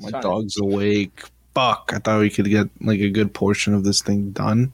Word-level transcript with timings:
My 0.00 0.10
trying 0.10 0.22
dog's 0.22 0.58
awake. 0.58 1.24
Fuck! 1.54 1.92
I 1.94 1.98
thought 1.98 2.20
we 2.20 2.30
could 2.30 2.48
get 2.48 2.68
like 2.80 3.00
a 3.00 3.10
good 3.10 3.34
portion 3.34 3.74
of 3.74 3.84
this 3.84 4.00
thing 4.02 4.30
done 4.32 4.72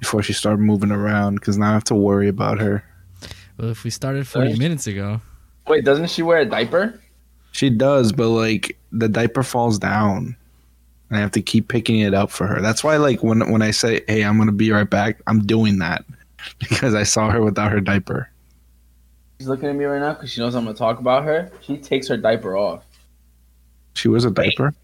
before 0.00 0.22
she 0.22 0.32
started 0.32 0.60
moving 0.60 0.90
around. 0.90 1.36
Because 1.36 1.56
now 1.58 1.70
I 1.70 1.72
have 1.74 1.84
to 1.84 1.94
worry 1.94 2.28
about 2.28 2.58
her. 2.60 2.84
Well, 3.58 3.70
if 3.70 3.84
we 3.84 3.90
started 3.90 4.26
40 4.26 4.48
Right. 4.50 4.58
minutes 4.58 4.86
ago, 4.86 5.20
Wait, 5.68 5.84
doesn't 5.84 6.10
she 6.10 6.22
wear 6.22 6.38
a 6.40 6.44
diaper? 6.44 6.98
She 7.52 7.70
does, 7.70 8.10
but 8.12 8.28
like 8.30 8.76
the 8.90 9.08
diaper 9.08 9.42
falls 9.44 9.78
down. 9.78 10.34
And 11.08 11.18
I 11.18 11.20
have 11.20 11.30
to 11.32 11.42
keep 11.42 11.68
picking 11.68 12.00
it 12.00 12.14
up 12.14 12.30
for 12.30 12.46
her. 12.48 12.60
That's 12.60 12.82
why, 12.82 12.96
like 12.96 13.22
when 13.22 13.52
when 13.52 13.62
I 13.62 13.70
say, 13.70 14.00
"Hey, 14.08 14.22
I'm 14.24 14.38
gonna 14.38 14.50
be 14.50 14.72
right 14.72 14.88
back," 14.88 15.20
I'm 15.26 15.44
doing 15.46 15.78
that 15.78 16.04
because 16.58 16.94
I 16.94 17.04
saw 17.04 17.30
her 17.30 17.42
without 17.42 17.70
her 17.70 17.80
diaper. 17.80 18.28
She's 19.38 19.48
looking 19.48 19.68
at 19.68 19.76
me 19.76 19.84
right 19.84 20.00
now 20.00 20.14
because 20.14 20.30
she 20.30 20.40
knows 20.40 20.54
I'm 20.54 20.64
gonna 20.64 20.76
talk 20.76 20.98
about 20.98 21.24
her. 21.24 21.52
She 21.60 21.76
takes 21.76 22.08
her 22.08 22.16
diaper 22.16 22.56
off. 22.56 22.82
She 23.94 24.08
was 24.08 24.24
a 24.24 24.30
diaper. 24.30 24.74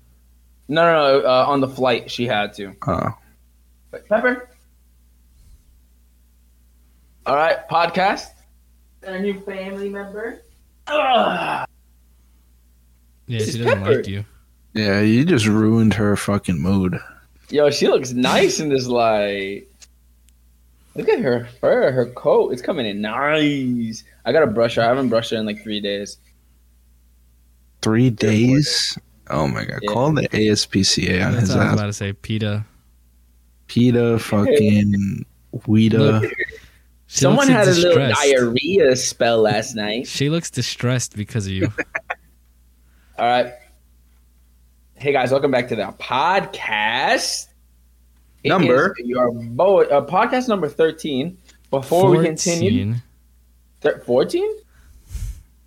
No, 0.68 0.82
no, 0.84 1.20
no. 1.20 1.26
Uh, 1.26 1.44
on 1.48 1.60
the 1.60 1.68
flight, 1.68 2.10
she 2.10 2.26
had 2.26 2.52
to. 2.54 2.74
Uh, 2.86 3.10
Wait, 3.92 4.06
Pepper. 4.08 4.50
All 7.26 7.36
right, 7.36 7.68
podcast. 7.68 8.26
A 9.02 9.18
new 9.18 9.40
family 9.40 9.88
member. 9.88 10.42
Ugh. 10.86 11.66
yeah, 13.26 13.38
This 13.38 13.52
she 13.52 13.58
doesn't 13.58 13.78
Pepper. 13.80 13.96
like 13.96 14.06
you. 14.06 14.24
yeah, 14.74 15.00
you 15.00 15.24
just 15.24 15.46
ruined 15.46 15.94
her 15.94 16.16
fucking 16.16 16.60
mood. 16.60 16.98
Yo, 17.50 17.70
she 17.70 17.88
looks 17.88 18.12
nice 18.12 18.60
in 18.60 18.68
this 18.68 18.86
light. 18.86 19.64
Look 20.94 21.08
at 21.08 21.20
her 21.20 21.48
fur, 21.60 21.92
her 21.92 22.06
coat. 22.06 22.52
It's 22.52 22.60
coming 22.62 22.84
in 22.86 23.00
nice. 23.00 24.04
I 24.24 24.32
gotta 24.32 24.46
brush 24.48 24.74
her. 24.76 24.82
I 24.82 24.86
haven't 24.86 25.08
brushed 25.10 25.30
her 25.30 25.36
in 25.38 25.46
like 25.46 25.62
three 25.62 25.80
days. 25.80 26.18
Three 27.82 28.10
days. 28.10 28.98
Oh 29.30 29.46
my 29.46 29.64
god! 29.64 29.80
Yeah. 29.82 29.92
Call 29.92 30.12
the 30.12 30.28
ASPCA 30.28 31.24
on 31.26 31.32
That's 31.32 31.48
his 31.48 31.56
what 31.56 31.66
I 31.66 31.70
was 31.70 31.80
about 31.80 31.86
to 31.86 31.92
say. 31.92 32.12
PETA. 32.12 32.64
PETA, 33.66 34.18
fucking 34.18 35.24
Weeda. 35.54 35.92
Look, 36.22 36.32
Someone 37.06 37.48
looks 37.48 37.58
had 37.58 37.68
a 37.68 37.72
little 37.72 38.08
diarrhea 38.12 38.94
spell 38.96 39.40
last 39.40 39.74
night. 39.74 40.06
She 40.06 40.28
looks 40.30 40.50
distressed 40.50 41.16
because 41.16 41.46
of 41.46 41.52
you. 41.52 41.72
All 43.18 43.26
right. 43.26 43.52
Hey 44.94 45.12
guys, 45.12 45.30
welcome 45.30 45.50
back 45.50 45.68
to 45.68 45.76
the 45.76 45.84
podcast. 45.98 47.46
It 48.44 48.50
Number? 48.50 48.94
your 48.98 49.32
boy, 49.32 49.84
uh, 49.84 50.04
podcast 50.06 50.48
number 50.48 50.68
thirteen. 50.68 51.38
Before 51.70 52.10
we 52.10 52.24
continue, 52.24 52.94
thir- 53.80 54.00
fourteen. 54.00 54.50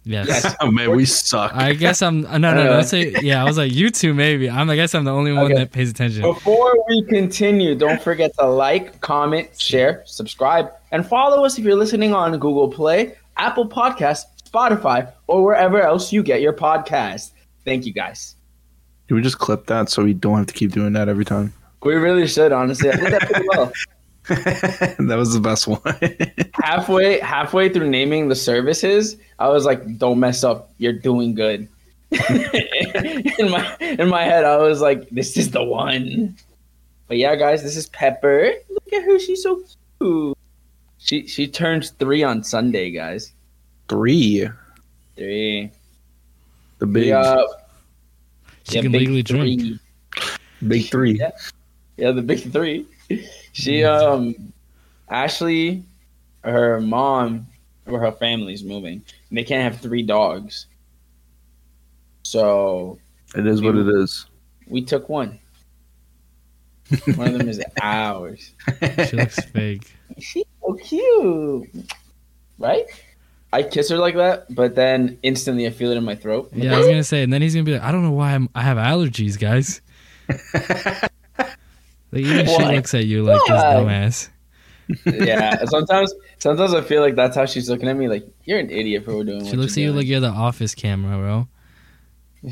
Yes. 0.03 0.27
Yes. 0.27 0.55
Oh 0.61 0.71
man, 0.71 0.95
we 0.95 1.05
suck. 1.05 1.53
I 1.53 1.73
guess 1.73 2.01
I'm 2.01 2.21
no 2.21 2.37
no 2.37 2.53
no. 2.53 2.81
Say 2.81 3.13
yeah. 3.21 3.41
I 3.41 3.45
was 3.45 3.57
like 3.57 3.71
you 3.71 3.89
two 3.91 4.13
maybe. 4.13 4.49
I'm. 4.49 4.69
I 4.69 4.75
guess 4.75 4.95
I'm 4.95 5.03
the 5.05 5.11
only 5.11 5.31
one 5.31 5.45
Okay. 5.45 5.55
that 5.55 5.71
pays 5.71 5.91
attention. 5.91 6.21
Before 6.23 6.75
we 6.89 7.03
continue, 7.03 7.75
don't 7.75 8.01
forget 8.01 8.33
to 8.39 8.45
like, 8.45 8.99
comment, 9.01 9.59
share, 9.59 10.01
subscribe, 10.05 10.71
and 10.91 11.05
follow 11.05 11.45
us 11.45 11.57
if 11.59 11.63
you're 11.65 11.75
listening 11.75 12.13
on 12.13 12.31
Google 12.33 12.67
Play, 12.69 13.15
Apple 13.37 13.67
Podcasts, 13.69 14.23
Spotify, 14.49 15.11
or 15.27 15.43
wherever 15.43 15.79
else 15.81 16.11
you 16.11 16.23
get 16.23 16.41
your 16.41 16.53
podcast. 16.53 17.31
Thank 17.63 17.85
you 17.85 17.93
guys. 17.93 18.35
Can 19.07 19.17
we 19.17 19.21
just 19.21 19.37
clip 19.37 19.67
that 19.67 19.89
so 19.89 20.03
we 20.03 20.13
don't 20.13 20.37
have 20.37 20.47
to 20.47 20.53
keep 20.53 20.71
doing 20.71 20.93
that 20.93 21.09
every 21.09 21.25
time? 21.25 21.53
We 21.83 21.95
really 21.95 22.27
should, 22.27 22.51
honestly. 22.51 22.89
I 22.89 22.95
did 22.95 23.13
that 23.13 23.21
pretty 23.29 23.47
well. 23.55 23.71
that 24.99 25.15
was 25.17 25.33
the 25.33 25.39
best 25.39 25.67
one. 25.67 25.81
halfway 26.53 27.19
halfway 27.19 27.69
through 27.69 27.89
naming 27.89 28.29
the 28.29 28.35
services, 28.35 29.17
I 29.39 29.49
was 29.49 29.65
like, 29.65 29.97
"Don't 29.97 30.19
mess 30.19 30.43
up. 30.43 30.71
You're 30.77 30.93
doing 30.93 31.33
good." 31.35 31.67
in 32.11 33.51
my 33.51 33.77
in 33.79 34.09
my 34.09 34.23
head, 34.23 34.43
I 34.45 34.57
was 34.57 34.81
like, 34.81 35.09
"This 35.09 35.37
is 35.37 35.51
the 35.51 35.63
one." 35.63 36.35
But 37.07 37.17
yeah, 37.17 37.35
guys, 37.35 37.63
this 37.63 37.75
is 37.75 37.87
Pepper. 37.89 38.53
Look 38.69 38.93
at 38.93 39.03
her; 39.03 39.19
she's 39.19 39.43
so 39.43 39.61
cute. 39.99 40.37
She 40.97 41.27
she 41.27 41.47
turns 41.47 41.91
three 41.91 42.23
on 42.23 42.43
Sunday, 42.43 42.91
guys. 42.91 43.33
Three. 43.89 44.47
Three. 45.15 45.71
The 46.79 46.85
big, 46.85 47.07
Yeah, 47.07 47.43
she 48.63 48.75
yeah, 48.75 48.81
can 48.83 48.91
big 48.91 49.01
legally 49.01 49.23
drink. 49.23 49.61
three. 49.61 49.79
big 50.67 50.85
three. 50.89 51.19
Yeah. 51.19 51.31
Yeah, 52.01 52.11
the 52.13 52.23
big 52.23 52.51
three. 52.51 52.87
She 53.53 53.83
um 53.83 54.51
Ashley, 55.07 55.83
her 56.43 56.81
mom 56.81 57.45
or 57.85 57.99
her 57.99 58.11
family's 58.11 58.63
moving. 58.63 59.03
And 59.29 59.37
they 59.37 59.43
can't 59.43 59.71
have 59.71 59.79
three 59.81 60.01
dogs. 60.01 60.65
So 62.23 62.97
It 63.35 63.45
is 63.45 63.61
what 63.61 63.75
it 63.75 63.87
is. 63.87 64.25
we 64.67 64.81
took 64.81 65.09
one. 65.09 65.37
One 67.15 67.27
of 67.27 67.37
them 67.37 67.47
is 67.49 67.61
ours. 67.81 68.51
She 69.07 69.15
looks 69.15 69.39
fake. 69.45 69.93
She's 70.17 70.45
so 70.59 70.73
cute. 70.73 71.69
Right? 72.57 72.85
I 73.53 73.61
kiss 73.61 73.89
her 73.89 73.97
like 73.97 74.15
that, 74.15 74.53
but 74.55 74.73
then 74.73 75.19
instantly 75.21 75.67
I 75.67 75.69
feel 75.69 75.91
it 75.91 75.97
in 75.97 76.03
my 76.03 76.15
throat. 76.15 76.49
Yeah, 76.53 76.73
I 76.73 76.77
was 76.79 76.87
gonna 76.87 77.03
say, 77.03 77.21
and 77.21 77.31
then 77.31 77.43
he's 77.43 77.53
gonna 77.53 77.63
be 77.65 77.73
like, 77.73 77.83
I 77.83 77.91
don't 77.91 78.01
know 78.01 78.11
why 78.11 78.33
I'm, 78.33 78.49
I 78.55 78.63
have 78.63 78.77
allergies, 78.77 79.37
guys. 79.39 79.81
Like 82.11 82.23
even 82.23 82.45
she 82.45 82.57
looks 82.75 82.93
at 82.93 83.05
you 83.05 83.23
like 83.23 83.39
this 83.41 83.49
Why? 83.49 83.73
dumbass. 83.75 84.29
yeah. 85.25 85.63
Sometimes 85.65 86.13
sometimes 86.39 86.73
I 86.73 86.81
feel 86.81 87.01
like 87.01 87.15
that's 87.15 87.35
how 87.35 87.45
she's 87.45 87.69
looking 87.69 87.87
at 87.87 87.95
me, 87.95 88.07
like, 88.09 88.27
you're 88.45 88.59
an 88.59 88.69
idiot 88.69 89.05
for 89.05 89.23
doing 89.23 89.41
She 89.45 89.51
what 89.51 89.59
looks 89.59 89.73
at 89.73 89.77
you're 89.77 89.85
you 89.87 89.91
doing. 89.93 89.97
like 89.97 90.07
you're 90.07 90.19
the 90.19 90.27
office 90.27 90.75
camera, 90.75 91.17
bro. 91.17 91.47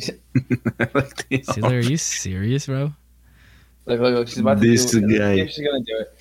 Like 0.93 1.27
the- 1.29 1.43
like, 1.61 1.71
are 1.73 1.79
you 1.79 1.97
serious, 1.97 2.67
bro? 2.67 2.93
Look, 3.85 3.99
look, 3.99 4.15
look. 4.15 4.27
She's 4.27 4.37
about 4.37 4.61
to 4.61 4.67
This 4.69 4.91
do 4.91 5.01
guy. 5.01 5.35
See 5.35 5.41
if 5.41 5.49
She's 5.51 5.65
gonna 5.65 5.83
do 5.83 5.97
it. 5.97 6.17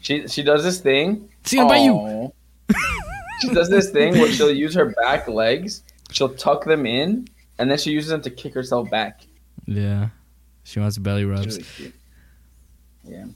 She 0.00 0.26
she 0.28 0.42
does 0.42 0.64
this 0.64 0.80
thing. 0.80 1.28
She's 1.44 1.58
gonna 1.58 1.68
bite 1.68 1.84
you. 1.84 2.32
She 3.42 3.48
does 3.50 3.68
this 3.70 3.90
thing 3.90 4.14
where 4.18 4.30
she'll 4.32 4.50
use 4.50 4.74
her 4.74 4.86
back 5.02 5.28
legs. 5.28 5.82
She'll 6.10 6.30
tuck 6.34 6.64
them 6.64 6.86
in, 6.86 7.28
and 7.58 7.70
then 7.70 7.78
she 7.78 7.90
uses 7.90 8.10
them 8.10 8.22
to 8.22 8.30
kick 8.30 8.54
herself 8.54 8.90
back. 8.90 9.20
Yeah, 9.66 10.08
she 10.64 10.80
wants 10.80 10.96
belly 10.98 11.24
rubs. 11.24 11.46
really 11.58 11.62
cute. 11.76 11.94
Yeah. 13.10 13.26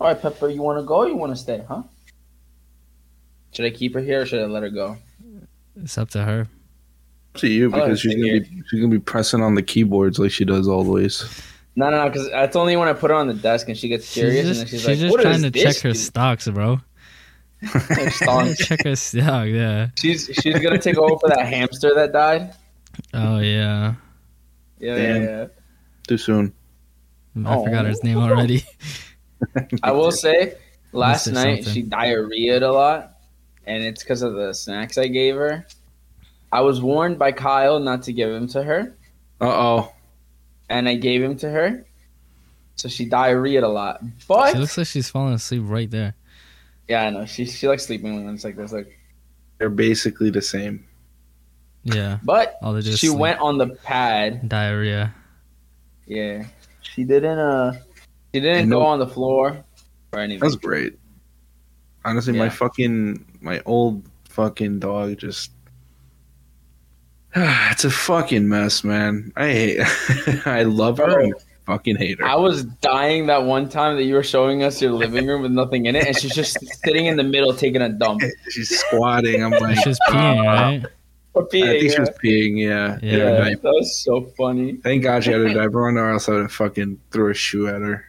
All 0.00 0.08
right, 0.08 0.20
Pepper. 0.20 0.48
You 0.48 0.62
want 0.62 0.78
to 0.80 0.84
go? 0.84 0.96
or 1.02 1.08
You 1.08 1.16
want 1.16 1.32
to 1.32 1.36
stay? 1.36 1.62
Huh? 1.68 1.82
Should 3.52 3.66
I 3.66 3.70
keep 3.70 3.94
her 3.94 4.00
here 4.00 4.22
or 4.22 4.26
should 4.26 4.42
I 4.42 4.46
let 4.46 4.62
her 4.62 4.70
go? 4.70 4.96
It's 5.76 5.96
up 5.98 6.10
to 6.10 6.22
her. 6.24 6.48
to 7.34 7.48
you 7.48 7.70
because 7.70 8.00
she's 8.00 8.14
gonna 8.14 8.26
here. 8.26 8.40
be 8.40 8.62
she's 8.68 8.80
gonna 8.80 8.90
be 8.90 8.98
pressing 8.98 9.42
on 9.42 9.54
the 9.54 9.62
keyboards 9.62 10.18
like 10.18 10.30
she 10.30 10.44
does 10.44 10.66
always. 10.68 11.42
No, 11.76 11.90
no, 11.90 12.02
no. 12.02 12.08
Because 12.08 12.30
that's 12.30 12.56
only 12.56 12.76
when 12.76 12.88
I 12.88 12.92
put 12.92 13.10
her 13.10 13.16
on 13.16 13.26
the 13.28 13.34
desk 13.34 13.68
and 13.68 13.76
she 13.76 13.88
gets 13.88 14.06
She's 14.06 14.22
curious, 14.22 14.46
just, 14.46 14.60
and 14.60 14.68
then 14.70 14.78
she's, 14.78 14.86
like, 14.86 14.92
she's 14.94 15.02
like, 15.02 15.08
just 15.08 15.12
"What 15.12 15.22
trying 15.22 15.42
does 15.42 15.52
to 15.52 15.58
check 15.58 15.74
this 15.74 15.82
her 15.82 15.92
do?" 15.92 15.98
stocks, 15.98 16.48
bro. 16.48 16.80
Check 18.56 18.84
her 18.84 18.94
stock, 18.96 19.46
yeah. 19.48 19.88
She's 19.96 20.26
she's 20.40 20.58
gonna 20.60 20.78
take 20.78 20.98
over 20.98 21.18
for 21.18 21.28
that 21.28 21.46
hamster 21.46 21.94
that 21.94 22.12
died. 22.12 22.54
Oh 23.12 23.38
yeah, 23.38 23.94
Yeah, 24.78 24.96
Damn. 24.96 25.22
yeah, 25.22 25.28
yeah. 25.28 25.46
Too 26.06 26.18
soon. 26.18 26.52
I 27.36 27.64
forgot 27.64 27.86
his 27.86 28.02
name 28.04 28.18
already. 28.18 28.64
I 29.82 29.92
will 29.92 30.12
say, 30.24 30.54
last 30.92 31.26
night 31.26 31.64
something. 31.64 31.82
she 31.84 31.88
diarrheaed 31.88 32.62
a 32.62 32.68
lot, 32.72 33.14
and 33.66 33.82
it's 33.82 34.02
because 34.02 34.22
of 34.22 34.34
the 34.34 34.52
snacks 34.54 34.96
I 34.98 35.08
gave 35.08 35.34
her. 35.36 35.66
I 36.52 36.60
was 36.60 36.80
warned 36.80 37.18
by 37.18 37.32
Kyle 37.32 37.80
not 37.80 38.04
to 38.04 38.12
give 38.12 38.30
him 38.30 38.46
to 38.48 38.62
her, 38.62 38.94
Uh 39.40 39.46
oh. 39.48 39.92
and 40.68 40.88
I 40.88 40.94
gave 40.94 41.20
him 41.22 41.36
to 41.38 41.50
her, 41.50 41.84
so 42.76 42.88
she 42.88 43.08
diarrheaed 43.10 43.64
a 43.64 43.68
lot. 43.68 44.00
But 44.28 44.52
She 44.52 44.58
looks 44.58 44.78
like 44.78 44.86
she's 44.86 45.08
falling 45.10 45.34
asleep 45.34 45.62
right 45.66 45.90
there. 45.90 46.14
yeah, 46.88 47.02
I 47.02 47.10
know 47.10 47.26
she 47.26 47.44
she 47.46 47.66
likes 47.66 47.86
sleeping 47.86 48.24
when 48.24 48.32
it's 48.34 48.44
like 48.44 48.56
this. 48.56 48.72
Like, 48.72 48.96
They're 49.58 49.68
basically 49.70 50.30
the 50.30 50.42
same. 50.42 50.86
Yeah, 51.82 52.18
but 52.22 52.56
all 52.62 52.72
they 52.72 52.82
she 52.82 53.08
sleep. 53.08 53.18
went 53.18 53.40
on 53.40 53.58
the 53.58 53.68
pad. 53.82 54.48
diarrhea. 54.48 55.12
Yeah, 56.06 56.44
she 56.84 57.04
didn't. 57.04 57.38
Uh, 57.38 57.72
she 58.32 58.40
didn't 58.40 58.62
And 58.62 58.70
go 58.70 58.82
on 58.82 58.98
the 58.98 59.06
floor 59.06 59.64
or 60.12 60.18
anything. 60.18 60.40
That's 60.40 60.56
great. 60.56 60.98
Honestly, 62.04 62.32
my 62.34 62.48
fucking 62.48 63.24
my 63.40 63.62
old 63.64 64.04
fucking 64.28 64.80
dog 64.80 65.16
just 65.18 65.50
it's 67.36 67.84
a 67.84 67.90
fucking 67.90 68.48
mess, 68.48 68.84
man. 68.84 69.32
I 69.36 69.46
hate 69.46 69.80
I 70.46 70.62
love 70.64 70.98
her 70.98 71.20
and 71.20 71.34
I 71.34 71.72
fucking 71.72 71.96
hate 71.96 72.18
her. 72.20 72.24
I 72.24 72.36
was 72.36 72.64
dying 72.64 73.26
that 73.26 73.44
one 73.44 73.68
time 73.68 73.96
that 73.96 74.04
you 74.04 74.14
were 74.14 74.22
showing 74.22 74.62
us 74.62 74.80
your 74.80 74.92
living 74.92 75.26
room 75.26 75.42
with 75.42 75.52
nothing 75.52 75.86
in 75.86 75.96
it, 75.96 76.06
and 76.06 76.16
she's 76.16 76.34
just 76.34 76.58
sitting 76.84 77.06
in 77.06 77.16
the 77.16 77.24
middle 77.24 77.54
taking 77.54 77.82
a 77.82 77.88
dump. 77.88 78.22
She's 78.50 78.68
squatting. 78.68 79.42
I'm 79.42 79.50
like 79.50 79.78
She's 79.78 79.98
peeing, 80.08 80.44
right? 80.44 80.84
Or 81.34 81.42
I 81.42 81.46
peeing, 81.46 81.80
think 81.80 81.92
she 81.92 82.00
was 82.00 82.10
peeing, 82.10 82.58
yeah. 82.60 82.98
Yeah. 83.02 83.16
Yeah, 83.16 83.54
that 83.54 83.62
was 83.64 84.00
so 84.04 84.22
funny. 84.36 84.76
Thank 84.76 85.02
God 85.02 85.24
she 85.24 85.32
had 85.32 85.40
a 85.40 85.52
diaper 85.52 85.88
on, 85.88 85.96
or 85.96 86.10
else 86.12 86.28
I 86.28 86.32
would 86.32 86.42
have 86.42 86.52
fucking 86.52 87.00
threw 87.10 87.30
a 87.30 87.34
shoe 87.34 87.66
at 87.68 87.80
her. 87.82 88.04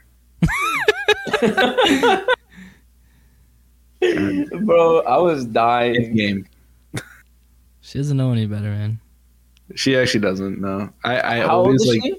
Bro, 4.65 5.01
I 5.01 5.17
was 5.17 5.45
Good 5.45 5.53
dying. 5.53 6.15
game. 6.15 6.47
She 7.81 7.97
doesn't 7.99 8.17
know 8.17 8.31
any 8.31 8.45
better, 8.45 8.63
man. 8.69 8.99
She 9.75 9.95
actually 9.95 10.19
doesn't 10.21 10.59
know. 10.61 10.89
I, 11.03 11.19
I 11.19 11.39
How 11.39 11.57
old 11.57 11.67
always 11.67 11.81
is 11.81 11.87
like 11.87 12.01
she? 12.03 12.15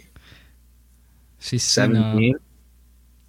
She's 1.39 1.65
uh, 1.65 1.83
seventeen. 1.83 2.37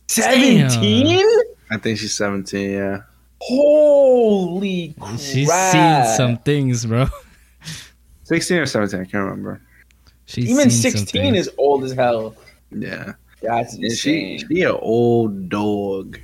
Seventeen. 0.07 1.24
I 1.69 1.77
think 1.77 2.00
she's 2.00 2.15
seventeen. 2.15 2.71
Yeah. 2.71 3.01
Holy 3.39 4.95
crap! 5.00 5.19
She's 5.19 5.51
seen 5.51 6.06
some 6.15 6.38
things, 6.39 6.85
bro. 6.88 7.06
Sixteen 8.27 8.57
or 8.57 8.65
seventeen. 8.65 9.00
I 9.00 9.03
can't 9.06 9.24
remember. 9.24 9.62
She's 10.25 10.50
Even 10.50 10.69
sixteen 10.69 11.33
things. 11.33 11.47
is 11.47 11.53
old 11.57 11.85
as 11.85 11.94
hell. 11.94 12.35
Yeah. 12.71 13.13
That's 13.41 13.75
And 13.75 13.91
she 13.95 14.33
insane. 14.33 14.47
she 14.50 14.62
an 14.63 14.71
old 14.81 15.47
dog. 15.47 16.19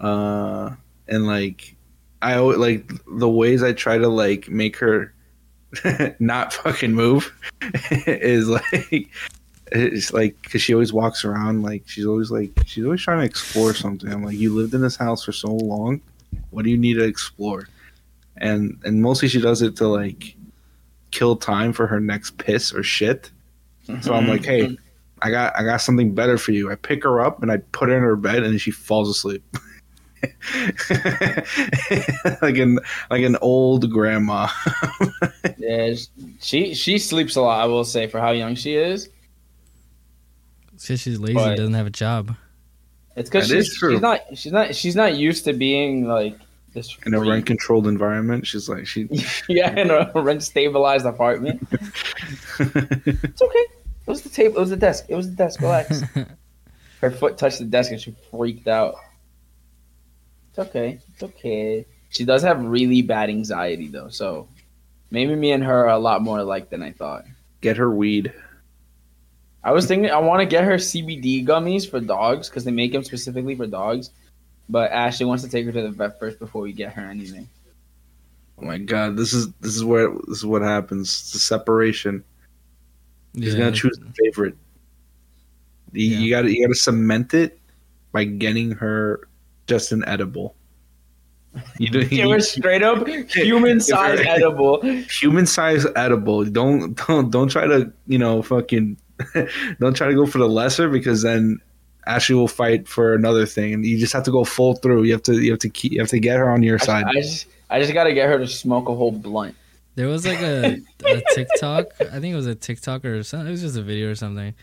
Uh, 0.00 0.70
and 1.06 1.26
like 1.28 1.76
I 2.22 2.34
always 2.34 2.58
like 2.58 2.90
the 3.06 3.28
ways 3.28 3.62
I 3.62 3.72
try 3.72 3.98
to 3.98 4.08
like 4.08 4.48
make 4.48 4.76
her 4.78 5.14
not 6.18 6.52
fucking 6.52 6.92
move 6.92 7.32
is 8.06 8.48
like 8.48 9.08
it's 9.70 10.12
like 10.12 10.36
because 10.42 10.60
she 10.60 10.74
always 10.74 10.92
walks 10.92 11.24
around 11.24 11.62
like 11.62 11.84
she's 11.86 12.04
always 12.06 12.32
like 12.32 12.50
she's 12.66 12.84
always 12.84 13.00
trying 13.00 13.18
to 13.20 13.24
explore 13.24 13.74
something. 13.74 14.12
I'm 14.12 14.24
like, 14.24 14.36
you 14.36 14.52
lived 14.52 14.74
in 14.74 14.80
this 14.80 14.96
house 14.96 15.24
for 15.24 15.32
so 15.32 15.52
long, 15.52 16.00
what 16.50 16.64
do 16.64 16.70
you 16.70 16.78
need 16.78 16.94
to 16.94 17.04
explore? 17.04 17.68
And 18.38 18.76
and 18.84 19.00
mostly 19.00 19.28
she 19.28 19.40
does 19.40 19.62
it 19.62 19.76
to 19.76 19.86
like 19.86 20.34
kill 21.12 21.36
time 21.36 21.72
for 21.72 21.86
her 21.86 22.00
next 22.00 22.36
piss 22.38 22.74
or 22.74 22.82
shit. 22.82 23.30
So 24.00 24.14
I'm 24.14 24.26
like, 24.26 24.42
mm-hmm. 24.42 24.72
hey, 24.72 24.78
I 25.22 25.30
got 25.30 25.56
I 25.56 25.62
got 25.62 25.76
something 25.78 26.14
better 26.14 26.36
for 26.38 26.52
you. 26.52 26.70
I 26.70 26.74
pick 26.74 27.04
her 27.04 27.20
up 27.20 27.42
and 27.42 27.52
I 27.52 27.58
put 27.58 27.88
her 27.88 27.96
in 27.96 28.02
her 28.02 28.16
bed 28.16 28.42
and 28.42 28.60
she 28.60 28.70
falls 28.70 29.08
asleep. 29.08 29.44
like 32.42 32.58
an 32.58 32.78
like 33.10 33.22
an 33.22 33.36
old 33.40 33.90
grandma. 33.90 34.48
Yeah, 35.58 35.94
she 36.40 36.74
she 36.74 36.98
sleeps 36.98 37.36
a 37.36 37.40
lot. 37.40 37.60
I 37.60 37.66
will 37.66 37.84
say 37.84 38.08
for 38.08 38.18
how 38.18 38.32
young 38.32 38.56
she 38.56 38.74
is. 38.74 39.08
Because 40.72 41.00
she's 41.00 41.20
lazy, 41.20 41.34
But- 41.34 41.56
doesn't 41.56 41.74
have 41.74 41.86
a 41.86 41.90
job. 41.90 42.34
It's 43.14 43.30
because 43.30 43.46
she's, 43.46 43.72
she's 43.72 44.00
not 44.00 44.20
she's 44.34 44.52
not 44.52 44.74
she's 44.74 44.96
not 44.96 45.16
used 45.16 45.44
to 45.44 45.52
being 45.52 46.08
like 46.08 46.36
this 46.72 46.96
in 47.06 47.14
a 47.14 47.20
rent 47.20 47.46
controlled 47.46 47.86
environment. 47.86 48.46
She's 48.46 48.68
like 48.68 48.86
she 48.86 49.08
yeah 49.48 49.70
in 49.78 49.90
a 49.90 50.10
rent 50.14 50.42
stabilized 50.42 51.06
apartment. 51.06 51.66
It's 52.58 53.42
okay. 53.42 53.66
It 54.04 54.06
was 54.10 54.22
the 54.22 54.28
table. 54.28 54.56
It 54.56 54.60
was 54.60 54.70
the 54.70 54.76
desk. 54.76 55.04
It 55.08 55.14
was 55.14 55.30
the 55.30 55.36
desk. 55.36 55.60
Relax. 55.60 56.02
Her 57.00 57.10
foot 57.10 57.38
touched 57.38 57.58
the 57.58 57.64
desk 57.64 57.90
and 57.92 58.00
she 58.00 58.14
freaked 58.30 58.68
out. 58.68 58.94
It's 60.50 60.58
okay. 60.58 60.98
It's 61.12 61.22
okay. 61.22 61.86
She 62.10 62.24
does 62.24 62.42
have 62.42 62.64
really 62.64 63.02
bad 63.02 63.30
anxiety 63.30 63.88
though, 63.88 64.08
so 64.08 64.48
maybe 65.10 65.34
me 65.34 65.52
and 65.52 65.64
her 65.64 65.86
are 65.86 65.94
a 65.94 65.98
lot 65.98 66.22
more 66.22 66.38
alike 66.38 66.68
than 66.70 66.82
I 66.82 66.92
thought. 66.92 67.24
get 67.60 67.76
her 67.78 67.90
weed. 67.90 68.32
I 69.64 69.72
was 69.72 69.86
thinking 69.86 70.10
I 70.10 70.18
want 70.18 70.40
to 70.40 70.46
get 70.46 70.64
her 70.64 70.74
CBD 70.74 71.46
gummies 71.46 71.88
for 71.88 72.00
dogs 72.00 72.48
because 72.48 72.64
they 72.64 72.70
make 72.72 72.92
them 72.92 73.04
specifically 73.04 73.54
for 73.54 73.66
dogs. 73.66 74.10
But 74.68 74.90
Ashley 74.92 75.26
wants 75.26 75.42
to 75.44 75.50
take 75.50 75.66
her 75.66 75.72
to 75.72 75.82
the 75.82 75.90
vet 75.90 76.18
first 76.18 76.38
before 76.38 76.62
we 76.62 76.72
get 76.72 76.92
her 76.94 77.02
anything. 77.02 77.48
Oh 78.58 78.64
my 78.64 78.78
god, 78.78 79.16
this 79.16 79.32
is 79.32 79.48
this 79.60 79.74
is 79.76 79.84
where 79.84 80.08
this 80.28 80.38
is 80.38 80.46
what 80.46 80.62
happens. 80.62 81.08
It's 81.08 81.34
a 81.34 81.38
separation. 81.38 82.24
He's 83.34 83.54
Yeah. 83.54 83.60
gonna 83.60 83.72
choose 83.72 83.98
a 83.98 84.12
favorite. 84.24 84.56
You, 85.92 86.06
Yeah. 86.06 86.18
you 86.18 86.30
gotta 86.30 86.52
you 86.54 86.64
gotta 86.66 86.74
cement 86.78 87.34
it 87.34 87.58
by 88.12 88.24
getting 88.24 88.72
her 88.72 89.28
just 89.66 89.92
an 89.92 90.04
edible. 90.06 90.54
You 91.78 91.88
do 91.90 92.04
Give 92.06 92.30
her 92.30 92.40
straight 92.40 92.82
up 92.82 93.06
human 93.30 93.80
size 93.80 94.20
edible. 94.26 94.80
human 95.20 95.44
size 95.46 95.86
edible. 95.96 96.44
Don't 96.44 96.94
don't 97.06 97.30
don't 97.30 97.48
try 97.50 97.66
to 97.66 97.92
you 98.06 98.18
know 98.18 98.42
fucking 98.42 98.96
don't 99.80 99.94
try 99.96 100.08
to 100.08 100.14
go 100.14 100.24
for 100.26 100.38
the 100.38 100.48
lesser 100.48 100.88
because 100.88 101.22
then 101.22 101.60
Ashley 102.06 102.34
will 102.34 102.48
fight 102.48 102.88
for 102.88 103.14
another 103.14 103.46
thing, 103.46 103.72
and 103.72 103.86
you 103.86 103.98
just 103.98 104.12
have 104.12 104.24
to 104.24 104.30
go 104.30 104.44
full 104.44 104.74
through. 104.74 105.04
You 105.04 105.12
have 105.12 105.22
to 105.24 105.34
you 105.40 105.50
have 105.50 105.60
to 105.60 105.68
keep 105.68 105.92
you 105.92 106.00
have 106.00 106.08
to 106.08 106.18
get 106.18 106.38
her 106.38 106.50
on 106.50 106.62
your 106.62 106.78
I, 106.82 106.84
side. 106.84 107.04
I 107.06 107.12
just 107.12 107.46
I 107.70 107.80
just 107.80 107.92
gotta 107.92 108.12
get 108.12 108.28
her 108.28 108.38
to 108.38 108.46
smoke 108.46 108.88
a 108.88 108.94
whole 108.94 109.12
blunt. 109.12 109.54
There 109.94 110.08
was 110.08 110.26
like 110.26 110.40
a, 110.40 110.80
a 111.04 111.22
TikTok. 111.34 111.86
I 112.00 112.18
think 112.18 112.32
it 112.32 112.36
was 112.36 112.46
a 112.46 112.54
TikTok 112.54 113.04
or 113.04 113.22
something. 113.22 113.48
It 113.48 113.50
was 113.50 113.60
just 113.60 113.76
a 113.76 113.82
video 113.82 114.10
or 114.10 114.14
something. 114.14 114.54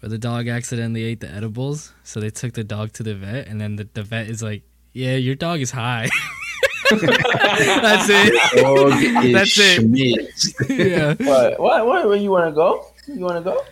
Where 0.00 0.10
the 0.10 0.18
dog 0.18 0.48
accidentally 0.48 1.04
ate 1.04 1.20
the 1.20 1.30
edibles, 1.30 1.92
so 2.02 2.20
they 2.20 2.30
took 2.30 2.52
the 2.52 2.64
dog 2.64 2.92
to 2.94 3.02
the 3.02 3.14
vet, 3.14 3.46
and 3.46 3.60
then 3.60 3.76
the, 3.76 3.88
the 3.94 4.02
vet 4.02 4.28
is 4.28 4.42
like, 4.42 4.62
"Yeah, 4.92 5.14
your 5.14 5.36
dog 5.36 5.60
is 5.60 5.70
high." 5.70 6.08
That's 6.90 8.08
it. 8.10 8.60
Dog 8.60 8.92
is 9.02 9.32
That's 9.32 9.58
it. 9.58 10.68
yeah. 10.68 11.14
What? 11.14 11.60
What? 11.60 11.86
What? 11.86 12.08
Where 12.08 12.16
you 12.16 12.30
want 12.30 12.50
to 12.50 12.52
go? 12.52 12.86
You 13.06 13.20
want 13.20 13.36
to 13.36 13.42
go, 13.42 13.64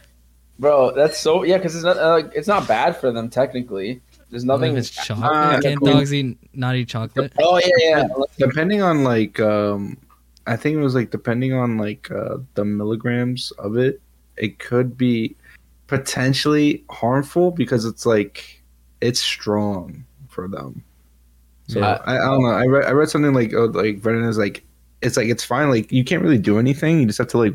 bro? 0.63 0.95
That's 0.95 1.19
so 1.19 1.43
yeah, 1.43 1.59
because 1.59 1.75
it's 1.75 1.85
not 1.85 1.99
uh, 1.99 2.23
it's 2.35 2.49
not 2.49 2.67
bad 2.67 2.97
for 2.97 3.13
them 3.13 3.29
technically. 3.29 4.01
There's 4.31 4.47
nothing. 4.47 4.73
if 4.73 4.79
it's 4.79 4.91
chocolate? 4.91 5.31
Uh, 5.31 5.61
Can't 5.61 5.85
dogs 5.85 6.15
eat 6.15 6.39
not 6.55 6.75
eat 6.75 6.89
chocolate? 6.89 7.35
oh 7.39 7.59
yeah, 7.59 7.69
yeah. 7.79 8.09
depending 8.39 8.81
on 8.81 9.05
like 9.05 9.39
um 9.41 9.99
i 10.47 10.57
think 10.57 10.77
it 10.77 10.81
was 10.81 10.95
like 10.95 11.11
depending 11.11 11.53
on 11.53 11.77
like 11.79 12.11
uh 12.11 12.39
the 12.55 12.65
milligrams 12.65 13.51
of 13.59 13.77
it 13.77 14.01
it 14.37 14.59
could 14.59 14.97
be 14.97 15.37
potentially 15.87 16.83
harmful 16.91 17.51
because 17.51 17.85
it's 17.85 18.07
like 18.07 18.63
it's 19.01 19.21
strong 19.21 20.05
for 20.29 20.49
them 20.49 20.83
so 21.69 21.81
Yeah. 21.81 22.01
I, 22.07 22.17
I 22.17 22.19
don't 22.19 22.43
know 22.43 22.51
i 22.51 22.65
read 22.65 22.85
i 22.87 22.91
read 22.91 23.09
something 23.09 23.35
like 23.35 23.53
oh, 23.55 23.67
like 23.67 23.99
Vernon 23.99 24.25
is 24.25 24.39
like 24.39 24.65
it's 25.03 25.17
like 25.17 25.29
it's 25.29 25.45
fine 25.45 25.69
like 25.69 25.93
you 25.93 26.05
can't 26.05 26.23
really 26.23 26.39
do 26.39 26.59
anything 26.59 27.01
you 27.01 27.07
just 27.07 27.19
have 27.19 27.29
to 27.29 27.39
like 27.39 27.53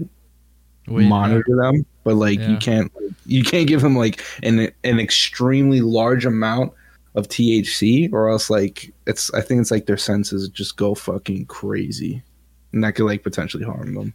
Wait, 0.88 1.08
monitor 1.08 1.44
them 1.48 1.86
but 2.08 2.15
like 2.15 2.39
you 2.39 2.56
can't 2.56 2.89
you 3.25 3.44
can't 3.44 3.67
give 3.67 3.82
them 3.82 3.98
like 3.98 4.24
an 4.41 4.72
an 4.86 4.98
extremely 4.98 5.82
large 5.82 6.25
amount 6.25 6.72
of 7.15 7.27
THC 7.27 8.13
or 8.13 8.29
else 8.29 8.50
like 8.50 8.94
it's 9.06 9.34
I 9.34 9.41
think 9.41 9.60
it's 9.60 9.72
like 9.72 9.88
their 9.88 9.98
senses 9.98 10.48
just 10.48 10.77
go 10.77 10.96
fucking 10.96 11.48
crazy 11.48 12.24
and 12.72 12.82
that 12.82 12.94
could 12.94 13.08
like 13.08 13.24
potentially 13.24 13.65
harm 13.65 13.94
them. 13.94 14.13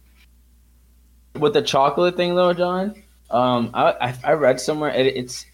With 1.35 1.53
the 1.53 1.61
chocolate 1.61 2.15
thing 2.15 2.33
though, 2.33 2.53
John, 2.53 2.95
um, 3.29 3.69
I 3.75 3.91
I, 4.01 4.15
I 4.23 4.33
read 4.33 4.59
somewhere 4.59 4.89
it, 4.89 5.05
it's 5.05 5.45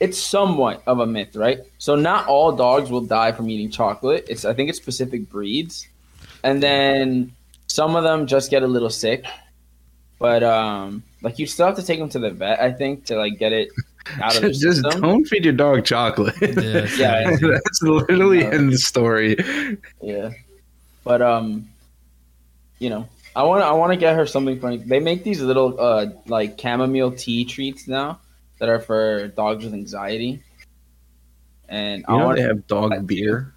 it's 0.00 0.16
somewhat 0.16 0.82
of 0.86 0.98
a 0.98 1.06
myth, 1.06 1.36
right? 1.36 1.58
So 1.76 1.94
not 1.94 2.26
all 2.26 2.52
dogs 2.52 2.90
will 2.90 3.02
die 3.02 3.32
from 3.32 3.50
eating 3.50 3.70
chocolate. 3.70 4.24
It's 4.30 4.46
I 4.46 4.54
think 4.54 4.70
it's 4.70 4.78
specific 4.78 5.28
breeds, 5.28 5.86
and 6.42 6.62
then 6.62 7.34
some 7.66 7.96
of 7.96 8.02
them 8.02 8.26
just 8.26 8.50
get 8.50 8.62
a 8.62 8.66
little 8.66 8.88
sick. 8.88 9.26
But 10.22 10.44
um, 10.44 11.02
like 11.20 11.38
you 11.40 11.46
still 11.46 11.66
have 11.66 11.76
to 11.76 11.82
take 11.82 11.98
them 11.98 12.08
to 12.10 12.18
the 12.20 12.30
vet, 12.30 12.60
I 12.60 12.70
think, 12.72 13.06
to 13.06 13.16
like 13.16 13.38
get 13.38 13.52
it 13.52 13.70
out 14.22 14.36
of 14.36 14.42
the 14.42 14.48
Just, 14.50 14.60
just 14.62 14.82
system. 14.82 15.00
don't 15.02 15.24
feed 15.26 15.44
your 15.44 15.52
dog 15.54 15.84
chocolate. 15.84 16.34
Yeah, 16.40 16.86
Yeah, 16.96 17.36
that's 17.40 17.82
literally 17.82 18.44
No. 18.44 18.50
in 18.50 18.70
the 18.70 18.78
story. 18.78 19.36
Yeah, 20.00 20.30
but 21.02 21.20
um, 21.22 21.68
you 22.78 22.88
know, 22.90 23.08
I 23.34 23.42
want 23.42 23.64
I 23.64 23.72
want 23.72 23.92
to 23.92 23.96
get 23.98 24.14
her 24.14 24.24
something 24.26 24.60
funny. 24.60 24.76
They 24.78 25.00
make 25.00 25.24
these 25.24 25.40
little 25.42 25.74
uh 25.80 26.06
like 26.26 26.60
chamomile 26.60 27.10
tea 27.12 27.44
treats 27.44 27.88
now 27.88 28.20
that 28.58 28.68
are 28.68 28.78
for 28.80 29.26
dogs 29.28 29.64
with 29.64 29.74
anxiety, 29.74 30.40
and 31.68 32.04
I 32.06 32.12
You 32.12 32.18
know 32.18 32.24
want 32.26 32.36
to 32.38 32.44
have 32.44 32.66
dog 32.68 33.06
beer. 33.08 33.52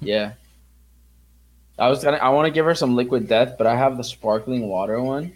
yeah. 0.00 0.32
I 1.78 1.88
was 1.88 2.02
gonna 2.02 2.16
I 2.16 2.30
want 2.30 2.46
to 2.46 2.50
give 2.50 2.64
her 2.64 2.74
some 2.74 2.96
liquid 2.96 3.28
death, 3.28 3.56
but 3.58 3.66
I 3.66 3.76
have 3.76 3.96
the 3.96 4.04
sparkling 4.04 4.68
water 4.68 5.00
one, 5.02 5.32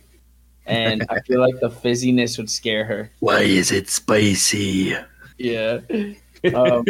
and 0.66 1.04
I 1.10 1.20
feel 1.20 1.40
like 1.40 1.60
the 1.60 1.68
fizziness 1.68 2.38
would 2.38 2.50
scare 2.50 2.84
her. 2.84 3.10
Why 3.20 3.40
is 3.40 3.70
it 3.72 3.88
spicy? 3.88 4.94
Yeah. 5.38 5.80
Um, 6.54 6.84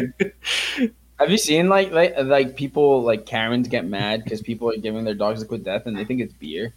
have 1.18 1.30
you 1.30 1.38
seen 1.38 1.68
like 1.68 1.90
like 1.90 2.14
like 2.22 2.56
people 2.56 3.02
like 3.02 3.26
Karens 3.26 3.68
get 3.68 3.84
mad 3.84 4.22
because 4.22 4.40
people 4.40 4.70
are 4.70 4.76
giving 4.76 5.04
their 5.04 5.14
dogs 5.14 5.40
liquid 5.40 5.64
death 5.64 5.86
and 5.86 5.96
they 5.96 6.04
think 6.04 6.20
it's 6.20 6.32
beer. 6.34 6.72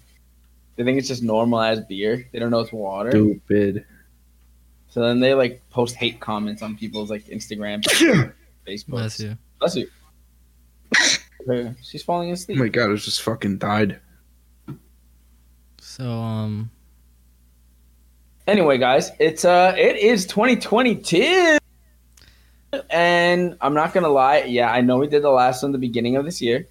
They 0.75 0.83
think 0.83 0.97
it's 0.97 1.07
just 1.07 1.21
normal 1.21 1.61
as 1.61 1.81
beer. 1.81 2.27
They 2.31 2.39
don't 2.39 2.49
know 2.49 2.61
it's 2.61 2.71
water. 2.71 3.11
Stupid. 3.11 3.85
So 4.89 5.01
then 5.01 5.19
they 5.19 5.33
like 5.33 5.61
post 5.69 5.95
hate 5.95 6.19
comments 6.19 6.61
on 6.61 6.75
people's 6.75 7.09
like 7.09 7.25
Instagram, 7.25 7.83
Facebook. 8.67 8.87
Bless 8.87 9.19
you. 9.19 9.37
Bless 9.59 9.75
you. 9.75 9.87
Her- 11.47 11.75
She's 11.81 12.03
falling 12.03 12.31
asleep. 12.31 12.57
Oh 12.57 12.61
my 12.63 12.67
god, 12.69 12.91
it 12.91 12.97
just 12.97 13.21
fucking 13.21 13.57
died. 13.57 13.99
So 15.81 16.09
um, 16.09 16.71
Anyway, 18.47 18.77
guys, 18.77 19.11
it's 19.19 19.45
uh 19.45 19.73
it 19.77 19.97
is 19.97 20.25
2022. 20.27 21.57
And 22.89 23.55
I'm 23.61 23.73
not 23.73 23.93
gonna 23.93 24.09
lie, 24.09 24.43
yeah, 24.43 24.71
I 24.71 24.81
know 24.81 24.97
we 24.97 25.07
did 25.07 25.21
the 25.23 25.29
last 25.29 25.61
one 25.63 25.71
the 25.71 25.77
beginning 25.77 26.15
of 26.15 26.25
this 26.25 26.41
year. 26.41 26.67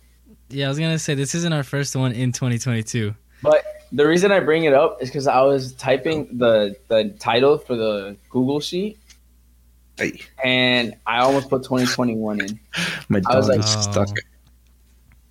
yeah, 0.49 0.67
I 0.67 0.69
was 0.69 0.79
gonna 0.79 0.99
say 0.99 1.15
this 1.15 1.35
isn't 1.35 1.53
our 1.53 1.63
first 1.63 1.95
one 1.95 2.13
in 2.13 2.33
2022. 2.33 3.15
But 3.43 3.65
The 3.93 4.07
reason 4.07 4.33
I 4.33 4.41
bring 4.41 4.65
it 4.65 4.73
up 4.75 5.03
is 5.03 5.09
because 5.11 5.27
I 5.27 5.41
was 5.43 5.75
typing 5.75 6.39
the 6.39 6.75
the 6.89 7.15
title 7.21 7.59
for 7.59 7.77
the 7.77 8.17
Google 8.31 8.61
sheet 8.61 8.99
Hey, 9.99 10.21
and 10.43 10.95
I 11.07 11.19
almost 11.19 11.51
put 11.51 11.63
2021 11.63 12.41
in. 12.41 12.59
my 13.11 13.21
I 13.27 13.37
was 13.37 13.49
like- 13.49 13.61
is 13.61 13.77
Oh. 13.77 13.81
stuck. 13.93 14.09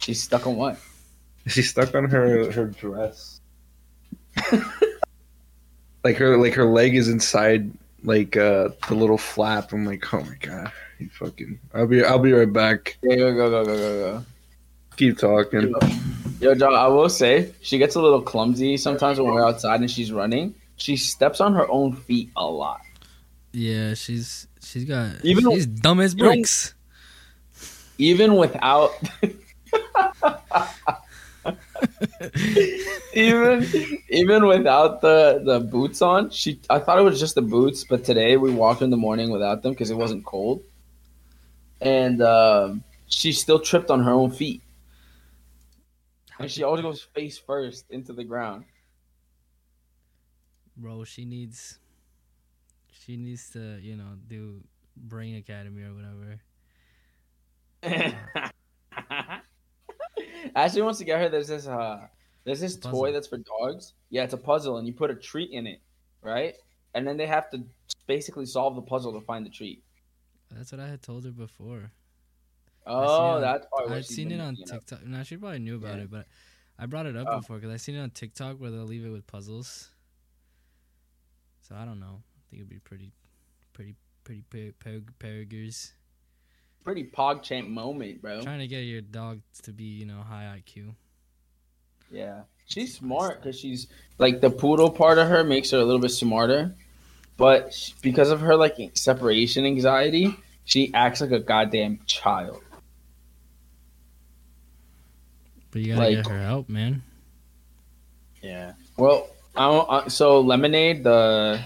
She's 0.01 0.22
stuck 0.22 0.48
on 0.48 0.55
what? 0.55 0.77
She's 1.48 1.70
stuck 1.70 1.93
on 1.96 2.05
her 2.05 2.51
her 2.51 2.65
dress. 2.67 3.39
like 6.03 6.17
her 6.17 6.38
like 6.38 6.53
her 6.53 6.65
leg 6.65 6.96
is 6.96 7.08
inside 7.08 7.72
like 8.03 8.36
uh 8.38 8.70
the 8.88 8.96
little 8.96 9.17
flap. 9.17 9.72
I'm 9.74 9.86
like, 9.86 10.13
oh 10.13 10.22
my 10.22 10.36
god, 10.39 10.72
you 11.00 11.10
fucking. 11.10 11.60
I'll 11.74 11.88
be 11.88 12.03
I'll 12.03 12.20
be 12.20 12.31
right 12.34 12.51
back. 12.51 12.98
Yeah, 13.03 13.15
go 13.15 13.34
go 13.34 13.50
go 13.50 13.65
go 13.65 13.75
go 13.77 14.00
go. 14.20 14.25
Keep 14.98 15.17
talking. 15.20 15.74
Yo, 16.39 16.55
John, 16.55 16.74
I 16.74 16.88
will 16.88 17.10
say 17.10 17.53
she 17.62 17.77
gets 17.77 17.96
a 17.96 18.01
little 18.01 18.22
clumsy 18.22 18.77
sometimes 18.77 19.20
when 19.20 19.31
we're 19.31 19.46
outside 19.46 19.79
and 19.81 19.89
she's 19.89 20.12
running. 20.12 20.55
She 20.77 20.98
steps 20.98 21.39
on 21.39 21.53
her 21.53 21.70
own 21.70 21.93
feet 21.96 22.31
a 22.36 22.46
lot. 22.46 22.81
Yeah, 23.51 23.93
she's 23.93 24.48
she's 24.63 24.86
got 24.86 25.24
Even- 25.24 25.51
she's 25.51 25.65
dumb 25.67 26.00
as 26.00 26.15
bricks. 26.15 26.74
Even 27.98 28.36
without 28.36 28.91
even 33.13 33.67
even 34.09 34.45
without 34.47 35.01
the 35.01 35.41
the 35.43 35.59
boots 35.59 36.01
on, 36.01 36.29
she 36.29 36.59
I 36.69 36.79
thought 36.79 36.97
it 36.99 37.03
was 37.03 37.19
just 37.19 37.35
the 37.35 37.41
boots, 37.41 37.83
but 37.83 38.03
today 38.03 38.37
we 38.37 38.51
walked 38.51 38.81
in 38.81 38.89
the 38.89 38.97
morning 38.97 39.31
without 39.31 39.63
them 39.63 39.71
because 39.71 39.89
it 39.91 39.95
wasn't 39.95 40.25
cold, 40.25 40.63
and 41.81 42.21
um, 42.21 42.83
she 43.07 43.31
still 43.31 43.59
tripped 43.59 43.89
on 43.89 44.03
her 44.03 44.11
own 44.11 44.31
feet, 44.31 44.61
and 46.39 46.51
she 46.51 46.63
always 46.63 46.81
goes 46.81 47.01
face 47.01 47.37
first 47.37 47.85
into 47.89 48.13
the 48.13 48.23
ground. 48.23 48.65
Bro, 50.77 51.03
she 51.03 51.25
needs 51.25 51.79
she 52.91 53.17
needs 53.17 53.49
to, 53.51 53.79
you 53.81 53.95
know, 53.95 54.17
do 54.27 54.61
Brain 54.95 55.35
Academy 55.35 55.83
or 55.83 55.93
whatever. 55.93 56.41
Ashley 60.55 60.81
wants 60.81 61.00
to 61.00 61.05
get 61.05 61.19
her. 61.19 61.29
There's 61.29 61.48
this 61.48 61.67
uh, 61.67 62.07
there's 62.43 62.60
this 62.60 62.75
toy 62.77 63.12
that's 63.12 63.27
for 63.27 63.38
dogs. 63.38 63.93
Yeah, 64.10 64.24
it's 64.24 64.33
a 64.33 64.38
puzzle, 64.38 64.77
and 64.77 64.88
you 64.88 64.93
put 64.93 65.12
a 65.12 65.15
treat 65.15 65.51
in 65.51 65.67
it, 65.67 65.81
right? 66.21 66.55
And 66.93 67.07
then 67.07 67.17
they 67.17 67.27
have 67.27 67.50
to 67.51 67.63
basically 68.07 68.45
solve 68.45 68.75
the 68.75 68.81
puzzle 68.81 69.13
to 69.13 69.21
find 69.21 69.45
the 69.45 69.50
treat. 69.50 69.83
That's 70.50 70.71
what 70.71 70.81
I 70.81 70.88
had 70.88 71.01
told 71.01 71.24
her 71.25 71.31
before. 71.31 71.91
Oh, 72.86 73.39
that's 73.39 73.65
probably 73.67 73.89
what 73.91 73.98
I'd 74.00 74.05
seen 74.05 74.31
it 74.31 74.41
on 74.41 74.57
up. 74.62 74.69
TikTok. 74.69 75.05
No, 75.05 75.24
she 75.24 75.38
probably 75.38 75.60
knew 75.60 75.75
about 75.75 75.98
Yeah. 75.98 76.03
it, 76.03 76.12
but 76.12 76.25
I 76.79 76.88
brought 76.88 77.05
it 77.05 77.15
up 77.15 77.27
Oh. 77.29 77.38
before 77.39 77.57
because 77.57 77.71
I 77.71 77.77
seen 77.77 77.95
it 77.95 78.01
on 78.01 78.10
TikTok 78.10 78.57
where 78.60 78.71
they'll 78.71 78.83
leave 78.86 79.05
it 79.05 79.10
with 79.10 79.25
puzzles. 79.27 79.89
So 81.62 81.75
I 81.75 81.86
don't 81.86 82.00
know. 82.00 82.24
I 82.36 82.41
think 82.50 82.60
it'd 82.62 82.69
be 82.69 82.79
pretty, 82.79 83.13
pretty, 83.74 83.95
pretty 84.24 84.41
per- 84.50 84.74
per- 84.79 85.03
pergers. 85.19 85.93
Pretty 86.83 87.03
PogChamp 87.03 87.67
moment, 87.67 88.21
bro. 88.21 88.41
Trying 88.41 88.59
to 88.59 88.67
get 88.67 88.81
your 88.81 89.01
dog 89.01 89.41
to 89.63 89.71
be, 89.71 89.83
you 89.83 90.05
know, 90.05 90.21
high 90.27 90.59
IQ. 90.59 90.93
Yeah, 92.11 92.41
she's 92.65 92.95
smart 92.95 93.41
because 93.41 93.59
she's 93.59 93.88
like 94.17 94.41
the 94.41 94.50
poodle 94.50 94.89
part 94.89 95.17
of 95.19 95.27
her 95.27 95.43
makes 95.43 95.69
her 95.71 95.77
a 95.77 95.85
little 95.85 96.01
bit 96.01 96.09
smarter, 96.09 96.75
but 97.38 97.91
because 98.01 98.31
of 98.31 98.41
her 98.41 98.55
like 98.55 98.77
separation 98.95 99.65
anxiety, 99.65 100.35
she 100.65 100.91
acts 100.93 101.21
like 101.21 101.31
a 101.31 101.39
goddamn 101.39 102.00
child. 102.07 102.61
But 105.71 105.81
you 105.81 105.95
gotta 105.95 106.01
Like- 106.07 106.15
get 106.17 106.27
her 106.27 106.39
help, 106.41 106.67
man. 106.67 107.03
Yeah. 108.41 108.73
Well, 108.97 109.29
I, 109.55 109.67
uh, 109.69 110.09
so 110.09 110.41
lemonade, 110.41 111.03
the 111.03 111.61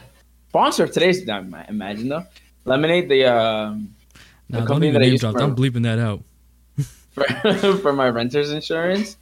sponsor 0.50 0.84
of 0.84 0.92
today's. 0.92 1.22
Imagine 1.28 2.10
though, 2.10 2.26
lemonade, 2.66 3.10
the 3.10 3.26
um, 3.26 3.95
Don't 4.52 4.68
company 4.68 4.88
even 4.90 5.02
that 5.02 5.06
I 5.06 5.10
name 5.10 5.18
drop. 5.18 5.34
for- 5.34 5.42
I'm 5.42 5.56
bleeping 5.56 5.84
that 5.84 6.00
out. 6.00 6.22
for, 7.12 7.78
for 7.78 7.94
my 7.94 8.10
renter's 8.10 8.52
insurance, 8.52 9.18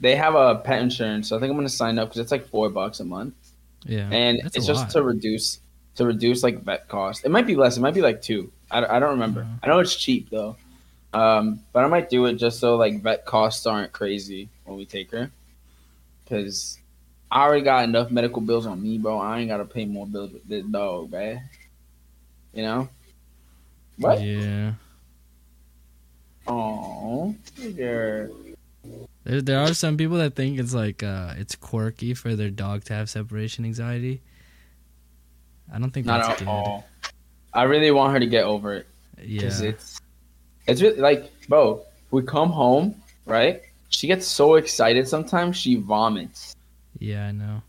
they 0.00 0.14
have 0.16 0.34
a 0.34 0.56
pet 0.56 0.82
insurance. 0.82 1.28
So 1.28 1.36
I 1.36 1.40
think 1.40 1.50
I'm 1.50 1.56
gonna 1.56 1.68
sign 1.68 1.98
up 1.98 2.08
because 2.08 2.20
it's 2.20 2.30
like 2.32 2.46
four 2.48 2.68
bucks 2.70 3.00
a 3.00 3.04
month, 3.04 3.34
Yeah, 3.84 4.08
and 4.10 4.38
it's 4.54 4.66
just 4.66 4.82
lot. 4.82 4.90
to 4.90 5.02
reduce 5.02 5.60
to 5.96 6.06
reduce 6.06 6.42
like 6.42 6.62
vet 6.62 6.86
cost. 6.88 7.24
It 7.24 7.30
might 7.30 7.46
be 7.46 7.56
less. 7.56 7.76
It 7.76 7.80
might 7.80 7.94
be 7.94 8.00
like 8.02 8.22
two. 8.22 8.52
I, 8.70 8.84
I 8.84 8.98
don't 8.98 9.10
remember. 9.10 9.40
Uh-huh. 9.42 9.52
I 9.62 9.66
know 9.68 9.78
it's 9.80 9.96
cheap 9.96 10.30
though, 10.30 10.56
um, 11.12 11.60
but 11.72 11.84
I 11.84 11.88
might 11.88 12.08
do 12.10 12.26
it 12.26 12.34
just 12.34 12.60
so 12.60 12.76
like 12.76 13.02
vet 13.02 13.24
costs 13.26 13.66
aren't 13.66 13.92
crazy 13.92 14.48
when 14.64 14.76
we 14.76 14.84
take 14.86 15.10
her, 15.10 15.30
because 16.24 16.78
I 17.30 17.42
already 17.42 17.62
got 17.64 17.84
enough 17.84 18.10
medical 18.10 18.40
bills 18.42 18.66
on 18.66 18.82
me, 18.82 18.98
bro. 18.98 19.18
I 19.18 19.40
ain't 19.40 19.48
gotta 19.48 19.64
pay 19.64 19.84
more 19.86 20.06
bills 20.06 20.32
with 20.32 20.46
this 20.46 20.64
dog, 20.64 21.10
man. 21.10 21.42
You 22.54 22.62
know. 22.62 22.88
What? 24.00 24.20
Yeah. 24.22 24.72
Oh, 26.46 27.34
yeah. 27.58 28.26
There, 29.24 29.42
there 29.42 29.58
are 29.60 29.74
some 29.74 29.96
people 29.98 30.16
that 30.16 30.34
think 30.34 30.58
it's 30.58 30.72
like 30.72 31.02
uh, 31.02 31.34
it's 31.36 31.54
quirky 31.54 32.14
for 32.14 32.34
their 32.34 32.50
dog 32.50 32.84
to 32.84 32.94
have 32.94 33.10
separation 33.10 33.64
anxiety. 33.66 34.22
I 35.72 35.78
don't 35.78 35.90
think 35.92 36.06
Not 36.06 36.20
that's 36.22 36.28
at 36.30 36.38
good. 36.38 36.48
all. 36.48 36.86
I 37.52 37.64
really 37.64 37.90
want 37.90 38.12
her 38.14 38.20
to 38.20 38.26
get 38.26 38.44
over 38.44 38.74
it 38.74 38.86
Yeah, 39.22 39.50
it's 39.62 40.00
it's 40.66 40.80
really 40.80 40.98
like, 41.00 41.30
bro. 41.48 41.82
We 42.10 42.22
come 42.22 42.50
home, 42.50 42.96
right? 43.26 43.60
She 43.90 44.06
gets 44.06 44.26
so 44.26 44.54
excited 44.54 45.06
sometimes 45.08 45.56
she 45.56 45.74
vomits, 45.76 46.54
yeah, 46.98 47.26
I 47.26 47.32
know. 47.32 47.62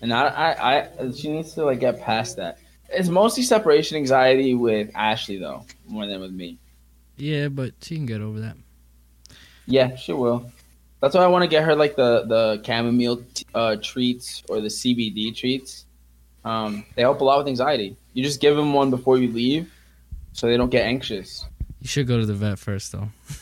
and 0.00 0.12
I, 0.12 0.26
I, 0.28 0.88
I, 1.02 1.10
she 1.12 1.30
needs 1.32 1.54
to 1.54 1.64
like 1.64 1.80
get 1.80 2.00
past 2.00 2.36
that. 2.36 2.58
It's 2.90 3.08
mostly 3.08 3.42
separation 3.42 3.96
anxiety 3.96 4.54
with 4.54 4.90
Ashley 4.94 5.38
though, 5.38 5.64
more 5.86 6.06
than 6.06 6.20
with 6.20 6.32
me. 6.32 6.58
Yeah, 7.16 7.48
but 7.48 7.72
she 7.82 7.96
can 7.96 8.06
get 8.06 8.20
over 8.20 8.40
that. 8.40 8.56
Yeah, 9.66 9.96
she 9.96 10.12
will. 10.12 10.50
That's 11.00 11.14
why 11.14 11.22
I 11.22 11.26
want 11.26 11.42
to 11.42 11.48
get 11.48 11.64
her 11.64 11.74
like 11.74 11.96
the 11.96 12.24
the 12.26 12.62
chamomile 12.64 13.22
uh, 13.54 13.76
treats 13.82 14.42
or 14.48 14.60
the 14.60 14.68
CBD 14.68 15.34
treats. 15.34 15.84
Um, 16.44 16.84
they 16.94 17.02
help 17.02 17.20
a 17.20 17.24
lot 17.24 17.38
with 17.38 17.48
anxiety. 17.48 17.96
You 18.14 18.22
just 18.22 18.40
give 18.40 18.56
them 18.56 18.72
one 18.72 18.90
before 18.90 19.18
you 19.18 19.32
leave, 19.32 19.72
so 20.32 20.46
they 20.46 20.56
don't 20.56 20.70
get 20.70 20.86
anxious. 20.86 21.44
You 21.80 21.88
should 21.88 22.06
go 22.06 22.18
to 22.18 22.26
the 22.26 22.34
vet 22.34 22.58
first, 22.58 22.92
though. 22.92 23.08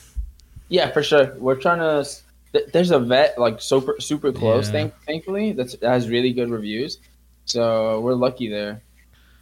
Yeah, 0.67 0.89
for 0.89 1.03
sure. 1.03 1.35
We're 1.37 1.57
trying 1.57 1.77
to. 1.77 2.09
th- 2.51 2.71
There's 2.73 2.89
a 2.89 2.97
vet 2.99 3.37
like 3.37 3.61
super 3.61 3.97
super 3.99 4.31
close. 4.31 4.65
Yeah. 4.65 4.71
Thank, 4.71 4.93
thankfully, 5.05 5.51
that's, 5.51 5.75
that 5.75 5.89
has 5.91 6.09
really 6.09 6.33
good 6.33 6.49
reviews. 6.49 6.97
So 7.45 7.99
we're 8.01 8.15
lucky 8.15 8.49
there. 8.49 8.81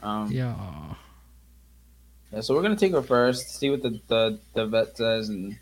Um, 0.03 0.31
yeah. 0.31 0.55
Yeah. 2.31 2.41
So 2.41 2.53
we're 2.53 2.62
gonna 2.62 2.75
take 2.75 2.91
her 2.91 3.01
first, 3.01 3.55
see 3.57 3.69
what 3.69 3.81
the 3.81 4.00
the, 4.07 4.39
the 4.53 4.65
vet 4.65 4.98
says, 4.98 5.29
and 5.29 5.51
you 5.51 5.57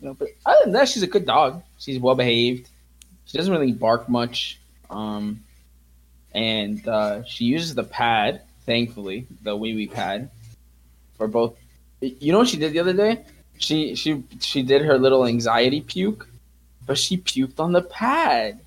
know. 0.00 0.14
But 0.14 0.28
other 0.46 0.60
than 0.64 0.72
that, 0.72 0.88
she's 0.88 1.02
a 1.02 1.06
good 1.06 1.26
dog. 1.26 1.62
She's 1.78 1.98
well 1.98 2.14
behaved. 2.14 2.68
She 3.26 3.36
doesn't 3.38 3.52
really 3.52 3.72
bark 3.72 4.08
much. 4.08 4.58
Um, 4.88 5.44
and 6.32 6.86
uh, 6.88 7.24
she 7.24 7.44
uses 7.44 7.74
the 7.74 7.84
pad. 7.84 8.42
Thankfully, 8.66 9.26
the 9.42 9.56
wee 9.56 9.74
wee 9.74 9.88
pad 9.88 10.30
for 11.16 11.28
both. 11.28 11.56
You 12.00 12.32
know 12.32 12.38
what 12.38 12.48
she 12.48 12.56
did 12.56 12.72
the 12.72 12.78
other 12.78 12.92
day? 12.92 13.24
She 13.58 13.94
she 13.94 14.24
she 14.40 14.62
did 14.62 14.82
her 14.82 14.98
little 14.98 15.26
anxiety 15.26 15.82
puke, 15.82 16.28
but 16.86 16.96
she 16.96 17.18
puked 17.18 17.60
on 17.60 17.72
the 17.72 17.82
pad. 17.82 18.60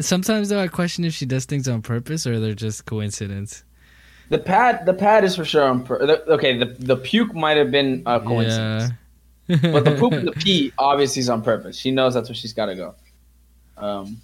Sometimes 0.00 0.48
though, 0.48 0.60
I 0.60 0.68
question 0.68 1.04
if 1.04 1.14
she 1.14 1.26
does 1.26 1.44
things 1.44 1.68
on 1.68 1.82
purpose 1.82 2.26
or 2.26 2.40
they're 2.40 2.54
just 2.54 2.84
coincidence. 2.84 3.64
The 4.30 4.38
pad 4.38 4.84
the 4.84 4.94
pad 4.94 5.24
is 5.24 5.34
for 5.36 5.44
sure 5.44 5.64
on. 5.64 5.84
The, 5.84 6.22
okay, 6.28 6.58
the 6.58 6.66
the 6.66 6.96
puke 6.96 7.34
might 7.34 7.56
have 7.56 7.70
been 7.70 8.02
a 8.06 8.20
coincidence. 8.20 8.90
Yeah. 8.90 8.94
But 9.62 9.86
the 9.86 9.96
poop 9.96 10.12
and 10.12 10.28
the 10.28 10.32
pee 10.32 10.74
obviously 10.76 11.20
is 11.20 11.30
on 11.30 11.40
purpose. 11.40 11.78
She 11.78 11.90
knows 11.90 12.12
that's 12.12 12.28
where 12.28 12.36
she's 12.36 12.52
got 12.52 12.66
to 12.66 12.74
go. 12.74 12.94
Um, 13.78 14.20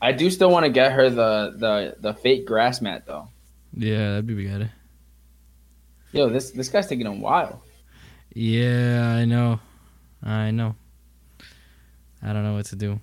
I 0.00 0.12
do 0.12 0.30
still 0.30 0.50
want 0.50 0.66
to 0.66 0.70
get 0.70 0.92
her 0.92 1.10
the 1.10 1.54
the 1.56 1.96
the 1.98 2.14
fake 2.14 2.46
grass 2.46 2.80
mat 2.80 3.04
though. 3.04 3.28
yeah, 3.76 4.10
that'd 4.10 4.26
be 4.28 4.34
good. 4.46 4.70
Yo, 6.12 6.28
this 6.28 6.52
this 6.52 6.68
guy's 6.68 6.86
taking 6.86 7.06
a 7.06 7.12
while. 7.12 7.60
Yeah, 8.34 9.16
I 9.16 9.24
know. 9.24 9.58
I 10.22 10.52
know. 10.52 10.76
I 12.22 12.32
don't 12.32 12.44
know 12.44 12.54
what 12.54 12.66
to 12.66 12.76
do. 12.76 13.00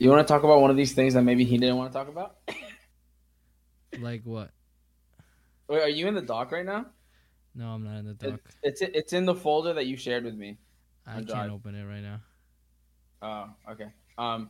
You 0.00 0.08
want 0.08 0.26
to 0.26 0.32
talk 0.32 0.42
about 0.44 0.62
one 0.62 0.70
of 0.70 0.78
these 0.78 0.94
things 0.94 1.12
that 1.12 1.22
maybe 1.22 1.44
he 1.44 1.58
didn't 1.58 1.76
want 1.76 1.92
to 1.92 1.98
talk 1.98 2.08
about? 2.08 2.36
Like 3.98 4.22
what? 4.22 4.52
Wait, 5.68 5.82
are 5.82 5.88
you 5.88 6.06
in 6.06 6.14
the 6.14 6.22
doc 6.22 6.52
right 6.52 6.64
now? 6.64 6.86
No, 7.56 7.70
I'm 7.70 7.82
not 7.82 7.98
in 7.98 8.04
the 8.04 8.10
It- 8.12 8.18
doc. 8.30 8.40
it's 8.62 8.80
it's 8.82 9.12
in 9.12 9.26
the 9.26 9.34
folder 9.34 9.74
that 9.74 9.86
you 9.86 9.96
shared 9.96 10.22
with 10.24 10.36
me. 10.36 10.58
I 11.04 11.14
can't 11.14 11.26
Drive. 11.26 11.50
open 11.50 11.74
it 11.74 11.84
right 11.84 12.00
now. 12.00 12.20
Oh, 13.20 13.72
okay. 13.72 13.86
Um, 14.16 14.48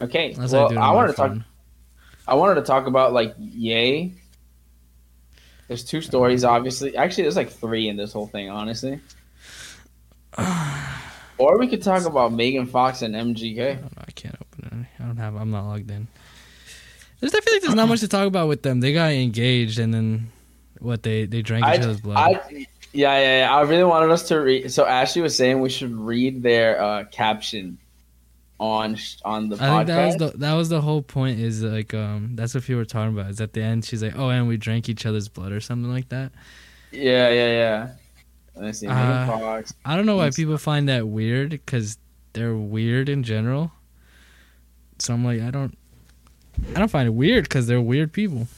okay. 0.00 0.32
Unless 0.34 0.52
well, 0.52 0.78
I 0.78 0.90
I 0.90 0.92
wanted 0.92 1.08
to 1.08 1.14
talk. 1.14 1.36
I 2.28 2.34
wanted 2.36 2.54
to 2.54 2.62
talk 2.62 2.86
about 2.86 3.12
like 3.12 3.34
Yay. 3.38 4.14
There's 5.66 5.82
two 5.84 6.00
stories, 6.00 6.44
obviously. 6.44 6.96
Actually, 6.96 7.24
there's 7.24 7.36
like 7.36 7.50
three 7.50 7.88
in 7.88 7.96
this 7.96 8.12
whole 8.12 8.28
thing, 8.28 8.48
honestly. 8.48 9.00
Or 11.38 11.58
we 11.58 11.66
could 11.68 11.82
talk 11.82 12.06
about 12.06 12.32
Megan 12.32 12.66
Fox 12.66 13.02
and 13.02 13.14
MGK. 13.14 13.78
I 14.98 15.02
can't 15.02 15.02
open 15.02 15.02
it. 15.02 15.02
I 15.02 15.06
don't 15.06 15.16
have. 15.16 15.34
I'm 15.36 15.50
not 15.50 15.66
logged 15.66 15.90
in. 15.90 16.08
There's. 17.20 17.34
I 17.34 17.40
feel 17.40 17.54
like 17.54 17.62
there's 17.62 17.74
not 17.74 17.88
much 17.88 18.00
to 18.00 18.08
talk 18.08 18.26
about 18.26 18.48
with 18.48 18.62
them. 18.62 18.80
They 18.80 18.92
got 18.92 19.12
engaged 19.12 19.78
and 19.78 19.92
then 19.92 20.30
what? 20.78 21.02
They 21.02 21.26
they 21.26 21.42
drank 21.42 21.64
each 21.66 21.80
I, 21.80 21.82
other's 21.82 22.00
blood. 22.00 22.16
I, 22.16 22.66
yeah, 22.92 23.18
yeah, 23.18 23.38
yeah. 23.40 23.54
I 23.54 23.62
really 23.62 23.84
wanted 23.84 24.10
us 24.10 24.28
to 24.28 24.36
read. 24.36 24.72
So 24.72 24.86
Ashley 24.86 25.22
was 25.22 25.36
saying 25.36 25.60
we 25.60 25.70
should 25.70 25.92
read 25.92 26.42
their 26.42 26.80
uh, 26.80 27.04
caption 27.04 27.78
on 28.58 28.96
on 29.24 29.48
the 29.50 29.56
I 29.56 29.84
think 29.84 29.86
that 29.88 30.06
was 30.06 30.16
podcast. 30.16 30.32
the 30.32 30.38
that 30.38 30.54
was 30.54 30.68
the 30.68 30.80
whole 30.80 31.02
point. 31.02 31.40
Is 31.40 31.62
like 31.62 31.94
um 31.94 32.32
that's 32.34 32.54
what 32.54 32.64
people 32.64 32.78
were 32.78 32.84
talking 32.84 33.18
about. 33.18 33.30
Is 33.30 33.40
at 33.40 33.52
the 33.52 33.62
end 33.62 33.84
she's 33.84 34.02
like, 34.02 34.18
oh, 34.18 34.30
and 34.30 34.48
we 34.48 34.56
drank 34.56 34.88
each 34.88 35.06
other's 35.06 35.28
blood 35.28 35.52
or 35.52 35.60
something 35.60 35.90
like 35.90 36.08
that. 36.10 36.32
yeah, 36.92 37.28
yeah, 37.28 37.48
yeah. 37.48 37.88
Let's 38.58 38.78
see. 38.78 38.86
Uh, 38.86 39.62
I 39.84 39.96
don't 39.96 40.06
know 40.06 40.16
why 40.16 40.30
people 40.30 40.56
find 40.56 40.88
that 40.88 41.06
weird 41.06 41.50
because 41.50 41.98
they're 42.32 42.56
weird 42.56 43.10
in 43.10 43.22
general. 43.22 43.70
So 44.98 45.14
I'm 45.14 45.24
like, 45.24 45.40
I 45.40 45.50
don't, 45.50 45.76
I 46.74 46.78
don't 46.78 46.88
find 46.90 47.06
it 47.06 47.12
weird 47.12 47.44
because 47.44 47.66
they're 47.66 47.80
weird 47.80 48.12
people. 48.12 48.48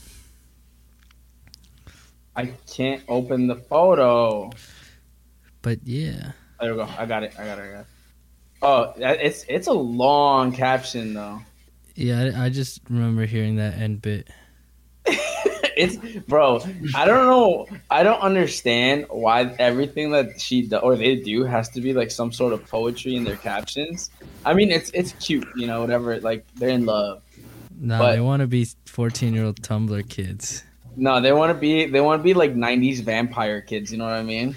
I 2.37 2.53
can't 2.73 3.03
open 3.09 3.49
the 3.49 3.57
photo. 3.57 4.51
But 5.63 5.81
yeah, 5.85 6.33
There 6.61 6.73
we 6.73 6.79
go. 6.79 6.89
I 6.97 7.07
got 7.07 7.25
it. 7.25 7.35
I 7.39 7.45
got 7.45 7.59
it. 7.59 7.63
I 7.63 7.71
got 7.73 7.81
it. 7.81 7.87
Oh, 8.61 8.93
it's 8.97 9.45
it's 9.49 9.67
a 9.69 9.73
long 9.73 10.53
caption 10.53 11.15
though. 11.15 11.41
yeah, 11.95 12.33
I, 12.37 12.47
I 12.47 12.49
just 12.49 12.81
remember 12.91 13.25
hearing 13.27 13.57
that 13.57 13.75
end 13.75 14.03
bit. 14.03 14.29
it's 15.79 15.97
bro. 16.27 16.61
I 16.95 17.05
don't 17.07 17.27
know. 17.27 17.67
I 17.91 18.03
don't 18.03 18.21
understand 18.21 19.07
why 19.09 19.55
everything 19.59 20.11
that 20.11 20.41
she 20.41 20.63
do, 20.67 20.77
or 20.77 20.97
they 20.97 21.17
do 21.17 21.45
has 21.45 21.69
to 21.71 21.81
be 21.81 21.93
like 21.95 22.11
some 22.11 22.33
sort 22.33 22.53
of 22.53 22.67
poetry 22.69 23.15
in 23.17 23.25
their 23.25 23.37
captions. 23.37 24.11
I 24.45 24.55
mean, 24.55 24.71
it's 24.71 24.91
it's 24.91 25.13
cute, 25.25 25.47
you 25.57 25.67
know, 25.67 25.81
whatever. 25.81 26.21
Like 26.21 26.45
they're 26.57 26.69
in 26.71 26.85
love. 26.87 27.23
Nah, 27.81 27.99
But- 27.99 28.13
they 28.17 28.21
want 28.21 28.41
to 28.41 28.47
be 28.49 28.67
14 28.87 29.35
year 29.35 29.45
old 29.45 29.63
Tumblr 29.63 30.09
kids. 30.09 30.65
No, 30.97 31.21
they 31.21 31.33
want 31.33 31.51
to 31.55 31.59
be 31.59 31.87
they 31.87 32.01
want 32.01 32.19
to 32.19 32.25
be 32.25 32.35
like 32.35 32.55
'90s 32.55 33.01
vampire 33.03 33.61
kids. 33.61 33.93
You 33.93 33.99
know 33.99 34.05
what 34.05 34.15
I 34.15 34.25
mean? 34.25 34.57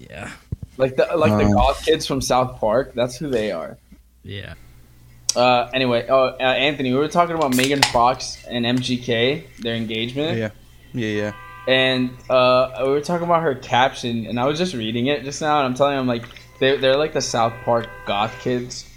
Yeah, 0.00 0.30
Like 0.76 0.96
the 0.96 1.06
like 1.16 1.30
the 1.38 1.44
Um. 1.46 1.52
goth 1.52 1.84
kids 1.86 2.04
from 2.04 2.20
South 2.20 2.58
Park. 2.58 2.94
That's 2.94 3.16
who 3.16 3.30
they 3.30 3.52
are. 3.52 3.78
yeah. 4.24 4.54
Uh, 5.36 5.70
anyway, 5.74 6.06
oh 6.08 6.28
uh, 6.28 6.42
Anthony, 6.42 6.92
we 6.92 6.98
were 6.98 7.08
talking 7.08 7.36
about 7.36 7.54
Megan 7.54 7.82
Fox 7.82 8.44
and 8.46 8.64
MGK, 8.64 9.58
their 9.58 9.74
engagement. 9.74 10.38
Yeah, 10.38 10.50
yeah, 10.92 11.08
yeah. 11.08 11.32
and 11.66 12.10
uh, 12.30 12.82
we 12.84 12.90
were 12.90 13.00
talking 13.00 13.26
about 13.26 13.42
her 13.42 13.54
caption, 13.54 14.26
and 14.26 14.40
I 14.40 14.46
was 14.46 14.58
just 14.58 14.74
reading 14.74 15.06
it 15.06 15.24
just 15.24 15.40
now, 15.40 15.58
and 15.58 15.66
I'm 15.66 15.74
telling 15.74 15.94
you, 15.94 16.00
I'm 16.00 16.06
like, 16.06 16.24
they're, 16.60 16.78
they're 16.78 16.96
like 16.96 17.12
the 17.12 17.20
South 17.20 17.52
Park 17.64 17.88
goth 18.06 18.40
kids, 18.40 18.88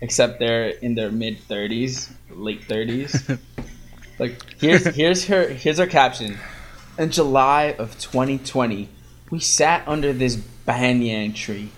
except 0.00 0.38
they're 0.38 0.68
in 0.68 0.94
their 0.94 1.10
mid 1.10 1.38
30s, 1.48 2.10
late 2.30 2.62
30s. 2.62 3.38
like, 4.18 4.40
here's 4.60 4.84
here's 4.86 5.24
her 5.26 5.48
here's 5.48 5.78
her 5.78 5.86
caption. 5.86 6.38
In 6.98 7.10
July 7.10 7.74
of 7.78 7.98
2020, 7.98 8.88
we 9.30 9.40
sat 9.40 9.86
under 9.86 10.14
this 10.14 10.36
banyan 10.36 11.34
tree. 11.34 11.70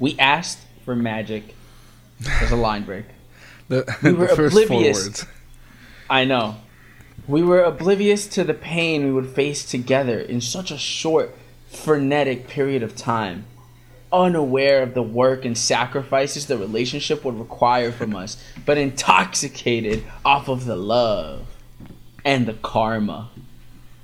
We 0.00 0.18
asked 0.18 0.58
for 0.84 0.96
magic. 0.96 1.54
There's 2.22 2.52
a 2.52 2.56
line 2.56 2.84
break. 2.84 3.06
The, 3.68 3.96
We 4.02 4.12
were 4.12 4.26
the 4.26 4.36
first 4.36 4.54
four 4.54 4.64
oblivious. 4.64 5.24
I 6.10 6.24
know. 6.24 6.56
We 7.26 7.42
were 7.42 7.62
oblivious 7.62 8.26
to 8.26 8.44
the 8.44 8.52
pain 8.52 9.04
we 9.04 9.12
would 9.12 9.28
face 9.28 9.64
together 9.64 10.20
in 10.20 10.42
such 10.42 10.70
a 10.70 10.76
short, 10.76 11.34
frenetic 11.70 12.48
period 12.48 12.82
of 12.82 12.96
time, 12.96 13.46
unaware 14.12 14.82
of 14.82 14.92
the 14.92 15.02
work 15.02 15.44
and 15.46 15.56
sacrifices 15.56 16.46
the 16.46 16.58
relationship 16.58 17.24
would 17.24 17.38
require 17.38 17.92
from 17.92 18.14
us, 18.14 18.36
but 18.66 18.76
intoxicated 18.76 20.04
off 20.24 20.48
of 20.48 20.66
the 20.66 20.76
love 20.76 21.46
and 22.24 22.46
the 22.46 22.54
karma. 22.54 23.30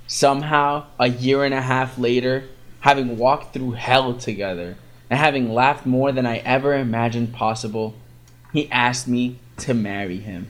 Somehow, 0.07 0.87
a 0.98 1.09
year 1.09 1.44
and 1.44 1.52
a 1.52 1.61
half 1.61 1.98
later, 1.98 2.44
having 2.81 3.18
walked 3.18 3.52
through 3.52 3.72
hell 3.72 4.14
together 4.14 4.76
and 5.11 5.18
having 5.18 5.52
laughed 5.52 5.85
more 5.85 6.12
than 6.12 6.26
I 6.26 6.38
ever 6.38 6.74
imagined 6.74 7.35
possible, 7.35 7.94
he 8.59 8.71
asked 8.73 9.07
me 9.09 9.38
to 9.59 9.75
marry 9.75 10.18
him. 10.18 10.49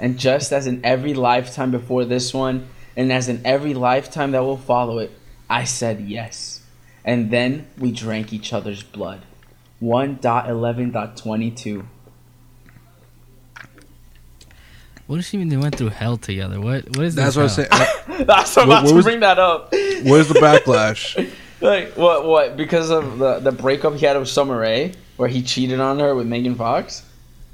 And 0.00 0.18
just 0.18 0.52
as 0.52 0.66
in 0.66 0.84
every 0.84 1.14
lifetime 1.14 1.70
before 1.70 2.04
this 2.04 2.32
one, 2.34 2.66
and 2.96 3.12
as 3.12 3.28
in 3.28 3.40
every 3.44 3.74
lifetime 3.74 4.32
that 4.32 4.42
will 4.42 4.56
follow 4.56 4.98
it, 4.98 5.10
I 5.48 5.62
said 5.64 6.00
yes. 6.00 6.62
And 7.04 7.30
then 7.30 7.66
we 7.78 7.92
drank 7.92 8.32
each 8.32 8.52
other's 8.52 8.82
blood. 8.82 9.20
1.11.22. 9.82 11.84
What 15.06 15.16
does 15.16 15.26
she 15.26 15.36
mean 15.38 15.48
they 15.48 15.56
went 15.56 15.76
through 15.76 15.88
hell 15.88 16.16
together? 16.16 16.60
What 16.60 16.84
what 16.96 17.04
is 17.06 17.14
that 17.16 17.32
That's 17.32 17.36
this 17.36 17.58
what 17.58 17.72
I'm 17.72 17.86
saying. 18.18 18.26
That's 18.26 18.56
what 18.56 18.62
I'm 18.62 18.68
What- 18.68 18.74
about 18.78 18.84
what 18.84 18.90
to 18.90 18.94
was- 18.96 19.04
bring 19.04 19.20
that 19.20 19.38
up. 19.38 19.72
Where's 19.72 20.28
the 20.28 20.34
backlash? 20.40 21.30
like 21.60 21.96
what? 21.96 22.24
What? 22.26 22.56
Because 22.56 22.90
of 22.90 23.18
the 23.18 23.40
the 23.40 23.50
breakup 23.52 23.94
he 23.96 24.06
had 24.06 24.16
with 24.18 24.28
Summer 24.28 24.58
Rae, 24.60 24.92
where 25.16 25.28
he 25.28 25.42
cheated 25.42 25.80
on 25.80 25.98
her 25.98 26.14
with 26.14 26.26
Megan 26.28 26.54
Fox. 26.54 27.02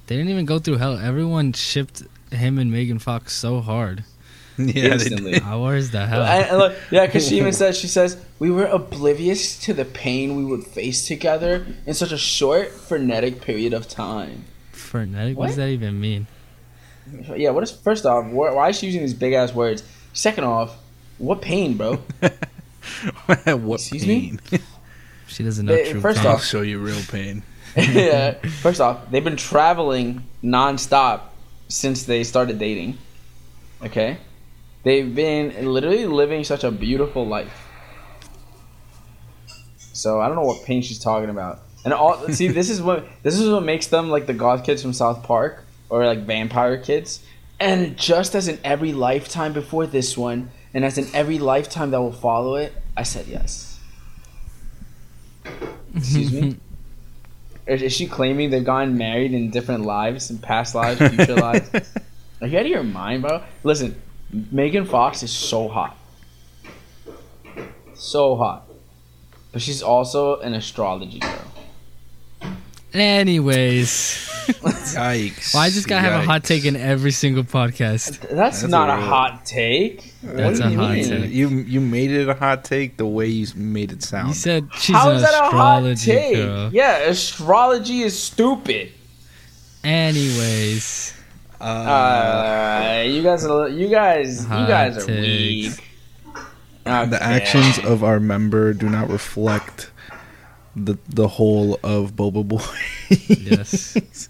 They 0.07 0.17
didn't 0.17 0.31
even 0.31 0.45
go 0.45 0.59
through 0.59 0.77
hell. 0.79 0.97
Everyone 0.99 1.53
shipped 1.53 2.03
him 2.31 2.59
and 2.59 2.71
Megan 2.71 2.99
Fox 2.99 3.33
so 3.33 3.61
hard. 3.61 4.05
Yeah, 4.59 4.73
they 4.73 4.93
Instantly. 4.93 5.33
did. 5.33 5.43
Ah, 5.45 5.63
where's 5.63 5.91
the 5.91 6.07
hell? 6.07 6.23
And- 6.23 6.47
and 6.49 6.57
look, 6.59 6.75
yeah, 6.91 7.05
because 7.05 7.29
she 7.29 7.37
even 7.37 7.53
says 7.53 7.77
she 7.77 7.89
says 7.89 8.17
we 8.39 8.51
were 8.51 8.65
oblivious 8.65 9.59
to 9.61 9.75
the 9.75 9.85
pain 9.85 10.35
we 10.35 10.47
would 10.47 10.65
face 10.65 11.07
together 11.07 11.67
in 11.85 11.93
such 11.93 12.11
a 12.11 12.17
short, 12.17 12.71
frenetic 12.71 13.43
period 13.43 13.75
of 13.75 13.87
time. 13.87 14.45
Frenetic? 14.73 15.37
What? 15.37 15.49
does 15.49 15.57
that 15.57 15.69
even 15.69 16.01
mean? 16.01 16.27
Yeah, 17.37 17.51
what 17.51 17.65
is 17.65 17.71
first 17.71 18.07
off? 18.07 18.25
wh- 18.31 18.57
Why 18.57 18.71
is 18.71 18.79
she 18.79 18.87
using 18.87 19.03
these 19.03 19.13
big 19.13 19.35
ass 19.35 19.53
words? 19.53 19.83
Second 20.15 20.45
off, 20.45 20.75
what 21.19 21.43
pain, 21.43 21.77
bro? 21.77 21.97
what 23.27 23.75
Excuse 23.81 24.07
me? 24.07 24.39
pain? 24.51 24.61
She 25.27 25.43
doesn't 25.45 25.67
know 25.67 25.85
true 25.85 26.01
first 26.01 26.19
pain. 26.21 26.27
I'll 26.29 26.37
off- 26.37 26.45
show 26.45 26.63
you 26.63 26.79
real 26.79 27.03
pain. 27.11 27.43
Yeah. 27.77 28.33
First 28.63 28.81
off, 28.81 29.11
they've 29.11 29.25
been 29.25 29.37
traveling 29.37 30.23
nonstop 30.43 31.23
since 31.69 32.05
they 32.05 32.25
started 32.25 32.59
dating. 32.59 32.99
Okay, 33.83 34.19
they've 34.83 35.15
been 35.15 35.73
literally 35.73 36.07
living 36.07 36.45
such 36.45 36.65
a 36.65 36.71
beautiful 36.71 37.27
life. 37.27 37.67
So 39.93 40.21
I 40.21 40.27
don't 40.27 40.37
know 40.37 40.43
what 40.43 40.65
pain 40.65 40.83
she's 40.83 40.99
talking 40.99 41.31
about. 41.31 41.61
And 41.85 41.95
all 41.95 42.29
see, 42.29 42.49
this 42.61 42.71
is 42.71 42.83
what 42.83 43.07
this 43.23 43.39
is 43.39 43.49
what 43.49 43.63
makes 43.63 43.89
them 43.89 44.11
like 44.11 44.27
the 44.27 44.35
goth 44.35 44.65
kids 44.65 44.83
from 44.83 44.93
South 44.93 45.23
Park 45.23 45.65
or 45.89 46.07
like 46.07 46.21
vampire 46.21 46.79
kids. 46.79 47.25
And 47.59 47.97
just 47.97 48.35
as 48.35 48.49
in 48.49 48.59
every 48.63 48.93
lifetime 48.93 49.55
before 49.55 49.87
this 49.87 50.17
one, 50.17 50.51
and 50.75 50.85
as 50.85 50.99
in 50.99 51.07
every 51.15 51.39
lifetime 51.39 51.91
that 51.93 52.01
will 52.01 52.13
follow 52.13 52.57
it, 52.57 52.75
I 52.97 53.03
said 53.03 53.27
yes. 53.27 53.81
Excuse 55.95 56.33
me. 56.33 56.57
Is, 57.67 57.93
she 57.93 58.07
claiming 58.07 58.51
they've 58.51 58.65
gotten 58.65 58.97
married 58.97 59.35
in 59.35 59.51
different 59.51 59.85
lives, 59.85 60.31
in 60.31 60.39
past 60.39 60.75
lives, 60.75 61.01
future 61.15 61.35
lives? 61.35 61.69
Are 62.41 62.47
you 62.47 62.59
out 62.59 62.65
of 62.65 62.71
your 62.71 62.83
mind, 62.83 63.23
bro? 63.23 63.43
Listen, 63.65 64.01
Megan 64.31 64.85
Fox 64.85 65.23
is 65.23 65.33
so 65.33 65.69
hot. 65.69 65.97
So 67.95 68.37
hot. 68.37 68.69
But 69.53 69.63
she's 69.63 69.83
also 69.83 70.39
an 70.41 70.55
astrology 70.55 71.19
girl. 71.19 71.53
Anyways, 72.97 73.91
Yikes! 74.97 75.55
why 75.55 75.67
does 75.67 75.75
this 75.75 75.85
guy 75.85 76.01
have 76.01 76.23
a 76.23 76.25
hot 76.25 76.45
take 76.45 76.65
in 76.65 76.77
every 76.77 77.11
single 77.11 77.45
podcast? 77.45 78.21
That's, 78.31 78.63
That's 78.63 78.63
not 78.63 78.89
a 78.89 78.95
a, 78.95 78.97
hot 79.01 79.45
take. 79.45 80.15
That's 80.23 80.59
What 80.61 80.69
do 80.69 80.69
a 80.69 80.71
you 80.73 80.79
hot 80.79 80.91
mean? 80.93 81.05
take. 81.09 81.31
You 81.31 81.49
you 81.51 81.81
made 81.83 82.11
it 82.11 82.27
a 82.27 82.33
hot 82.35 82.65
take 82.65 82.97
the 82.97 83.05
way 83.07 83.27
you 83.27 83.47
made 83.55 83.93
it 83.93 84.03
sound. 84.03 84.29
You 84.29 84.35
said 84.35 84.69
she's 84.79 84.97
How 84.97 85.11
an 85.11 85.17
is 85.17 85.23
that 85.23 85.35
a 85.35 85.51
hot 85.55 85.97
take? 85.99 86.37
girl. 86.37 86.71
Yeah, 86.73 86.99
astrology 87.01 88.01
is 88.01 88.19
stupid. 88.19 88.93
Anyways, 89.85 91.13
uh, 91.61 91.65
Uh, 91.65 93.05
you 93.07 93.23
guys, 93.23 93.45
are, 93.45 93.69
you 93.69 93.89
guys, 93.89 94.43
you 94.43 94.49
guys 94.49 94.97
are 94.97 95.07
takes. 95.07 95.79
weak. 95.79 95.85
the 96.85 97.19
actions 97.21 97.79
of 97.85 98.03
our 98.03 98.19
member 98.21 98.73
do 98.73 98.89
not 98.89 99.11
reflect 99.11 99.91
the 100.77 100.97
the 101.09 101.27
whole 101.27 101.81
of 101.83 102.13
Boba 102.15 102.47
Boy. 102.47 102.63
yes. 103.29 104.29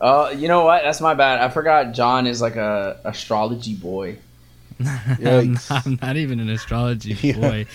Oh, 0.00 0.30
you 0.30 0.48
know 0.48 0.64
what? 0.64 0.82
That's 0.84 1.00
my 1.00 1.14
bad. 1.14 1.40
I 1.40 1.48
forgot 1.50 1.92
John 1.92 2.26
is 2.26 2.40
like 2.40 2.56
a 2.56 2.98
astrology 3.04 3.74
boy. 3.74 4.16
I'm, 4.80 5.52
not, 5.54 5.86
I'm 5.86 5.98
not 6.00 6.16
even 6.16 6.40
an 6.40 6.48
astrology 6.48 7.12
Yeah. 7.20 7.34
boy, 7.36 7.66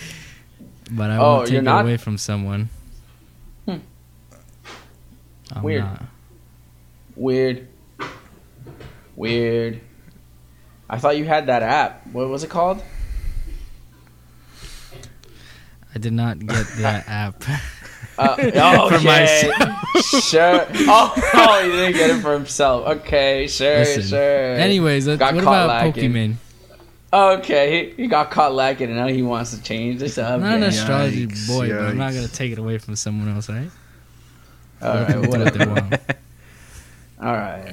but 0.90 1.10
I 1.10 1.16
Oh, 1.18 1.20
won't 1.36 1.46
take 1.46 1.52
you're 1.52 1.60
it 1.60 1.64
not? 1.64 1.84
away 1.84 1.96
from 1.98 2.18
someone. 2.18 2.68
Hmm. 3.64 3.76
I'm 5.52 5.62
Weird. 5.62 5.84
not. 5.84 6.02
Weird. 7.14 7.68
Weird. 9.14 9.80
I 10.90 10.98
thought 10.98 11.16
you 11.16 11.24
had 11.24 11.46
that 11.46 11.62
app. 11.62 12.06
What 12.08 12.28
was 12.28 12.42
it 12.44 12.50
called? 12.50 12.82
I 15.94 15.98
did 15.98 16.12
not 16.12 16.38
get 16.40 16.66
that 16.78 17.08
app. 17.08 17.42
Uh, 18.18 18.36
oh, 18.38 18.88
For 18.88 18.94
okay. 18.96 19.04
myself. 19.04 19.80
sure. 20.24 20.66
Oh, 20.88 21.12
oh, 21.34 21.62
he 21.64 21.70
didn't 21.70 21.92
get 21.94 22.10
it 22.10 22.20
for 22.22 22.32
himself. 22.32 22.86
Okay, 22.98 23.46
sure, 23.46 23.78
Listen. 23.80 24.02
sure. 24.02 24.54
Anyways, 24.54 25.06
let- 25.06 25.18
Got 25.18 25.34
what 25.34 25.44
caught 25.44 25.64
about 25.64 25.84
lacking. 25.86 26.12
Pokimane? 26.12 26.34
Okay, 27.12 27.90
he, 27.96 28.02
he 28.02 28.08
got 28.08 28.30
caught 28.30 28.52
lacking, 28.54 28.88
and 28.88 28.96
now 28.96 29.06
he 29.06 29.22
wants 29.22 29.54
to 29.56 29.62
change 29.62 30.00
this 30.00 30.18
up. 30.18 30.34
I'm 30.34 30.40
not 30.40 30.54
an 30.56 30.62
astrology 30.64 31.26
Yikes, 31.26 31.46
boy, 31.46 31.68
but 31.70 31.78
I'm 31.80 31.96
not 31.96 32.12
gonna 32.12 32.28
take 32.28 32.52
it 32.52 32.58
away 32.58 32.78
from 32.78 32.96
someone 32.96 33.34
else, 33.34 33.48
right? 33.48 33.70
All 34.82 34.94
right, 35.02 35.26
whatever. 35.28 35.98
All 37.22 37.32
right. 37.32 37.64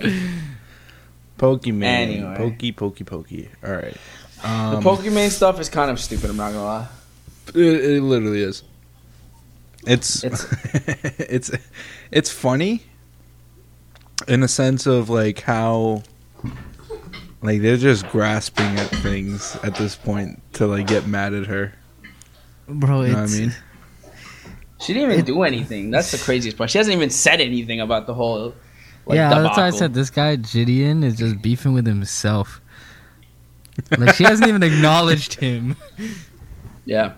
Pokimane. 1.37 1.83
Anyway. 1.83 2.35
Pokey, 2.37 2.71
pokey, 2.71 3.03
pokey. 3.03 3.49
All 3.65 3.73
right. 3.73 3.97
The 4.41 4.47
Um, 4.49 4.83
Pokimane 4.83 5.29
stuff 5.29 5.59
is 5.59 5.67
kind 5.69 5.89
of 5.91 5.99
stupid. 5.99 6.29
I'm 6.29 6.37
not 6.37 6.51
gonna 6.53 6.63
lie. 6.63 6.87
it, 7.49 7.55
it 7.57 8.01
literally 8.03 8.41
is. 8.41 8.63
It's 9.85 10.23
It's- 10.23 10.45
it's 11.19 11.51
it's 12.11 12.29
funny 12.31 12.83
in 14.27 14.43
a 14.43 14.47
sense 14.47 14.85
of 14.85 15.09
like 15.09 15.41
how 15.41 16.03
like 17.41 17.61
they're 17.61 17.77
just 17.77 18.07
grasping 18.07 18.77
at 18.77 18.87
things 18.87 19.57
at 19.63 19.75
this 19.75 19.95
point 19.95 20.41
to 20.53 20.67
like 20.67 20.87
get 20.87 21.07
mad 21.07 21.33
at 21.33 21.47
her. 21.47 21.73
Bro, 22.67 23.01
You 23.03 23.13
know 23.13 23.21
what 23.21 23.29
I 23.29 23.33
mean? 23.33 23.53
She 24.79 24.93
didn't 24.93 25.11
even 25.11 25.25
do 25.25 25.43
anything. 25.43 25.91
That's 25.91 26.11
the 26.11 26.17
craziest 26.17 26.57
part. 26.57 26.69
She 26.69 26.77
hasn't 26.77 26.95
even 26.95 27.09
said 27.09 27.41
anything 27.41 27.79
about 27.81 28.05
the 28.07 28.13
whole. 28.13 28.53
Like, 29.05 29.15
yeah, 29.17 29.29
that's 29.41 29.57
why 29.57 29.67
I 29.67 29.69
said 29.71 29.93
this 29.93 30.09
guy 30.09 30.37
Gideon 30.37 31.03
is 31.03 31.17
just 31.17 31.41
beefing 31.41 31.73
with 31.73 31.85
himself. 31.85 32.61
Like 33.97 34.15
she 34.15 34.23
hasn't 34.23 34.47
even 34.47 34.63
acknowledged 34.71 35.33
him. 35.35 35.75
Yeah. 36.85 37.13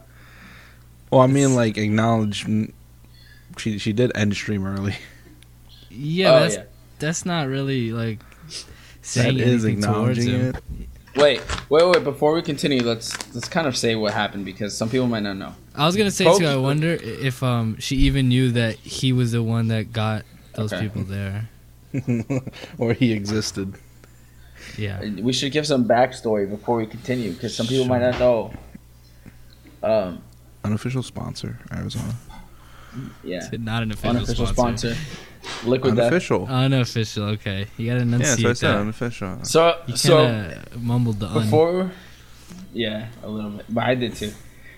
Well, 1.15 1.23
I 1.23 1.27
mean, 1.27 1.55
like 1.55 1.77
acknowledge. 1.77 2.45
mm, 2.45 2.73
She 3.57 3.77
she 3.79 3.93
did 3.93 4.11
end 4.15 4.33
stream 4.35 4.65
early. 4.65 4.95
Yeah, 5.89 6.31
oh 6.35 6.39
that's 6.41 6.55
yeah. 6.55 6.63
that's 6.99 7.25
not 7.25 7.47
really 7.47 7.93
like 7.93 8.19
saying 9.01 9.37
That 9.37 9.47
is 9.47 9.63
acknowledging 9.63 10.29
it. 10.29 10.55
Wait, 11.15 11.41
wait, 11.69 11.87
wait. 11.87 12.03
Before 12.03 12.33
we 12.33 12.41
continue, 12.41 12.83
let's 12.83 13.15
let's 13.33 13.47
kind 13.47 13.65
of 13.65 13.77
say 13.77 13.95
what 13.95 14.13
happened 14.13 14.43
because 14.43 14.75
some 14.77 14.89
people 14.89 15.07
might 15.07 15.23
not 15.23 15.37
know. 15.37 15.53
I 15.73 15.85
was 15.85 15.95
gonna 15.95 16.11
say 16.11 16.25
Poke- 16.25 16.39
too. 16.39 16.47
I 16.47 16.57
wonder 16.57 16.89
if 17.01 17.41
um 17.41 17.77
she 17.79 17.95
even 17.95 18.27
knew 18.27 18.51
that 18.51 18.75
he 18.75 19.13
was 19.13 19.31
the 19.31 19.41
one 19.41 19.69
that 19.69 19.93
got 19.93 20.25
those 20.55 20.73
Okay. 20.73 20.83
people 20.83 21.03
there. 21.03 21.47
or 22.77 22.91
he 22.91 23.13
existed. 23.13 23.75
Yeah, 24.77 24.99
We 25.21 25.31
should 25.31 25.53
give 25.53 25.65
some 25.65 25.85
backstory 25.87 26.49
before 26.49 26.75
we 26.75 26.87
continue 26.87 27.31
because 27.31 27.55
some 27.55 27.67
people 27.67 27.85
might 27.85 28.01
not 28.01 28.19
know. 28.19 28.51
Um. 29.81 30.21
Unofficial 30.65 31.03
sponsor, 31.03 31.59
Arizona. 31.71 32.13
Yeah. 33.23 33.47
not 33.59 33.83
an 33.83 33.91
official, 33.91 34.15
Unofficial 34.17 34.47
sponsor. 34.47 34.95
sponsor. 34.95 35.69
Liquid 35.69 35.95
Death. 35.95 36.05
Unofficial. 36.07 36.47
Unofficial. 36.47 37.23
Okay, 37.35 37.67
you 37.77 37.87
gotta 37.91 38.05
yeah, 38.05 38.17
that's 38.17 38.41
what 38.41 38.49
I 38.49 38.53
said. 38.53 38.69
that. 38.73 38.79
Unofficial. 38.79 39.43
So 39.43 39.77
You 39.87 39.97
so 39.97 40.51
mumbled 40.79 41.19
the 41.19 41.27
un. 41.27 41.43
before, 41.43 41.91
yeah, 42.73 43.07
a 43.23 43.29
little 43.29 43.51
bit, 43.51 43.65
but 43.69 43.83
I 43.83 43.95
did 43.95 44.15
too. 44.15 44.31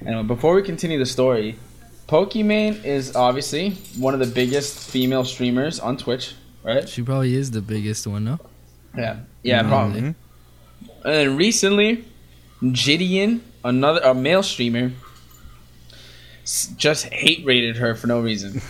Anyway, 0.06 0.23
before 0.23 0.56
we 0.56 0.62
continue 0.63 0.97
the 1.00 1.06
story, 1.06 1.58
Pokimane 2.08 2.84
is 2.86 3.15
obviously 3.15 3.71
one 3.97 4.13
of 4.13 4.19
the 4.19 4.26
biggest 4.28 4.89
female 4.89 5.23
streamers 5.26 5.80
on 5.80 5.95
Twitch, 5.97 6.34
right? 6.63 6.88
She 6.89 7.02
probably 7.04 7.36
is 7.36 7.52
the 7.52 7.62
biggest 7.62 8.06
one, 8.08 8.23
no? 8.26 8.39
Yeah, 8.97 9.17
yeah, 9.43 9.62
probably. 9.63 10.02
Mhm. 10.02 10.15
And 11.06 11.38
recently, 11.38 12.06
Gideon, 12.71 13.41
another 13.63 14.00
a 14.02 14.13
male 14.13 14.43
streamer, 14.43 14.86
s- 14.88 14.91
just 16.77 17.05
hate 17.05 17.45
raided 17.45 17.77
her 17.77 17.93
for 17.95 18.07
no 18.07 18.19
reason. 18.21 18.62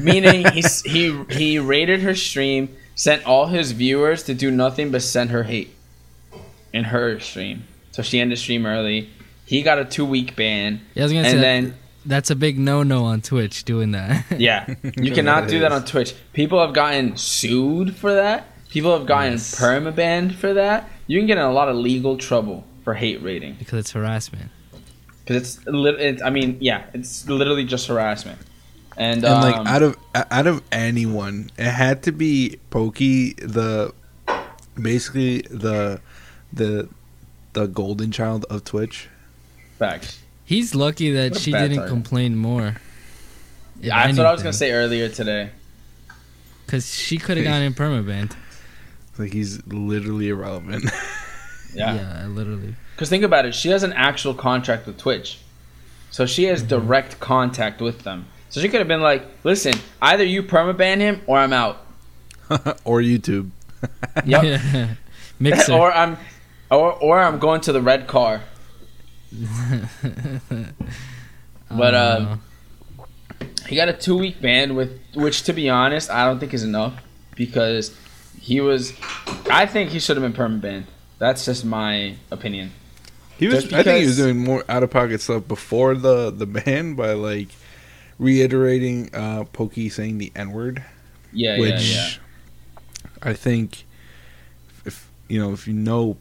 Meaning 0.00 0.46
he 0.52 0.62
he 0.84 1.24
he 1.30 1.58
raided 1.58 2.00
her 2.02 2.14
stream, 2.14 2.68
sent 2.94 3.24
all 3.24 3.46
his 3.46 3.72
viewers 3.72 4.22
to 4.24 4.34
do 4.34 4.50
nothing 4.50 4.90
but 4.92 5.02
send 5.02 5.30
her 5.30 5.44
hate 5.44 5.74
in 6.72 6.84
her 6.84 7.18
stream. 7.20 7.64
So 7.90 8.02
she 8.02 8.20
ended 8.20 8.38
stream 8.38 8.66
early. 8.66 9.08
He 9.46 9.62
got 9.62 9.78
a 9.78 9.84
two 9.84 10.04
week 10.04 10.36
ban, 10.36 10.80
Yeah, 10.94 11.02
I 11.02 11.04
was 11.04 11.12
gonna 11.12 11.24
say 11.24 11.30
and 11.32 11.38
that- 11.38 11.42
then 11.42 11.74
that's 12.04 12.30
a 12.30 12.34
big 12.36 12.58
no-no 12.58 13.04
on 13.04 13.20
Twitch 13.22 13.62
doing 13.64 13.92
that. 13.92 14.24
yeah, 14.38 14.74
you 15.00 15.10
cannot 15.14 15.48
do 15.48 15.60
that 15.60 15.72
on 15.72 15.84
Twitch. 15.84 16.14
People 16.32 16.60
have 16.60 16.74
gotten 16.74 17.16
sued 17.16 17.94
for 17.96 18.12
that. 18.14 18.46
People 18.70 18.96
have 18.96 19.06
gotten 19.06 19.32
Yes. 19.34 19.54
permabanned 19.60 20.34
for 20.34 20.52
that. 20.54 20.88
You 21.06 21.18
can 21.20 21.26
get 21.26 21.38
in 21.38 21.44
a 21.44 21.52
lot 21.52 21.68
of 21.68 21.76
legal 21.76 22.16
trouble 22.16 22.64
for 22.84 22.94
hate 22.94 23.22
raiding 23.22 23.54
because 23.58 23.78
it's 23.78 23.92
harassment. 23.92 24.50
Because 25.24 25.58
it's, 25.58 25.66
it's. 25.66 26.22
I 26.22 26.30
mean, 26.30 26.58
yeah, 26.60 26.84
it's 26.92 27.28
literally 27.28 27.64
just 27.64 27.86
harassment. 27.86 28.38
And, 28.96 29.24
And 29.24 29.34
like 29.40 29.56
um, 29.56 29.66
out 29.66 29.82
of 29.82 29.96
out 30.14 30.46
of 30.46 30.62
anyone, 30.70 31.50
it 31.56 31.70
had 31.70 32.02
to 32.04 32.12
be 32.12 32.58
Pokey 32.70 33.32
the 33.34 33.94
basically 34.80 35.42
the 35.42 36.00
the 36.52 36.88
the 37.54 37.66
golden 37.66 38.10
child 38.12 38.44
of 38.50 38.64
Twitch. 38.64 39.08
facts. 39.78 40.18
He's 40.44 40.74
lucky 40.74 41.10
that 41.12 41.38
she 41.38 41.52
didn't 41.52 41.76
target. 41.76 41.88
complain 41.88 42.36
more. 42.36 42.76
Yeah, 43.80 44.06
that's 44.06 44.18
what 44.18 44.26
I 44.26 44.32
was 44.32 44.42
gonna 44.42 44.52
say 44.52 44.72
earlier 44.72 45.08
today. 45.08 45.50
Because 46.66 46.94
she 46.94 47.16
could 47.16 47.36
have 47.38 47.44
gotten 47.44 47.62
in 47.62 47.74
permabanned. 47.74 48.36
Like 49.18 49.32
he's 49.32 49.64
literally 49.66 50.28
irrelevant. 50.28 50.84
Yeah. 51.74 51.94
Yeah, 51.94 52.26
literally. 52.26 52.74
Because 52.94 53.08
think 53.08 53.24
about 53.24 53.46
it, 53.46 53.54
she 53.54 53.70
has 53.70 53.82
an 53.82 53.92
actual 53.94 54.34
contract 54.34 54.86
with 54.86 54.98
Twitch, 54.98 55.38
so 56.10 56.26
she 56.26 56.44
has 56.44 56.62
direct 56.62 57.18
contact 57.20 57.80
with 57.80 58.02
them. 58.02 58.26
So 58.50 58.60
she 58.60 58.68
could 58.68 58.80
have 58.80 58.88
been 58.88 59.00
like, 59.00 59.24
"Listen, 59.44 59.74
either 60.00 60.24
you 60.24 60.42
permaban 60.42 60.98
him 60.98 61.22
or 61.26 61.38
I'm 61.38 61.52
out." 61.52 61.84
or 62.84 63.00
YouTube. 63.00 63.50
Yep. 64.26 64.42
Yeah. 64.44 64.94
Mixer. 65.40 65.72
or 65.72 65.90
I'm, 65.92 66.16
or 66.70 66.92
or 66.92 67.18
I'm 67.18 67.38
going 67.40 67.60
to 67.62 67.72
the 67.72 67.80
red 67.82 68.06
car. 68.06 68.42
But, 71.70 71.94
Uh, 71.94 72.36
He 73.68 73.74
got 73.76 73.88
a 73.88 73.92
two 73.92 74.16
week 74.18 74.40
ban 74.40 74.74
with 74.76 75.00
which 75.14 75.42
to 75.44 75.52
be 75.52 75.68
honest, 75.70 76.10
I 76.10 76.26
don't 76.26 76.38
think 76.38 76.52
is 76.54 76.62
enough 76.62 76.94
because 77.34 77.96
he 78.40 78.60
was 78.60 78.92
I 79.50 79.66
think 79.66 79.90
he 79.90 79.98
should 79.98 80.16
have 80.16 80.22
been 80.22 80.34
perma 80.40 80.60
banned. 80.60 80.86
That's 81.18 81.44
just 81.46 81.64
my 81.64 82.16
opinion. 82.30 82.72
He 83.42 83.48
was. 83.48 83.64
Just 83.64 83.74
I 83.74 83.82
think 83.82 83.98
he 84.00 84.06
was 84.06 84.16
doing 84.16 84.38
more 84.38 84.64
out 84.68 84.82
of 84.82 84.90
pocket 84.90 85.20
stuff 85.20 85.48
before 85.48 85.94
the 85.96 86.30
the 86.30 86.46
ban 86.46 86.94
by 86.94 87.12
like 87.14 87.48
reiterating 88.18 89.12
uh 89.14 89.44
Pokey 89.52 89.88
saying 89.88 90.18
the 90.18 90.30
N 90.36 90.52
word, 90.52 90.84
Yeah, 91.32 91.58
which 91.58 91.74
yeah, 91.90 91.96
yeah. 91.96 92.10
I 93.22 93.32
think 93.34 93.84
if 94.84 95.10
you 95.28 95.40
know 95.40 95.52
if 95.52 95.66
you 95.66 95.74
know 95.74 96.16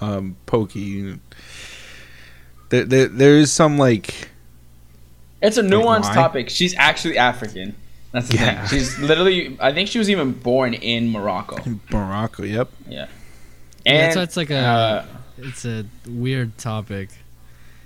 um 0.00 0.36
Pokey, 0.46 0.80
you, 0.80 1.20
there, 2.68 2.84
there 2.84 3.08
there 3.08 3.36
is 3.38 3.50
some 3.52 3.76
like 3.78 4.28
It's 5.40 5.56
a 5.56 5.62
nuanced 5.62 6.02
why? 6.02 6.14
topic. 6.14 6.48
She's 6.48 6.74
actually 6.76 7.18
African. 7.18 7.74
That's 8.12 8.28
the 8.28 8.36
Yeah. 8.36 8.66
thing. 8.66 8.78
She's 8.78 8.98
literally 9.00 9.56
I 9.60 9.72
think 9.72 9.88
she 9.88 9.98
was 9.98 10.08
even 10.10 10.32
born 10.32 10.74
in 10.74 11.10
Morocco. 11.10 11.58
Morocco. 11.90 12.44
Yep. 12.44 12.70
Yeah. 12.88 13.08
Yeah, 13.84 13.92
And 13.94 14.14
so 14.14 14.22
it's 14.22 14.36
like 14.36 14.50
a 14.50 14.56
uh, 14.58 15.06
it's 15.42 15.64
a 15.64 15.84
weird 16.08 16.56
topic. 16.58 17.08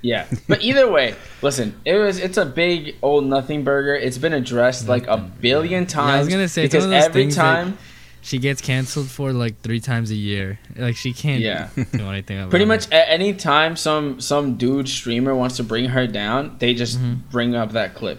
Yeah, 0.02 0.26
but 0.48 0.62
either 0.62 0.88
way, 0.90 1.14
listen. 1.42 1.74
It 1.84 1.94
was 1.96 2.18
it's 2.18 2.36
a 2.36 2.44
big 2.46 2.96
old 3.02 3.24
nothing 3.26 3.64
burger. 3.64 3.94
It's 3.96 4.18
been 4.18 4.32
addressed 4.34 4.86
like 4.88 5.06
a 5.08 5.16
billion 5.16 5.86
times. 5.86 6.08
Yeah, 6.10 6.14
I 6.16 6.18
was 6.20 6.28
gonna 6.28 6.48
say, 6.48 6.64
it's 6.64 6.72
because 6.74 6.90
every 6.90 7.28
time, 7.32 7.78
She 8.22 8.38
gets 8.38 8.60
canceled 8.60 9.08
for 9.08 9.32
like 9.32 9.60
three 9.62 9.80
times 9.80 10.10
a 10.10 10.14
year. 10.16 10.58
Like 10.76 10.96
she 10.96 11.12
can't 11.12 11.40
Yeah. 11.42 11.68
do 11.92 12.08
anything 12.08 12.38
about 12.38 12.50
pretty 12.50 12.64
it. 12.64 12.68
much 12.68 12.90
at 12.92 13.08
any 13.08 13.34
time 13.34 13.74
some 13.76 14.20
some 14.20 14.56
dude 14.56 14.88
streamer 14.88 15.34
wants 15.34 15.56
to 15.56 15.64
bring 15.64 15.86
her 15.86 16.06
down, 16.06 16.56
they 16.58 16.74
just 16.74 16.98
Mhm. 17.00 17.18
bring 17.30 17.54
up 17.56 17.72
that 17.72 17.94
clip. 17.94 18.18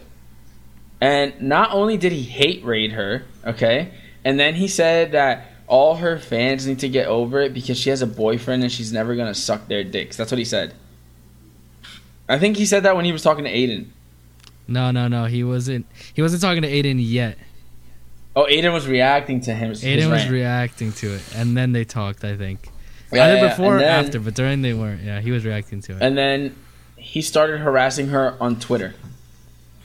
And 0.99 1.39
not 1.41 1.71
only 1.73 1.95
did 1.97 2.11
he 2.11 2.23
hate 2.23 2.65
raid 2.65 2.93
her, 2.93 3.23
okay, 3.45 3.89
and 4.25 4.39
then 4.39 4.55
he 4.55 4.67
said 4.67 5.11
that 5.11 5.45
all 5.67 5.95
her 5.95 6.17
fans 6.17 6.65
need 6.65 6.79
to 6.79 6.89
get 6.89 7.07
over 7.07 7.41
it 7.41 7.53
because 7.53 7.77
she 7.77 7.89
has 7.89 8.01
a 8.01 8.07
boyfriend 8.07 8.63
and 8.63 8.71
she's 8.71 8.91
never 8.93 9.15
gonna 9.15 9.33
suck 9.35 9.67
their 9.67 9.83
dicks. 9.83 10.15
That's 10.17 10.31
what 10.31 10.39
he 10.39 10.45
said. 10.45 10.73
I 12.29 12.37
think 12.39 12.57
he 12.57 12.65
said 12.65 12.83
that 12.83 12.95
when 12.95 13.05
he 13.05 13.11
was 13.11 13.21
talking 13.23 13.43
to 13.45 13.49
Adin. 13.49 13.91
No, 14.67 14.91
no, 14.91 15.07
no. 15.07 15.25
He 15.25 15.43
wasn't. 15.43 15.85
He 16.13 16.21
wasn't 16.21 16.41
talking 16.41 16.61
to 16.61 16.67
Adin 16.79 16.99
yet. 16.99 17.37
Oh, 18.35 18.45
Adin 18.45 18.73
was 18.73 18.87
reacting 18.87 19.41
to 19.41 19.53
him. 19.53 19.71
Adin 19.71 20.11
was 20.11 20.27
reacting 20.29 20.91
to 20.93 21.15
it, 21.15 21.21
and 21.35 21.55
then 21.55 21.71
they 21.71 21.85
talked. 21.85 22.23
I 22.23 22.35
think 22.35 22.69
Yeah, 23.11 23.25
either 23.25 23.35
yeah, 23.37 23.47
before 23.49 23.77
or 23.77 23.79
then- 23.79 24.05
after, 24.05 24.19
but 24.19 24.35
during 24.35 24.61
they 24.61 24.73
weren't. 24.73 25.03
Yeah, 25.03 25.21
he 25.21 25.31
was 25.31 25.45
reacting 25.45 25.81
to 25.83 25.93
it. 25.93 26.01
And 26.01 26.17
then 26.17 26.55
he 26.97 27.21
started 27.21 27.59
harassing 27.61 28.09
her 28.09 28.35
on 28.41 28.59
Twitter. 28.59 28.93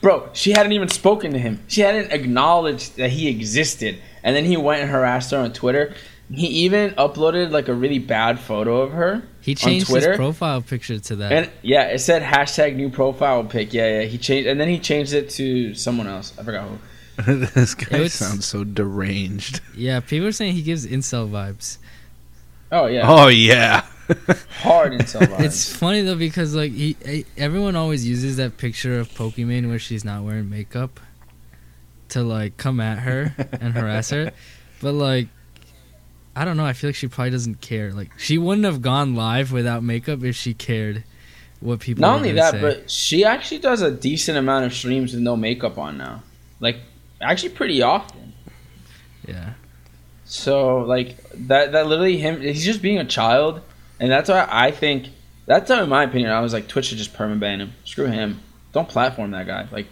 Bro, 0.03 0.29
she 0.33 0.51
hadn't 0.51 0.73
even 0.73 0.89
spoken 0.89 1.31
to 1.31 1.39
him. 1.39 1.63
She 1.67 1.81
hadn't 1.81 2.11
acknowledged 2.11 2.97
that 2.97 3.09
he 3.09 3.27
existed. 3.29 3.99
And 4.21 4.35
then 4.35 4.43
he 4.45 4.57
went 4.57 4.81
and 4.81 4.91
harassed 4.91 5.31
her 5.31 5.37
on 5.37 5.53
Twitter. 5.53 5.95
He 6.29 6.45
even 6.65 6.91
uploaded 6.91 7.51
like 7.51 7.67
a 7.69 7.73
really 7.73 7.99
bad 7.99 8.37
photo 8.39 8.81
of 8.81 8.91
her. 8.91 9.23
he 9.41 9.55
changed 9.55 9.87
his 9.87 9.93
Twitter? 10.03 10.15
profile 10.15 10.61
picture 10.61 10.99
to 10.99 11.15
that. 11.17 11.31
And 11.31 11.49
yeah, 11.61 11.83
it 11.87 11.99
said 11.99 12.21
hashtag 12.21 12.75
new 12.75 12.89
profile 12.89 13.43
pic. 13.45 13.73
Yeah, 13.73 14.01
yeah. 14.01 14.05
He 14.05 14.17
changed 14.17 14.47
and 14.47 14.59
then 14.59 14.67
he 14.67 14.77
changed 14.77 15.13
it 15.13 15.29
to 15.31 15.73
someone 15.73 16.07
else. 16.07 16.33
I 16.37 16.43
forgot 16.43 16.67
who. 16.67 16.77
this 17.45 17.73
guy 17.75 17.97
It 17.97 18.01
was- 18.01 18.13
sounds 18.13 18.45
so 18.45 18.63
deranged. 18.63 19.61
yeah, 19.75 19.99
people 20.01 20.27
are 20.27 20.31
saying 20.33 20.53
he 20.53 20.63
gives 20.63 20.85
incel 20.85 21.29
vibes. 21.29 21.77
Oh 22.73 22.87
yeah. 22.87 23.09
Oh 23.09 23.27
yeah. 23.27 23.81
Hard 24.61 24.93
incel 24.93 25.21
vibes. 25.21 25.39
It's 25.41 25.73
funny 25.73 26.01
though 26.01 26.15
because 26.15 26.55
like 26.55 26.71
he, 26.71 27.25
everyone 27.37 27.75
always 27.75 28.05
uses 28.05 28.37
that 28.37 28.57
picture 28.57 28.99
of 28.99 29.09
Pokimane 29.09 29.69
where 29.69 29.79
she's 29.79 30.03
not 30.03 30.23
wearing 30.23 30.49
makeup 30.49 30.99
to 32.09 32.23
like 32.23 32.57
come 32.57 32.79
at 32.79 32.99
her 32.99 33.35
and 33.61 33.73
harass 33.73 34.09
her, 34.09 34.31
but 34.81 34.93
like. 34.93 35.29
I 36.35 36.45
don't 36.45 36.57
know. 36.57 36.65
I 36.65 36.73
feel 36.73 36.87
like 36.87 36.95
she 36.95 37.07
probably 37.07 37.29
doesn't 37.29 37.61
care. 37.61 37.91
Like 37.91 38.09
she 38.17 38.39
wouldn't 38.39 38.65
have 38.65 38.81
gone 38.81 39.13
live 39.13 39.51
without 39.51 39.83
makeup 39.83 40.23
if 40.23 40.35
she 40.35 40.55
cared 40.55 41.03
what 41.59 41.79
people. 41.79 42.01
Not 42.01 42.15
only 42.15 42.31
that, 42.31 42.53
say. 42.53 42.61
but 42.61 42.89
she 42.89 43.23
actually 43.23 43.59
does 43.59 43.83
a 43.83 43.91
decent 43.91 44.39
amount 44.39 44.65
of 44.65 44.73
streams 44.73 45.13
with 45.13 45.21
no 45.21 45.35
makeup 45.35 45.77
on 45.77 45.99
now. 45.99 46.23
Like, 46.59 46.77
actually, 47.21 47.49
pretty 47.49 47.83
often. 47.83 48.33
yeah, 49.27 49.53
So 50.25 50.79
like 50.79 51.17
that 51.47 51.71
that 51.73 51.87
literally 51.87 52.17
him 52.17 52.41
he's 52.41 52.65
just 52.65 52.81
being 52.81 52.97
a 52.99 53.05
child 53.05 53.61
and 53.99 54.11
that's 54.11 54.29
why 54.29 54.47
I 54.49 54.71
think 54.71 55.07
that's 55.45 55.69
why 55.69 55.83
in 55.83 55.89
my 55.89 56.03
opinion 56.03 56.31
I 56.31 56.39
was 56.41 56.53
like 56.53 56.67
Twitch 56.67 56.85
should 56.87 56.97
just 56.97 57.13
permaban 57.13 57.59
him. 57.59 57.73
Screw 57.85 58.07
him. 58.07 58.39
Don't 58.71 58.87
platform 58.89 59.31
that 59.31 59.45
guy. 59.47 59.67
Like 59.71 59.87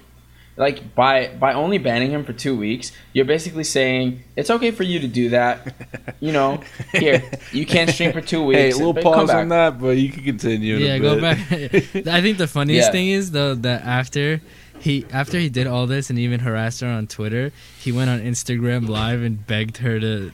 like 0.57 0.93
by 0.95 1.27
by 1.39 1.53
only 1.53 1.77
banning 1.77 2.11
him 2.11 2.23
for 2.25 2.33
2 2.33 2.55
weeks, 2.57 2.91
you're 3.13 3.25
basically 3.25 3.63
saying 3.63 4.21
it's 4.35 4.49
okay 4.49 4.71
for 4.71 4.83
you 4.83 4.99
to 4.99 5.07
do 5.07 5.29
that. 5.29 5.73
You 6.19 6.31
know, 6.31 6.61
here, 6.91 7.23
you 7.51 7.65
can't 7.65 7.89
stream 7.89 8.11
for 8.11 8.21
2 8.21 8.45
weeks. 8.45 8.59
Hey, 8.59 8.69
a 8.69 8.75
little 8.75 8.93
pause 8.93 9.31
on 9.31 9.49
that, 9.49 9.79
but 9.81 9.97
you 9.97 10.09
can 10.11 10.23
continue. 10.23 10.75
yeah. 10.77 10.99
Go 10.99 11.19
back. 11.19 11.39
I 11.51 12.21
think 12.21 12.37
the 12.37 12.45
funniest 12.47 12.89
Yeah. 12.89 12.91
thing 12.91 13.07
is 13.07 13.31
though 13.31 13.55
that 13.55 13.81
after 13.83 14.39
he 14.81 15.05
after 15.11 15.37
he 15.39 15.49
did 15.49 15.67
all 15.67 15.87
this 15.87 16.09
and 16.09 16.17
even 16.19 16.39
harassed 16.41 16.81
her 16.81 16.87
on 16.87 17.07
Twitter, 17.07 17.51
he 17.79 17.91
went 17.91 18.09
on 18.09 18.19
Instagram 18.19 18.87
live 18.89 19.21
and 19.21 19.45
begged 19.45 19.77
her 19.77 19.99
to 19.99 20.31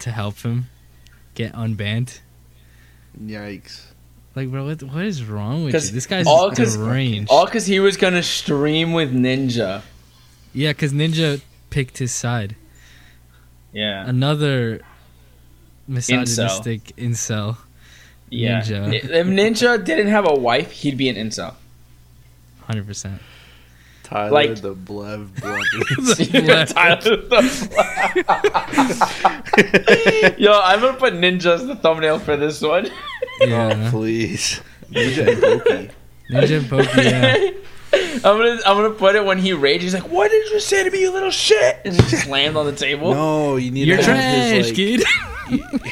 to 0.00 0.10
help 0.10 0.38
him 0.38 0.66
get 1.34 1.52
unbanned. 1.52 2.20
Yikes! 3.22 3.82
Like, 4.34 4.50
bro, 4.50 4.64
what 4.66 4.82
what 4.82 5.04
is 5.04 5.24
wrong 5.24 5.64
with 5.64 5.72
'Cause 5.72 5.88
you? 5.90 5.94
This 5.94 6.06
guy's 6.06 6.26
all 6.26 6.50
'cause- 6.50 6.76
deranged. 6.76 7.30
All 7.30 7.46
cuz 7.46 7.66
he 7.66 7.78
was 7.78 7.96
going 7.96 8.14
to 8.14 8.22
stream 8.22 8.92
with 8.92 9.12
Ninja. 9.12 9.82
yeah, 10.52 10.70
because 10.72 10.92
Ninja 10.92 11.40
picked 11.70 11.98
his 11.98 12.12
side. 12.12 12.56
Yeah. 13.72 14.08
Another 14.08 14.80
misogynistic 15.88 16.94
incel. 16.96 17.56
Yeah. 18.30 18.62
Ninja. 18.62 18.94
If 18.94 19.26
Ninja 19.26 19.84
didn't 19.84 20.08
have 20.08 20.26
a 20.28 20.34
wife, 20.34 20.70
he'd 20.72 20.96
be 20.96 21.08
an 21.08 21.16
incel. 21.16 21.54
Hundred 22.62 22.86
percent. 22.86 23.20
Tyler 24.14 24.30
Like- 24.30 24.60
the 24.62 24.74
Blev 24.74 25.28
Blundy. 25.40 26.46
Yeah. 26.46 26.64
Tyler 26.66 27.00
the- 27.16 27.44
Yo, 30.38 30.52
I'm 30.62 30.80
gonna 30.80 30.96
put 30.96 31.14
ninja 31.14 31.54
as 31.54 31.66
the 31.66 31.74
thumbnail 31.74 32.20
for 32.20 32.36
this 32.36 32.60
one. 32.62 32.86
Yeah, 33.40 33.74
oh, 33.86 33.90
Please. 33.90 34.60
Ninja 34.92 35.26
and 35.32 35.42
Pokey. 35.42 35.90
Ninja 36.30 36.58
and 36.58 36.68
Pokey. 36.70 37.02
Yeah. 37.02 37.50
I'm 38.16 38.20
gonna 38.38 38.60
I'm 38.66 38.76
gonna 38.76 38.90
put 38.90 39.14
it 39.16 39.24
when 39.24 39.38
he 39.38 39.52
rages. 39.52 39.92
He's 39.92 40.02
like, 40.02 40.10
"What 40.10 40.30
did 40.30 40.50
you 40.50 40.60
say 40.60 40.84
to 40.84 40.90
me, 40.90 41.00
you 41.00 41.10
little 41.12 41.30
shit?" 41.30 41.80
And 41.84 41.94
he 41.94 42.16
slammed 42.16 42.56
on 42.60 42.66
the 42.66 42.72
table. 42.74 43.12
No, 43.14 43.56
you 43.56 43.70
need 43.70 43.86
You're 43.88 43.96
to 43.98 44.02
have 44.04 44.16
trash, 44.16 44.66
his, 44.66 44.72
kid. 44.72 45.00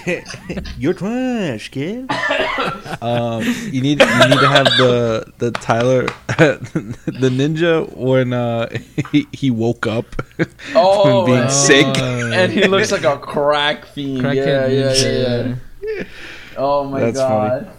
like, 0.06 0.72
You're 0.78 0.94
trash, 0.94 1.68
kid. 1.70 2.11
um, 3.02 3.42
you 3.70 3.80
need 3.82 4.00
you 4.00 4.28
need 4.28 4.38
to 4.40 4.48
have 4.48 4.66
the 4.78 5.32
the 5.38 5.50
Tyler 5.50 6.06
the 6.38 7.30
ninja 7.32 7.94
when 7.96 8.32
uh 8.32 8.68
he, 9.11 9.26
he 9.32 9.50
woke 9.50 9.87
up 9.87 10.06
Oh, 10.74 11.04
from 11.24 11.26
being 11.26 11.38
and- 11.42 11.50
sick. 11.52 11.87
and 11.98 12.50
he 12.52 12.66
looks 12.66 12.92
like 12.92 13.04
a 13.04 13.18
crack 13.18 13.85
fiend. 13.87 14.22
Crackhead 14.22 14.37
yeah, 14.37 14.66
yeah, 14.68 14.92
yeah, 14.94 15.54
yeah. 15.82 16.04
Oh 16.56 16.85
my 16.85 17.00
That's 17.00 17.18
god. 17.18 17.70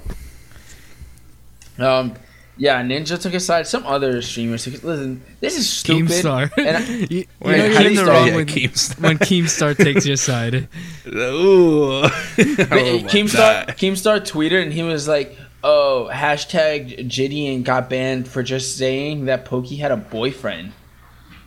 Um, 1.80 2.14
yeah, 2.58 2.82
Ninja 2.84 3.20
took 3.20 3.34
his 3.34 3.46
side. 3.46 3.66
Some 3.68 3.86
other 3.86 4.22
streamers 4.22 4.64
took. 4.64 4.84
Listen, 4.84 5.22
this 5.40 5.58
is 5.58 5.70
stupid. 5.70 6.12
Keemstar. 6.12 6.52
And 6.58 6.78
I- 6.78 6.88
you, 7.10 7.18
you 7.18 7.26
know 7.42 7.66
you're 7.66 7.88
in 7.88 7.96
the 7.96 8.06
wrong 8.06 8.28
Yeah, 8.28 8.36
when, 8.36 8.46
Keemstar. 8.46 9.00
when 9.02 9.18
Keemstar 9.18 9.76
takes 9.78 10.06
your 10.06 10.18
side. 10.18 10.68
Ooh. 11.08 12.04
I 12.04 12.10
don't 12.38 12.58
know 12.58 12.64
about 12.64 13.12
Keemstar, 13.12 13.32
that. 13.66 13.78
Keemstar 13.78 14.20
tweeted 14.22 14.64
and 14.64 14.74
he 14.74 14.84
was 14.84 15.08
like, 15.08 15.36
"Oh, 15.64 16.10
hashtag 16.14 17.08
Gideon 17.10 17.64
got 17.64 17.90
banned 17.90 18.28
for 18.28 18.44
just 18.44 18.78
saying 18.78 19.26
that 19.26 19.46
Pokey 19.46 19.78
had 19.78 19.92
a 19.92 19.98
boyfriend." 19.98 20.74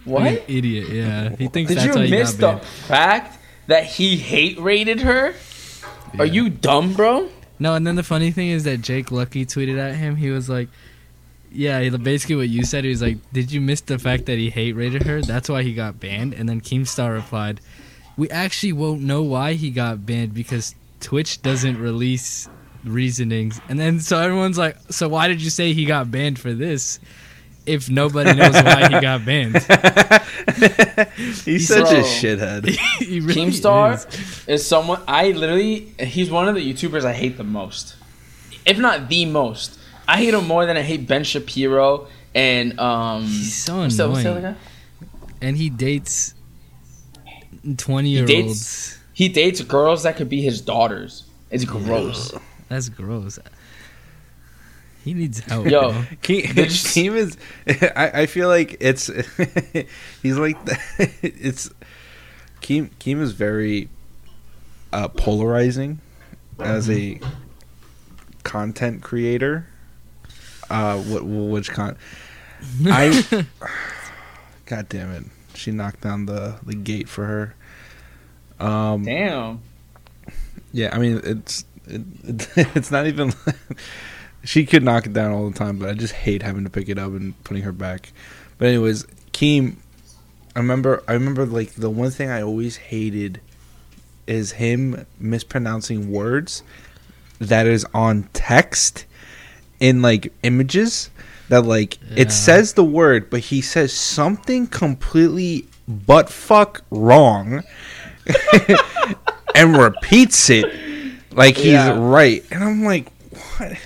What? 0.04 0.22
An 0.26 0.38
idiot. 0.48 0.88
Yeah, 0.88 1.30
he 1.36 1.48
thinks 1.48 1.68
Did 1.70 1.78
that's 1.78 1.86
you 1.86 1.92
how 1.94 2.00
he 2.00 2.10
miss 2.10 2.32
got 2.34 2.38
the 2.38 2.58
banned. 2.58 2.66
fact 2.86 3.38
that 3.66 3.84
he 3.84 4.16
hate 4.16 4.58
raided 4.60 5.00
her? 5.00 5.34
Are 6.18 6.26
you 6.26 6.48
dumb, 6.48 6.94
bro? 6.94 7.28
No, 7.58 7.74
and 7.74 7.86
then 7.86 7.96
the 7.96 8.02
funny 8.02 8.30
thing 8.30 8.50
is 8.50 8.64
that 8.64 8.80
Jake 8.82 9.10
Lucky 9.10 9.44
tweeted 9.44 9.78
at 9.78 9.96
him. 9.96 10.16
He 10.16 10.30
was 10.30 10.48
like, 10.48 10.68
"Yeah, 11.56 11.80
he- 11.80 11.90
basically 11.90 12.36
what 12.36 12.48
you 12.48 12.64
said." 12.64 12.84
He 12.84 12.90
was 12.90 13.02
like, 13.02 13.18
"Did 13.32 13.50
you 13.52 13.60
miss 13.60 13.80
the 13.80 13.98
fact 13.98 14.26
that 14.26 14.38
he 14.38 14.50
hate 14.50 14.72
raided 14.74 15.02
her? 15.04 15.20
That's 15.22 15.48
why 15.48 15.62
he 15.62 15.72
got 15.74 15.98
banned." 16.00 16.34
And 16.34 16.48
then 16.48 16.60
Keemstar 16.60 17.14
replied, 17.14 17.60
"We 18.16 18.28
actually 18.30 18.72
won't 18.72 19.02
know 19.02 19.22
why 19.22 19.54
he 19.54 19.70
got 19.70 20.04
banned 20.06 20.34
because 20.34 20.74
Twitch 21.00 21.42
doesn't 21.42 21.78
release 21.78 22.48
reasonings." 22.84 23.60
And 23.68 23.78
then 23.78 24.00
so 24.00 24.18
everyone's 24.18 24.58
like, 24.58 24.76
"So 24.90 25.08
why 25.08 25.28
did 25.28 25.40
you 25.42 25.50
say 25.50 25.72
he 25.72 25.84
got 25.84 26.10
banned 26.10 26.38
for 26.38 26.52
this?" 26.54 26.98
If 27.66 27.90
nobody 27.90 28.32
knows 28.32 28.54
why 28.54 28.88
he 28.88 29.00
got 29.00 29.24
banned, 29.24 29.56
He's 31.44 31.66
such 31.68 31.90
Bro. 31.90 31.98
a 31.98 32.02
shithead. 32.02 32.66
he 33.00 33.18
really 33.18 33.34
Keemstar 33.50 33.96
is. 33.96 34.44
is 34.46 34.66
someone 34.66 35.00
I 35.08 35.32
literally. 35.32 35.92
He's 35.98 36.30
one 36.30 36.48
of 36.48 36.54
the 36.54 36.72
YouTubers 36.72 37.04
I 37.04 37.12
hate 37.12 37.36
the 37.36 37.42
most, 37.44 37.96
if 38.64 38.78
not 38.78 39.08
the 39.08 39.26
most. 39.26 39.75
I 40.08 40.18
hate 40.18 40.34
him 40.34 40.46
more 40.46 40.66
than 40.66 40.76
I 40.76 40.82
hate 40.82 41.06
Ben 41.06 41.24
Shapiro 41.24 42.06
and 42.34 42.78
um. 42.78 43.22
He's 43.24 43.54
so 43.54 43.78
what's 43.78 43.84
what's 43.84 43.96
the 43.96 44.04
annoying. 44.04 44.26
other 44.26 44.40
guy? 44.40 44.56
and 45.42 45.56
he 45.56 45.68
dates 45.70 46.34
twenty 47.76 48.10
year 48.10 48.26
dates- 48.26 48.46
olds. 48.48 48.98
He 49.12 49.28
dates 49.30 49.60
girls 49.62 50.02
that 50.02 50.16
could 50.16 50.28
be 50.28 50.42
his 50.42 50.60
daughters. 50.60 51.24
It's 51.50 51.64
gross. 51.64 52.34
That's 52.68 52.88
gross. 52.90 53.38
He 55.04 55.14
needs 55.14 55.38
help. 55.40 55.66
Yo, 55.66 55.92
bro. 55.92 56.02
Keem, 56.22 56.54
Did 56.54 56.56
you- 56.56 56.64
Keem 57.12 57.14
is. 57.14 57.36
I, 57.96 58.22
I 58.22 58.26
feel 58.26 58.48
like 58.48 58.76
it's. 58.80 59.06
he's 60.22 60.36
like. 60.36 60.56
It's. 61.22 61.70
Keem 62.60 62.90
Keem 62.98 63.20
is 63.20 63.32
very 63.32 63.88
uh, 64.92 65.08
polarizing 65.08 66.00
as 66.58 66.90
a 66.90 67.20
content 68.42 69.02
creator. 69.02 69.66
Uh, 70.70 70.98
what 70.98 71.24
which 71.24 71.70
con? 71.70 71.96
I. 72.86 73.46
God 74.66 74.88
damn 74.88 75.12
it! 75.12 75.24
She 75.54 75.70
knocked 75.70 76.00
down 76.00 76.26
the 76.26 76.56
the 76.64 76.74
gate 76.74 77.08
for 77.08 77.24
her. 77.24 77.54
Um, 78.58 79.04
damn. 79.04 79.60
yeah, 80.72 80.90
I 80.92 80.98
mean 80.98 81.20
it's 81.24 81.64
it, 81.86 82.02
it, 82.24 82.48
it's 82.76 82.90
not 82.90 83.06
even. 83.06 83.32
she 84.44 84.64
could 84.64 84.82
knock 84.82 85.06
it 85.06 85.12
down 85.12 85.32
all 85.32 85.48
the 85.48 85.58
time, 85.58 85.78
but 85.78 85.88
I 85.88 85.94
just 85.94 86.14
hate 86.14 86.42
having 86.42 86.64
to 86.64 86.70
pick 86.70 86.88
it 86.88 86.98
up 86.98 87.12
and 87.12 87.42
putting 87.44 87.62
her 87.64 87.72
back. 87.72 88.12
But 88.58 88.68
anyways, 88.68 89.04
Keem, 89.32 89.76
I 90.54 90.60
remember 90.60 91.02
I 91.08 91.12
remember 91.12 91.46
like 91.46 91.72
the 91.72 91.90
one 91.90 92.10
thing 92.10 92.30
I 92.30 92.42
always 92.42 92.76
hated 92.76 93.40
is 94.26 94.52
him 94.52 95.06
mispronouncing 95.20 96.10
words 96.10 96.62
that 97.38 97.66
is 97.66 97.86
on 97.94 98.28
text 98.32 99.05
in 99.80 100.02
like 100.02 100.32
images 100.42 101.10
that 101.48 101.62
like 101.64 101.98
Yeah. 102.10 102.22
it 102.24 102.32
says 102.32 102.72
the 102.74 102.84
word 102.84 103.30
but 103.30 103.40
he 103.40 103.60
says 103.60 103.92
something 103.92 104.66
completely 104.66 105.66
butt 105.86 106.28
fuck 106.28 106.82
wrong 106.90 107.62
and 109.54 109.76
repeats 109.76 110.50
it. 110.50 110.66
Like 111.32 111.56
he's 111.56 111.72
Yeah. 111.74 111.98
right. 111.98 112.44
And 112.50 112.64
i'm 112.64 112.84
like 112.84 113.10
what? 113.58 113.76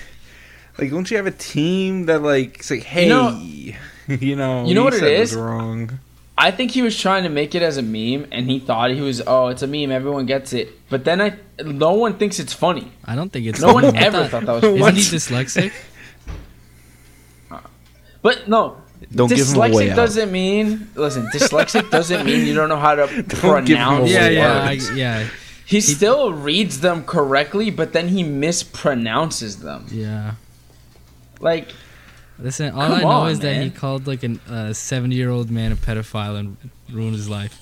Like 0.78 0.90
don't 0.90 1.10
you 1.10 1.16
have 1.18 1.26
a 1.26 1.30
team 1.32 2.06
that 2.06 2.22
like 2.22 2.58
it's 2.60 2.70
like 2.70 2.82
hey 2.84 3.08
know- 3.12 3.38
you 4.08 4.34
know 4.36 4.64
You 4.66 4.74
know 4.74 4.84
what 4.84 4.94
it 4.94 5.20
was 5.20 5.34
wrong 5.36 5.98
I 6.42 6.50
think 6.50 6.70
he 6.70 6.80
was 6.80 6.98
trying 6.98 7.24
to 7.24 7.28
make 7.28 7.54
it 7.54 7.62
as 7.62 7.76
a 7.76 7.82
meme, 7.82 8.26
and 8.32 8.50
he 8.50 8.58
thought 8.60 8.90
he 8.90 9.00
was, 9.02 9.20
oh, 9.26 9.48
it's 9.48 9.60
a 9.62 9.66
meme, 9.66 9.90
everyone 9.92 10.24
gets 10.26 10.52
it. 10.54 10.68
But 10.88 11.04
then 11.04 11.20
I, 11.20 11.36
no 11.62 11.92
one 11.92 12.14
thinks 12.18 12.38
it's 12.38 12.54
funny. 12.54 12.90
I 13.04 13.14
don't 13.14 13.30
think 13.30 13.46
it's. 13.46 13.60
No 13.60 13.74
one 13.74 13.84
I 13.84 13.98
ever 14.08 14.26
thought 14.26 14.46
that 14.46 14.54
was 14.54 14.64
Isn't 14.72 14.78
funny. 14.80 14.96
he 15.00 15.02
dyslexic? 15.02 15.72
But 18.22 18.48
no, 18.48 18.76
don't 19.14 19.28
give 19.28 19.46
him 19.48 19.56
a 19.56 19.60
way 19.60 19.70
dyslexic 19.70 19.90
out 19.90 19.96
doesn't 19.96 20.30
mean. 20.32 20.90
Listen, 20.94 21.26
dyslexic 21.32 21.90
doesn't 21.90 22.26
mean 22.26 22.46
you 22.46 22.54
don't 22.54 22.68
know 22.68 22.76
how 22.76 22.94
to 22.94 23.06
give 23.22 23.32
him 23.40 23.50
pronounce. 23.64 24.10
yeah, 24.10 24.28
yeah. 24.28 24.62
I, 24.62 24.72
yeah, 24.94 25.26
He 25.64 25.80
still 25.80 26.32
reads 26.32 26.80
them 26.80 27.04
correctly, 27.04 27.70
but 27.70 27.92
then 27.94 28.08
he 28.08 28.22
mispronounces 28.22 29.60
them. 29.62 29.86
yeah. 29.90 30.34
Like, 31.40 31.68
Listen, 32.40 32.72
all 32.74 32.82
Come 32.82 32.92
I 32.92 33.00
know 33.02 33.08
on, 33.08 33.30
is 33.30 33.40
that 33.40 33.62
he 33.62 33.70
called 33.70 34.06
like 34.06 34.22
a 34.24 34.36
uh, 34.48 34.72
seventy-year-old 34.72 35.50
man 35.50 35.72
a 35.72 35.76
pedophile 35.76 36.38
and 36.38 36.56
ruined 36.90 37.14
his 37.16 37.28
life. 37.28 37.58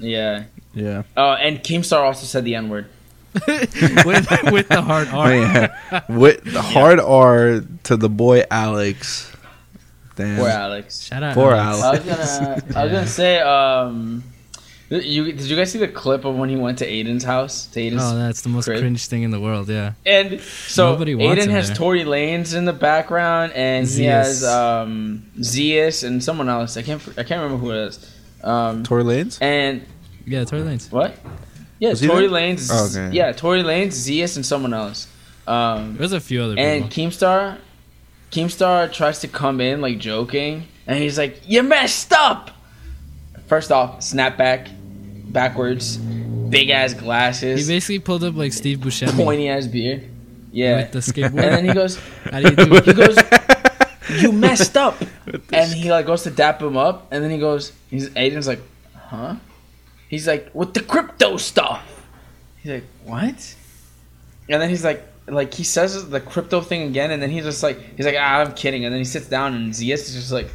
yeah. 0.00 0.44
yeah 0.74 1.02
Oh, 1.16 1.32
and 1.32 1.58
Keemstar 1.60 2.00
also 2.02 2.24
said 2.26 2.44
the 2.44 2.54
N 2.54 2.68
word. 2.68 2.86
with, 3.46 4.52
with 4.52 4.68
the 4.68 4.82
hard 4.82 5.08
Oh, 5.12 5.18
R. 5.20 5.34
yeah. 5.34 6.02
with 6.08 6.44
the 6.44 6.60
hard 6.60 7.00
r 7.00 7.62
to 7.84 7.96
the 7.96 8.08
boy 8.10 8.44
alex 8.50 9.30
Damn. 10.14 10.36
Poor 10.38 10.48
Alex. 10.50 11.00
Shout 11.04 11.22
out. 11.22 11.32
Poor 11.34 11.52
Alex. 11.52 11.82
I 11.82 11.90
was 11.92 12.00
gonna, 12.00 12.78
I 12.78 12.84
was 12.84 12.92
gonna 12.92 13.06
say, 13.22 13.40
um, 13.40 14.22
you 14.98 15.24
did 15.32 15.42
you 15.42 15.56
guys 15.56 15.70
see 15.72 15.78
the 15.78 15.88
clip 15.88 16.24
of 16.24 16.34
when 16.36 16.48
he 16.48 16.56
went 16.56 16.78
to 16.78 16.84
Adin's 16.86 17.24
house? 17.24 17.66
To 17.66 17.80
Adin's, 17.80 18.02
Oh, 18.02 18.16
that's 18.16 18.42
the 18.42 18.48
most 18.48 18.64
crib? 18.66 18.80
cringe 18.80 19.06
thing 19.06 19.22
in 19.22 19.30
the 19.30 19.40
world. 19.40 19.68
Yeah. 19.68 19.92
and 20.04 20.40
so 20.40 20.92
Nobody 20.92 21.14
wants 21.14 21.44
Aiden 21.44 21.50
has 21.50 21.68
there. 21.68 21.76
Tory 21.76 22.04
Lanez 22.04 22.54
in 22.54 22.64
the 22.64 22.72
background, 22.72 23.52
and 23.54 23.86
he 23.86 23.92
Zeus. 23.92 24.10
has 24.42 24.44
um 24.44 25.24
Zeus 25.42 26.02
and 26.02 26.22
someone 26.22 26.48
else. 26.48 26.76
I 26.76 26.82
can't, 26.82 27.00
I 27.18 27.22
can't 27.24 27.42
remember 27.42 27.56
who 27.58 27.70
it 27.72 27.86
is. 27.88 28.14
Um, 28.44 28.82
Tory 28.82 29.04
Lanez? 29.04 29.38
and 29.40 29.86
Yeah, 30.26 30.44
Tory 30.44 30.62
Lanez. 30.62 30.90
what? 30.92 31.16
Yeah, 31.78 31.90
Was 31.90 32.00
he 32.00 32.06
Tory 32.08 32.28
there? 32.28 32.30
Lanez. 32.30 32.68
Oh, 32.72 32.86
okay. 32.90 33.16
Yeah, 33.16 33.32
Tory 33.32 33.62
Lanez, 33.62 33.92
Zeus, 33.92 34.36
and 34.36 34.44
someone 34.46 34.72
else. 34.74 35.06
Um, 35.46 35.96
There's 35.96 36.12
a 36.12 36.20
few 36.20 36.42
other 36.42 36.54
people. 36.54 36.64
and 36.64 36.84
Keemstar, 36.90 37.58
Keemstar 38.30 38.92
tries 38.92 39.18
to 39.20 39.28
come 39.28 39.60
in 39.60 39.80
like 39.80 39.98
joking, 39.98 40.68
and 40.86 40.98
he's 40.98 41.18
like, 41.18 41.40
"You 41.48 41.62
messed 41.62 42.12
up." 42.12 42.50
First 43.46 43.70
off, 43.72 43.98
snapback, 44.00 44.68
backwards, 45.32 45.96
big 45.96 46.70
ass 46.70 46.94
glasses. 46.94 47.66
he 47.66 47.74
basically 47.74 47.98
pulled 47.98 48.24
up 48.24 48.34
like 48.36 48.52
Steve 48.52 48.78
Buscemi 48.78 49.16
pointy 49.16 49.48
ass 49.48 49.66
beard. 49.66 50.08
Yeah, 50.52 50.76
with 50.76 50.92
the 50.92 50.98
skateboard. 50.98 51.42
and 51.44 51.54
then 51.54 51.64
he 51.64 51.72
goes, 51.72 51.98
How 52.24 52.40
do 52.40 52.50
you 52.50 52.56
do 52.56 52.74
it? 52.74 52.84
he 52.84 52.92
goes, 52.92 53.16
"You 54.20 54.32
messed 54.32 54.76
up," 54.76 55.00
and 55.52 55.72
he 55.72 55.90
like 55.90 56.04
goes 56.06 56.24
to 56.24 56.30
dap 56.30 56.60
him 56.60 56.76
up, 56.76 57.08
and 57.10 57.24
then 57.24 57.30
he 57.30 57.38
goes, 57.38 57.72
he's 57.88 58.08
Adin's 58.14 58.46
like, 58.46 58.60
"Huh?" 58.94 59.36
He's 60.08 60.26
like, 60.28 60.50
"With 60.54 60.74
the 60.74 60.82
crypto 60.82 61.38
stuff." 61.38 62.06
He's 62.58 62.72
like, 62.72 62.84
"What?" 63.04 63.56
And 64.50 64.60
then 64.60 64.68
he's 64.68 64.84
like, 64.84 65.02
like 65.26 65.54
he 65.54 65.64
says 65.64 66.10
the 66.10 66.20
crypto 66.20 66.60
thing 66.60 66.82
again, 66.82 67.10
and 67.12 67.22
then 67.22 67.30
he's 67.30 67.44
just 67.44 67.62
like, 67.62 67.78
he's 67.96 68.04
like, 68.04 68.16
"Ah, 68.18 68.40
I'm 68.40 68.52
kidding," 68.52 68.84
and 68.84 68.92
then 68.92 69.00
he 69.00 69.06
sits 69.06 69.28
down, 69.28 69.54
and 69.54 69.74
Zeus 69.74 70.06
is 70.08 70.14
just 70.14 70.32
like, 70.32 70.50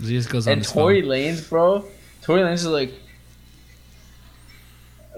Zeus 0.00 0.26
goes 0.28 0.46
on 0.46 0.52
and 0.52 0.62
his 0.62 0.70
Tory 0.70 1.00
phone. 1.00 1.10
Lanez, 1.10 1.48
bro, 1.48 1.84
Tory 2.22 2.42
Lanez 2.42 2.52
is 2.54 2.66
like. 2.66 2.92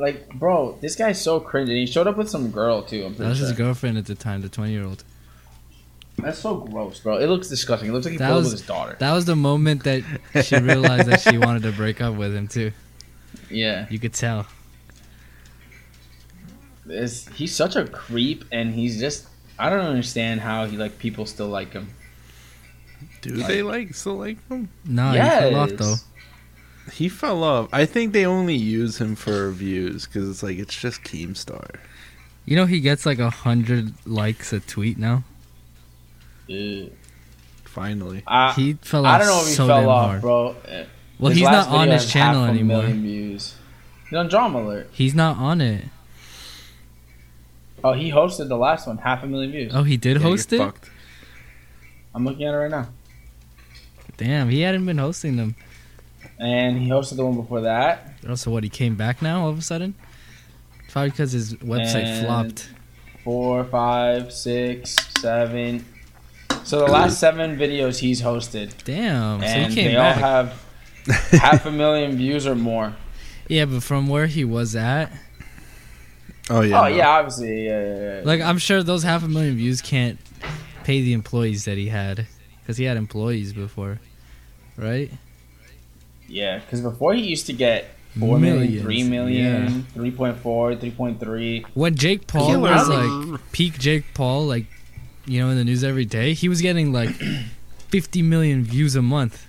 Like, 0.01 0.29
bro, 0.35 0.79
this 0.81 0.97
guy's 0.97 1.21
so 1.23 1.39
cringe, 1.41 1.69
and 1.69 1.77
he 1.79 1.87
showed 1.87 2.07
up 2.07 2.17
with 2.17 2.31
some 2.31 2.51
girl 2.51 2.83
too. 2.83 3.05
I'm 3.05 3.15
That 3.17 3.29
was 3.29 3.39
sure. 3.39 3.49
his 3.49 3.57
girlfriend 3.57 3.99
at 3.99 4.07
the 4.07 4.15
time, 4.15 4.41
the 4.41 4.49
20 4.49 4.73
year 4.73 4.85
old. 4.85 5.05
That's 6.19 6.39
so 6.39 6.57
gross, 6.57 7.01
bro. 7.01 7.19
It 7.19 7.27
looks 7.29 7.49
disgusting. 7.49 7.89
It 7.89 7.93
looks 7.93 8.05
like 8.07 8.13
he 8.13 8.19
That 8.19 8.29
pulled 8.31 8.45
was- 8.45 8.53
with 8.53 8.61
his 8.61 8.67
daughter. 8.67 8.97
That 8.99 9.13
was 9.13 9.25
the 9.27 9.37
moment 9.37 9.85
that 9.85 10.03
she 10.45 10.57
realized 10.71 11.07
that 11.09 11.21
she 11.21 11.39
wanted 11.39 11.63
to 11.63 11.73
break 11.73 12.01
up 12.01 12.15
with 12.15 12.35
him 12.35 12.49
too. 12.49 12.73
yeah, 13.51 13.87
You 13.91 13.99
could 13.99 14.13
tell. 14.15 14.47
It's, 16.89 17.29
he's 17.35 17.55
such 17.55 17.77
a 17.77 17.85
creep, 17.87 18.45
and 18.51 18.75
he's 18.75 18.99
just. 18.99 19.27
I 19.59 19.69
don't 19.69 19.81
understand 19.85 20.41
how 20.41 20.65
he 20.67 20.77
like 20.79 20.99
people 20.99 21.27
still 21.27 21.49
like 21.49 21.73
him. 21.73 21.91
Do 23.21 23.37
they 23.37 23.63
like 23.63 23.95
still 23.95 24.15
like 24.17 24.47
him? 24.49 24.71
No, 24.87 25.13
yes. 25.13 25.45
he 25.45 25.51
fell 25.51 25.61
off 25.61 25.71
though. 25.77 25.95
He 26.93 27.09
fell 27.09 27.45
off. 27.45 27.69
I 27.73 27.87
think 27.87 28.13
they 28.13 28.27
only 28.27 28.57
use 28.57 29.01
him 29.01 29.15
for 29.15 29.51
views 29.51 30.07
because 30.07 30.29
it's 30.29 30.43
like 30.43 30.59
it's 30.59 30.75
just 30.79 31.03
Keemstar. 31.03 31.77
You 32.47 32.57
know 32.57 32.67
he 32.67 32.81
gets 32.81 33.07
like 33.07 33.19
a 33.19 33.31
hundred 33.31 33.93
likes 34.07 34.53
a 34.53 34.61
tweet 34.61 34.99
now. 34.99 35.23
Ugh. 36.51 36.91
Finally, 37.65 38.25
I, 38.27 38.53
He 38.55 38.73
fell 38.75 39.07
off 39.07 39.15
I 39.15 39.19
don't 39.19 39.29
know 39.29 39.41
if 39.43 39.47
he 39.47 39.53
so 39.55 39.67
fell 39.69 39.89
off, 39.89 40.07
hard. 40.09 40.21
bro. 40.23 40.57
Well, 41.21 41.29
his 41.31 41.39
he's 41.39 41.49
not 41.49 41.69
on 41.69 41.89
his 41.89 42.11
channel 42.11 42.45
anymore. 42.45 42.83
Views. 42.87 43.55
He's 44.09 44.17
on 44.19 44.27
Drama 44.29 44.61
Alert. 44.61 44.89
He's 44.91 45.15
not 45.15 45.37
on 45.37 45.61
it. 45.61 45.85
Oh, 47.85 47.93
he 47.93 48.11
hosted 48.11 48.49
the 48.49 48.57
last 48.57 48.87
one, 48.89 48.99
half 48.99 49.23
a 49.23 49.27
million 49.29 49.53
views. 49.53 49.73
Oh, 49.75 49.85
he 49.85 49.97
did 49.97 50.17
Yeah, 50.17 50.23
host 50.25 50.53
it. 50.53 50.57
you're 50.57 50.67
fucked. 50.67 50.91
I'm 52.15 52.25
looking 52.25 52.45
at 52.47 52.55
it 52.55 52.57
right 52.57 52.71
now, 52.71 52.89
Damn, 54.17 54.49
he 54.51 54.63
hadn't 54.63 54.85
been 54.85 54.99
hosting 54.99 55.37
them. 55.37 55.55
And 56.41 56.79
he 56.79 56.89
hosted 56.89 57.17
the 57.17 57.25
one 57.25 57.37
before 57.37 57.61
that. 57.63 58.15
Oh, 58.27 58.31
also, 58.31 58.51
what 58.51 58.65
he 58.65 58.71
came 58.71 58.97
back 58.97 59.21
now 59.23 59.43
all 59.43 59.49
of 59.51 59.59
a 59.59 59.63
sudden? 59.63 59.95
Probably 60.91 61.11
because 61.11 61.33
his 61.33 61.55
website 61.57 62.05
And- 62.05 62.27
flopped. 62.27 62.71
Four, 63.25 63.65
five, 63.65 64.33
six, 64.33 64.97
seven. 65.21 65.85
So 66.65 66.79
the 66.81 66.87
last 66.91 67.21
seven 67.21 67.57
videos 67.59 67.99
he's 67.99 68.23
hosted, 68.23 68.73
Damn, 68.85 69.41
so 69.41 69.47
and 69.47 69.73
he 69.73 69.75
came 69.83 69.91
they 69.93 69.95
back. 69.97 70.17
all 70.17 70.23
have 70.23 70.65
half 71.41 71.67
a 71.67 71.71
million 71.71 72.17
views 72.17 72.47
or 72.47 72.55
more. 72.55 72.95
yeah, 73.49 73.67
but 73.67 73.83
from 73.83 74.09
where 74.09 74.27
he 74.27 74.45
was 74.45 74.75
at, 74.75 75.13
Oh 76.49 76.63
yeah. 76.63 76.81
oh 76.81 76.83
no. 76.85 76.89
yeah, 76.89 77.09
obviously, 77.09 77.67
yeah, 77.67 77.81
yeah, 77.85 77.99
yeah. 78.17 78.21
like 78.25 78.41
I'm 78.41 78.59
sure 78.59 78.83
those 78.83 79.03
half 79.03 79.23
a 79.23 79.29
million 79.29 79.57
views 79.57 79.81
can't 79.83 80.19
pay 80.85 81.01
the 81.03 81.13
employees 81.13 81.65
that 81.67 81.77
he 81.79 81.89
had 81.89 82.27
because 82.61 82.77
he 82.79 82.85
had 82.85 82.97
employees 82.97 83.53
before, 83.53 84.01
right? 84.77 85.11
Yeah, 86.31 86.61
because 86.61 86.81
before 86.81 87.13
he 87.15 87.23
used 87.23 87.47
to 87.47 87.53
get 87.53 87.87
4 88.19 88.39
million, 88.39 88.61
Millions, 88.63 88.83
3 88.83 89.03
million, 89.09 89.87
3.4, 89.95 90.79
3.3. 90.79 91.65
When 91.75 91.95
Jake 91.97 92.27
Paul 92.27 92.47
Killer. 92.47 92.71
was 92.71 92.89
like 92.89 93.41
peak 93.53 93.79
Jake 93.79 94.05
Paul, 94.15 94.47
like 94.47 94.67
you 95.27 95.41
know 95.41 95.49
in 95.51 95.57
the 95.57 95.65
news 95.65 95.83
every 95.85 96.05
day, 96.05 96.33
he 96.35 96.49
was 96.49 96.61
getting 96.63 96.93
like 96.93 97.11
50 97.89 98.23
million 98.23 98.63
views 98.65 98.95
a 98.97 99.03
month. 99.03 99.45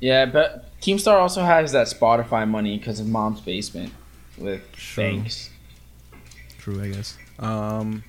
Yeah, 0.00 0.26
but 0.26 0.70
Keemstar 0.80 1.14
also 1.20 1.42
has 1.42 1.72
that 1.72 1.88
Spotify 1.88 2.48
money 2.48 2.78
because 2.78 3.00
of 3.00 3.06
Mom's 3.08 3.40
Basement 3.40 3.92
with 4.38 4.62
True. 4.72 5.04
Banks. 5.04 5.50
True, 6.58 6.82
I 6.82 6.88
guess. 6.88 7.18
Um, 7.38 8.02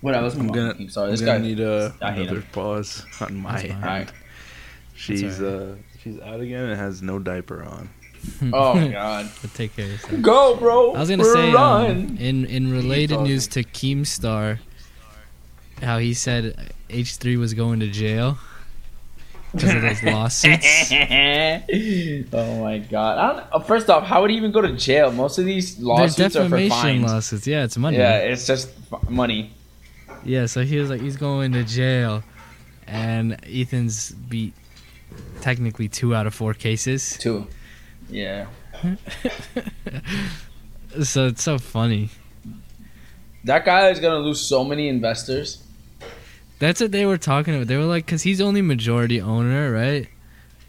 What 0.00 0.14
else? 0.16 0.34
I'm 0.34 0.48
gonna, 0.48 0.74
Keemstar. 0.74 1.04
I'm 1.04 1.10
This 1.10 1.20
gonna 1.20 1.38
guy. 1.38 1.44
need 1.46 1.60
a, 1.60 1.94
I 2.00 2.12
hate 2.12 2.22
another 2.22 2.40
him. 2.40 2.46
pause 2.52 3.04
on 3.20 3.36
my 3.36 3.52
That's 3.52 3.64
end. 3.64 3.84
Alright. 3.84 4.12
She's 4.94 5.40
alright. 5.40 5.68
uh, 5.70 5.74
she's 6.02 6.18
out 6.20 6.40
again 6.40 6.64
and 6.64 6.78
has 6.80 7.02
no 7.02 7.18
diaper 7.18 7.62
on. 7.62 7.90
Oh 8.52 8.74
god. 8.90 9.30
But 9.42 9.54
take 9.54 9.74
care 9.76 9.86
of 9.86 9.92
yourself. 9.92 10.20
Go, 10.22 10.56
bro. 10.56 10.94
I 10.94 11.00
was 11.00 11.08
gonna 11.08 11.24
say 11.24 11.52
um, 11.52 12.16
in 12.18 12.44
in 12.44 12.70
related 12.70 13.20
news 13.22 13.48
to 13.48 13.62
Keemstar, 13.64 14.58
how 15.82 15.96
he 15.98 16.12
said 16.12 16.72
H3 16.90 17.38
was 17.38 17.54
going 17.54 17.80
to 17.80 17.86
jail 17.88 18.36
because 19.52 19.74
of 19.74 19.80
those 19.82 20.02
lawsuits. 20.12 20.92
oh 20.92 22.60
my 22.62 22.78
god. 22.78 23.18
I 23.18 23.32
don't, 23.40 23.46
uh, 23.54 23.58
first 23.60 23.88
off, 23.88 24.04
how 24.04 24.20
would 24.20 24.30
he 24.30 24.36
even 24.36 24.52
go 24.52 24.60
to 24.60 24.72
jail? 24.76 25.10
Most 25.12 25.38
of 25.38 25.44
these 25.46 25.76
They're 25.76 25.86
lawsuits 25.86 26.36
are 26.36 26.44
for 26.48 26.56
defamation 26.56 26.70
fines. 26.70 27.04
lawsuits. 27.04 27.46
Yeah, 27.46 27.64
it's 27.64 27.76
money. 27.78 27.96
Yeah, 27.96 28.18
it's 28.18 28.46
just 28.46 28.68
f- 28.92 29.08
money. 29.08 29.52
Yeah, 30.24 30.44
so 30.46 30.62
he 30.62 30.76
was 30.78 30.90
like, 30.90 31.00
he's 31.00 31.16
going 31.16 31.52
to 31.52 31.64
jail, 31.64 32.22
and 32.86 33.38
Ethan's 33.46 34.10
beat 34.12 34.52
technically 35.40 35.88
two 35.88 36.14
out 36.14 36.26
of 36.26 36.34
four 36.34 36.54
cases. 36.54 37.16
Two. 37.18 37.46
Yeah. 38.08 38.46
So 41.02 41.28
it's 41.28 41.42
so 41.44 41.56
funny. 41.58 42.10
That 43.44 43.64
guy 43.64 43.90
is 43.90 44.00
gonna 44.00 44.18
lose 44.18 44.40
so 44.40 44.64
many 44.64 44.88
investors. 44.88 45.62
That's 46.58 46.80
what 46.80 46.90
they 46.90 47.06
were 47.06 47.16
talking 47.16 47.54
about. 47.54 47.68
They 47.68 47.76
were 47.76 47.84
like, 47.84 48.06
because 48.06 48.22
he's 48.22 48.40
only 48.40 48.60
majority 48.60 49.20
owner, 49.20 49.72
right? 49.72 50.08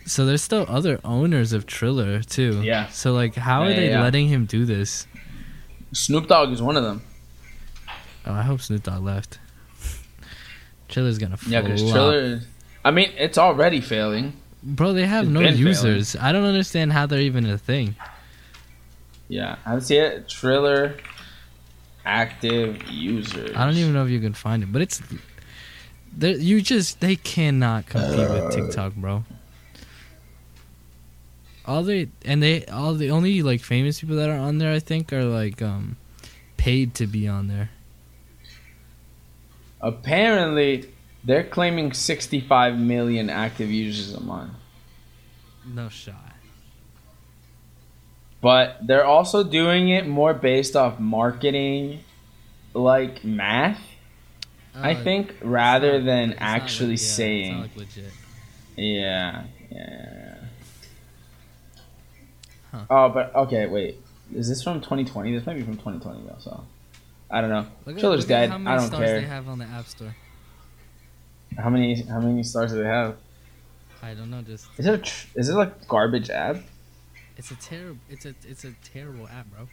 So 0.05 0.25
there's 0.25 0.43
still 0.43 0.65
other 0.69 0.99
owners 1.03 1.53
of 1.53 1.65
Triller 1.65 2.21
too. 2.21 2.61
Yeah. 2.63 2.87
So 2.89 3.13
like, 3.13 3.33
how 3.35 3.63
are 3.63 3.69
Yeah, 3.71 3.75
they 3.75 3.85
yeah, 3.87 3.91
yeah. 3.97 4.03
letting 4.03 4.27
him 4.27 4.45
do 4.45 4.63
this? 4.63 5.07
Snoop 5.91 6.27
Dogg 6.27 6.51
is 6.51 6.61
one 6.61 6.77
of 6.77 6.83
them. 6.83 7.01
Oh, 8.25 8.33
I 8.33 8.43
hope 8.43 8.61
Snoop 8.61 8.83
Dogg 8.83 9.03
left. 9.03 9.39
Triller's 10.87 11.17
gonna 11.17 11.37
flop. 11.37 11.51
Yeah, 11.51 11.61
because 11.61 11.81
Triller. 11.81 12.41
I 12.85 12.91
mean, 12.91 13.11
it's 13.17 13.39
already 13.39 13.81
failing. 13.81 14.33
Bro, 14.63 14.93
they 14.93 15.05
have 15.07 15.25
It's 15.25 15.33
no 15.33 15.39
been 15.39 15.53
failing. 15.55 15.67
users. 15.67 16.15
I 16.15 16.31
don't 16.31 16.43
understand 16.43 16.93
how 16.93 17.05
they're 17.07 17.19
even 17.21 17.45
a 17.47 17.57
thing. 17.57 17.95
Yeah, 19.27 19.55
I 19.65 19.79
see 19.79 19.97
it. 19.97 20.27
Triller 20.29 20.97
active 22.05 22.87
users. 22.89 23.55
I 23.55 23.65
don't 23.65 23.75
even 23.75 23.93
know 23.93 24.03
if 24.05 24.11
you 24.11 24.19
can 24.19 24.33
find 24.33 24.61
it, 24.63 24.71
but 24.71 24.81
it's 24.81 25.01
they 26.15 26.35
you 26.35 26.61
just 26.61 26.99
they 26.99 27.15
cannot 27.15 27.85
compete 27.87 28.29
with 28.29 28.51
TikTok, 28.51 28.93
bro. 28.95 29.23
All 31.65 31.83
they 31.83 32.09
and 32.25 32.41
they 32.43 32.65
all 32.65 32.93
the 32.95 33.11
only 33.11 33.41
like 33.41 33.61
famous 33.61 34.01
people 34.01 34.15
that 34.17 34.29
are 34.29 34.37
on 34.37 34.57
there, 34.57 34.73
I 34.73 34.79
think, 34.79 35.13
are 35.13 35.23
like 35.23 35.61
um 35.61 35.95
paid 36.57 36.93
to 36.95 37.07
be 37.07 37.27
on 37.27 37.47
there. 37.47 37.69
Apparently, 39.79 40.89
they're 41.23 41.43
claiming 41.43 41.93
65 41.93 42.77
million 42.79 43.29
active 43.29 43.69
users 43.71 44.13
a 44.13 44.21
month. 44.21 44.53
No 45.65 45.89
shot. 45.89 46.15
But 48.41 48.77
they're 48.85 49.05
also 49.05 49.43
doing 49.43 49.89
it 49.89 50.07
more 50.07 50.33
based 50.33 50.75
off 50.75 50.99
marketing, 50.99 51.99
like 52.73 53.23
math, 53.23 53.79
I 54.73 54.93
Uh, 54.93 55.03
think, 55.03 55.35
rather 55.41 55.99
not- 55.99 56.05
than 56.05 56.33
actually 56.39 56.91
yeah, 56.91 56.97
saying. 56.97 57.61
like, 57.61 57.75
legit. 57.77 58.11
Yeah, 58.77 59.43
yeah. 59.69 60.35
Huh. 62.71 62.85
Oh, 62.89 63.09
but 63.09 63.35
okay, 63.35 63.67
wait. 63.67 63.99
Is 64.33 64.47
this 64.47 64.63
from 64.63 64.79
2020? 64.79 65.33
This 65.35 65.45
might 65.45 65.55
be 65.55 65.61
from 65.63 65.75
2020 65.77 66.21
though. 66.25 66.37
So 66.39 66.63
I 67.29 67.41
don't 67.41 67.49
know. 67.49 67.67
Look 67.85 68.01
look 68.01 68.21
at 68.21 68.27
dead. 68.27 68.49
How 68.49 68.57
many 68.57 68.75
I 68.75 68.79
don't 68.79 68.97
care. 68.97 69.19
they 69.21 69.27
have 69.27 69.49
on 69.49 69.59
the 69.59 69.65
App 69.65 69.85
Store? 69.87 70.15
How 71.57 71.69
many? 71.69 72.01
How 72.03 72.19
many 72.19 72.43
stars 72.43 72.71
do 72.71 72.77
they 72.81 72.87
have? 72.87 73.15
I 74.01 74.13
don't 74.13 74.29
know. 74.31 74.41
Just 74.41 74.67
Is 74.77 74.85
it 74.87 74.93
a 74.93 74.97
tr- 74.97 75.27
is 75.35 75.49
it 75.49 75.53
like 75.53 75.87
garbage 75.87 76.29
app? 76.29 76.57
it's 77.37 77.51
a 77.51 77.55
terrible. 77.55 77.99
It's 78.09 78.25
a 78.25 78.33
it's 78.47 78.63
a 78.63 78.73
terrible 78.83 79.27
app, 79.27 79.47
bro. 79.51 79.67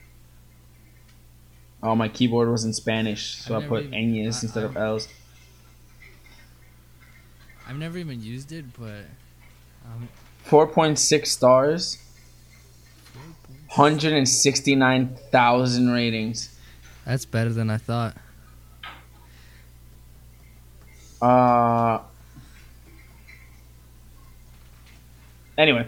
Oh, 1.82 1.94
my 1.94 2.08
keyboard 2.08 2.48
was 2.50 2.64
in 2.64 2.72
Spanish, 2.72 3.36
so 3.36 3.56
I've 3.56 3.64
I 3.64 3.68
put 3.68 3.84
even- 3.84 3.92
Añez 4.14 4.24
I- 4.38 4.42
instead 4.42 4.64
of 4.64 4.76
L's. 4.76 5.08
I've 7.68 7.76
never 7.76 7.98
even 7.98 8.22
used 8.22 8.50
it, 8.52 8.64
but 8.78 9.04
um, 9.86 10.08
Four 10.44 10.66
point 10.66 10.98
six 10.98 11.30
stars. 11.30 11.98
Hundred 13.70 14.14
and 14.14 14.26
sixty 14.28 14.74
nine 14.74 15.14
thousand 15.30 15.90
ratings. 15.90 16.58
that's 17.04 17.24
better 17.26 17.50
than 17.52 17.68
I 17.70 17.76
thought. 17.76 18.16
Uh. 21.20 22.00
Anyway, 25.56 25.86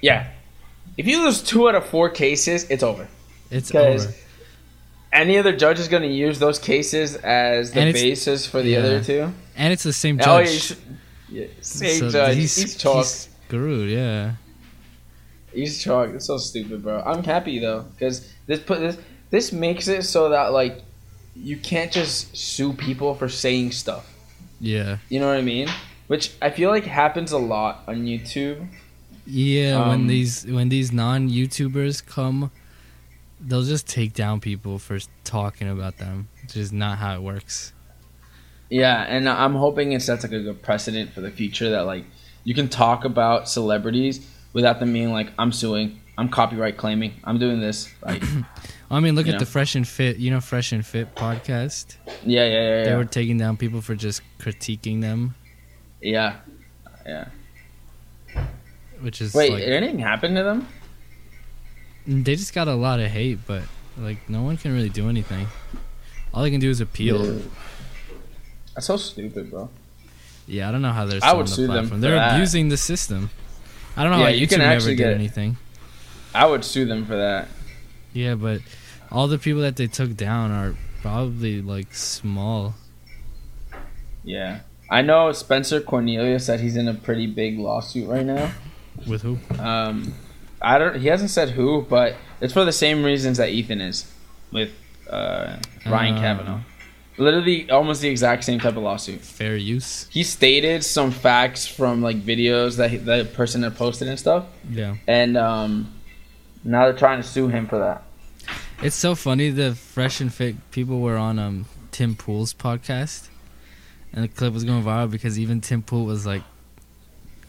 yeah. 0.00 0.28
If 0.96 1.06
you 1.06 1.24
lose 1.24 1.42
two 1.42 1.68
out 1.68 1.74
of 1.74 1.86
four 1.86 2.10
cases, 2.10 2.64
it's 2.70 2.82
over. 2.82 3.08
It's 3.50 3.74
over. 3.74 4.12
any 5.12 5.38
other 5.38 5.56
judge 5.56 5.78
is 5.80 5.88
going 5.88 6.02
to 6.04 6.08
use 6.08 6.38
those 6.38 6.58
cases 6.58 7.16
as 7.16 7.72
the 7.72 7.92
basis 7.92 8.46
for 8.46 8.62
the 8.62 8.70
yeah. 8.70 8.78
other 8.78 9.02
two. 9.02 9.32
and 9.56 9.72
it's 9.72 9.82
the 9.82 9.92
same 9.92 10.20
Oh, 10.24 10.38
yeah, 10.38 10.44
judge. 10.44 10.60
should, 10.62 10.78
yeah, 11.30 11.46
same 11.60 11.98
So 11.98 12.10
judge. 12.10 12.36
he's, 12.36 12.56
He's, 12.56 12.76
chalk. 12.76 12.96
he's 12.98 13.28
screwed. 13.46 13.90
Yeah. 13.90 14.34
He's 15.52 15.82
chalk. 15.82 16.10
It's 16.10 16.26
so 16.26 16.36
stupid, 16.38 16.82
bro. 16.84 17.02
I'm 17.04 17.24
happy 17.24 17.58
though, 17.58 17.82
because 17.92 18.32
this 18.46 18.60
put 18.60 18.78
this 18.78 18.96
this 19.30 19.52
makes 19.52 19.88
it 19.88 20.04
so 20.04 20.28
that 20.28 20.52
like 20.52 20.82
you 21.34 21.56
can't 21.56 21.90
just 21.90 22.36
sue 22.36 22.72
people 22.72 23.14
for 23.16 23.28
saying 23.28 23.72
stuff. 23.72 24.09
Yeah. 24.60 24.98
You 25.08 25.20
know 25.20 25.26
what 25.28 25.36
I 25.36 25.42
mean? 25.42 25.68
Which 26.06 26.32
I 26.42 26.50
feel 26.50 26.70
like 26.70 26.84
happens 26.84 27.32
a 27.32 27.38
lot 27.38 27.82
on 27.88 28.04
YouTube. 28.04 28.66
Yeah, 29.26 29.88
when 29.88 30.00
Um, 30.00 30.06
these 30.06 30.44
when 30.46 30.68
these 30.68 30.92
non 30.92 31.28
YouTubers 31.28 32.04
come, 32.04 32.50
they'll 33.40 33.62
just 33.62 33.86
take 33.86 34.12
down 34.12 34.40
people 34.40 34.78
for 34.78 34.98
talking 35.24 35.68
about 35.68 35.98
them. 35.98 36.28
Which 36.42 36.56
is 36.56 36.72
not 36.72 36.98
how 36.98 37.14
it 37.14 37.22
works. 37.22 37.72
Yeah, 38.68 39.02
and 39.08 39.28
I'm 39.28 39.54
hoping 39.54 39.92
it 39.92 40.02
sets 40.02 40.22
like 40.24 40.32
a 40.32 40.40
good 40.40 40.62
precedent 40.62 41.12
for 41.12 41.20
the 41.20 41.30
future 41.30 41.70
that 41.70 41.86
like 41.86 42.04
you 42.44 42.54
can 42.54 42.68
talk 42.68 43.04
about 43.04 43.48
celebrities 43.48 44.26
without 44.52 44.80
them 44.80 44.92
being 44.92 45.12
like, 45.12 45.28
I'm 45.38 45.52
suing, 45.52 46.00
I'm 46.18 46.28
copyright 46.28 46.76
claiming, 46.76 47.14
I'm 47.24 47.38
doing 47.38 47.60
this. 47.60 47.88
Like, 48.04 48.22
I 48.90 48.98
mean, 49.00 49.14
look 49.14 49.26
You 49.26 49.32
at 49.32 49.34
know? 49.36 49.38
the 49.44 49.46
Fresh 49.46 49.76
and 49.76 49.86
Fit, 49.86 50.16
you 50.16 50.30
know, 50.30 50.40
Fresh 50.40 50.72
and 50.72 50.84
Fit 50.84 51.14
podcast. 51.14 51.96
yeah, 52.24 52.44
yeah, 52.44 52.44
yeah, 52.46 52.84
They 52.84 52.90
yeah. 52.90 52.96
were 52.96 53.04
taking 53.04 53.38
down 53.38 53.56
people 53.56 53.80
for 53.80 53.94
just 53.94 54.20
critiquing 54.40 55.00
them, 55.00 55.34
yeah. 56.00 56.36
yeah. 57.06 57.28
which 59.00 59.20
is 59.20 59.32
Wait, 59.34 59.52
like 59.52 59.62
anything 59.62 59.98
happened 60.00 60.36
to 60.36 60.42
them? 60.42 60.66
they 62.06 62.34
just 62.34 62.52
got 62.54 62.66
a 62.66 62.74
lot 62.74 62.98
of 62.98 63.10
hate, 63.10 63.38
but 63.46 63.62
like 63.98 64.28
no 64.28 64.42
one 64.42 64.56
can 64.56 64.72
really 64.72 64.88
do 64.88 65.08
anything. 65.08 65.46
All 66.34 66.42
they 66.42 66.50
can 66.50 66.60
do 66.60 66.70
is 66.70 66.80
appeal. 66.80 67.42
That's 68.74 68.86
so 68.86 68.96
stupid, 68.96 69.50
bro. 69.50 69.68
Yeah, 70.46 70.68
I 70.68 70.72
don't 70.72 70.82
know 70.82 70.92
how 70.92 71.04
they're. 71.06 71.20
I 71.22 71.32
would 71.32 71.46
the 71.46 71.50
sue 71.50 71.62
them 71.66 71.70
platform. 71.72 72.00
for 72.00 72.06
They're 72.06 72.14
that. 72.16 72.34
abusing 72.34 72.68
the 72.70 72.76
system. 72.76 73.30
I 73.96 74.02
don't 74.02 74.12
know 74.12 74.18
Yeah, 74.18 74.24
how 74.24 74.30
you 74.30 74.46
YouTube 74.46 74.50
can 74.50 74.58
never 74.60 74.72
actually 74.72 74.96
did 74.96 75.04
get- 75.04 75.14
anything. 75.14 75.56
I 76.34 76.46
would 76.46 76.64
sue 76.64 76.84
them 76.86 77.04
for 77.06 77.16
that. 77.16 77.48
Yeah, 78.12 78.34
but 78.36 78.60
all 79.12 79.26
the 79.28 79.38
people 79.38 79.62
that 79.62 79.76
they 79.76 79.86
took 79.86 80.16
down 80.16 80.50
are 80.50 80.74
probably 81.02 81.60
like 81.62 81.94
small. 81.94 82.74
Yeah. 84.24 84.60
I 84.90 85.02
know 85.02 85.32
Spencer 85.32 85.80
Cornelia 85.80 86.38
said 86.40 86.60
he's 86.60 86.76
in 86.76 86.88
a 86.88 86.94
pretty 86.94 87.26
big 87.26 87.58
lawsuit 87.58 88.08
right 88.08 88.26
now. 88.26 88.52
With 89.06 89.22
who? 89.22 89.38
Um, 89.58 90.14
I 90.60 90.78
don't. 90.78 90.96
He 91.00 91.06
hasn't 91.06 91.30
said 91.30 91.50
who, 91.50 91.82
but 91.88 92.16
it's 92.40 92.52
for 92.52 92.64
the 92.64 92.72
same 92.72 93.04
reasons 93.04 93.38
that 93.38 93.50
Ethan 93.50 93.80
is 93.80 94.12
with 94.52 94.70
uh, 95.08 95.56
Ryan 95.86 96.16
Uh. 96.16 96.20
Kavanaugh. 96.20 96.60
Literally, 97.18 97.70
almost 97.70 98.00
the 98.00 98.08
exact 98.08 98.44
same 98.44 98.58
type 98.60 98.76
of 98.76 98.82
lawsuit. 98.82 99.20
Fair 99.20 99.54
use. 99.56 100.06
He 100.10 100.22
stated 100.24 100.82
some 100.84 101.10
facts 101.10 101.66
from 101.66 102.00
like 102.02 102.16
videos 102.20 102.76
that 102.78 102.90
he, 102.90 102.96
that 102.98 103.34
person 103.34 103.62
had 103.62 103.76
posted 103.76 104.08
and 104.08 104.18
stuff, 104.18 104.46
Yeah. 104.70 104.96
and 105.06 105.36
um, 105.36 105.92
now 106.64 106.84
they're 106.86 106.94
trying 106.96 107.20
to 107.20 107.26
sue 107.28 107.48
him 107.48 107.66
for 107.66 107.78
that. 107.78 108.02
It's 108.82 108.96
so 108.96 109.14
funny. 109.14 109.50
The 109.50 109.74
fresh 109.74 110.20
and 110.20 110.32
fit 110.32 110.56
people 110.70 111.00
were 111.00 111.16
on 111.16 111.38
um 111.38 111.66
Tim 111.90 112.14
Pool's 112.16 112.54
podcast, 112.54 113.28
and 114.12 114.24
the 114.24 114.28
clip 114.28 114.52
was 114.54 114.64
going 114.64 114.82
viral 114.82 115.10
because 115.10 115.38
even 115.38 115.60
Tim 115.60 115.82
Pool 115.82 116.06
was 116.06 116.24
like, 116.24 116.42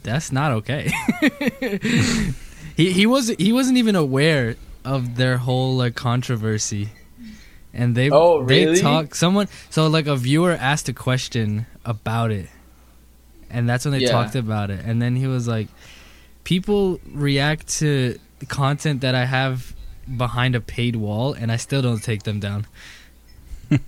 "That's 0.04 0.32
not 0.32 0.52
okay." 0.52 0.92
he 2.76 2.92
he 2.92 3.06
was 3.06 3.30
he 3.30 3.54
wasn't 3.54 3.78
even 3.78 3.96
aware 3.96 4.58
of 4.84 5.16
their 5.16 5.38
whole 5.38 5.78
like 5.78 5.96
controversy, 5.96 6.90
and 7.74 7.96
they 7.96 8.10
Oh, 8.12 8.44
they 8.44 8.82
talk 8.82 9.16
someone 9.16 9.48
so 9.70 9.88
like 9.88 10.08
a 10.08 10.18
viewer 10.18 10.52
asked 10.52 10.90
a 10.90 10.94
question 10.94 11.66
about 11.86 12.32
it, 12.32 12.50
and 13.50 13.70
that's 13.70 13.86
when 13.86 13.94
they 13.94 14.00
Yeah. 14.02 14.12
talked 14.12 14.36
about 14.36 14.70
it, 14.70 14.84
and 14.84 15.02
then 15.02 15.16
he 15.16 15.28
was 15.28 15.48
like, 15.48 15.70
"People 16.44 17.00
react 17.10 17.70
to 17.80 18.20
the 18.40 18.46
content 18.46 19.00
that 19.00 19.16
I 19.16 19.24
have." 19.24 19.74
Behind 20.18 20.56
a 20.56 20.62
paid 20.62 20.96
wall 20.96 21.34
and 21.34 21.52
I 21.52 21.58
still 21.58 21.82
don't 21.82 22.02
take 22.04 22.24
them 22.24 22.40
down. 22.40 22.68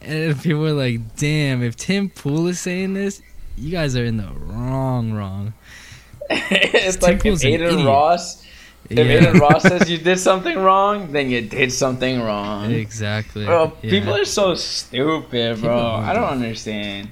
and 0.00 0.40
people 0.42 0.60
were 0.60 0.72
like, 0.72 1.16
damn, 1.16 1.62
if 1.62 1.76
Tim 1.76 2.10
Pool 2.10 2.46
is 2.48 2.60
saying 2.60 2.94
this, 2.94 3.22
you 3.56 3.70
guys 3.70 3.96
are 3.96 4.04
in 4.04 4.16
the 4.16 4.28
wrong, 4.32 5.12
wrong. 5.12 5.54
it's 6.30 6.96
Tim 6.96 7.02
like 7.02 7.16
if 7.16 7.22
Pool's 7.22 7.44
an 7.44 7.54
Adin. 7.54 7.84
Ross. 7.86 8.42
If 8.90 8.98
Yeah, 8.98 9.28
Adin 9.28 9.40
Ross 9.40 9.62
says 9.62 9.90
you 9.90 9.98
did 9.98 10.18
something 10.18 10.58
wrong, 10.58 11.12
then 11.12 11.30
you 11.30 11.40
did 11.42 11.72
something 11.72 12.20
wrong. 12.20 12.70
exactly. 12.70 13.44
Bro, 13.46 13.72
Yeah. 13.82 13.90
people 13.90 14.14
are 14.14 14.24
so 14.24 14.54
stupid, 14.54 15.56
People 15.56 15.68
bro. 15.70 15.78
are- 15.78 16.02
I 16.04 16.12
don't 16.12 16.24
understand. 16.24 17.08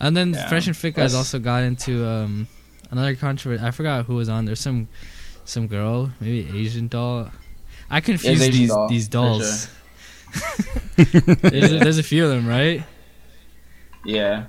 and 0.00 0.16
then 0.16 0.32
Yeah. 0.34 0.48
Fresh 0.48 0.66
and 0.66 0.76
Fit 0.76 0.94
guys 0.94 1.12
That's- 1.12 1.16
also 1.16 1.38
got 1.38 1.62
into 1.62 2.06
um, 2.06 2.46
another 2.90 3.14
controversy. 3.16 3.62
I 3.64 3.70
forgot 3.70 4.06
who 4.06 4.14
was 4.16 4.28
on. 4.28 4.44
There's 4.44 4.60
some 4.60 4.88
some 5.50 5.66
girl, 5.66 6.10
maybe 6.20 6.48
Asian 6.58 6.88
doll. 6.88 7.30
I 7.90 8.00
confuse 8.00 8.38
these 8.40 8.68
doll, 8.68 8.88
these 8.88 9.06
for 9.06 9.12
dolls. 9.12 9.68
there's, 10.96 11.72
a, 11.72 11.78
there's 11.78 11.98
a 11.98 12.02
few 12.04 12.24
of 12.24 12.30
them, 12.30 12.46
right? 12.46 12.84
Yeah. 14.04 14.46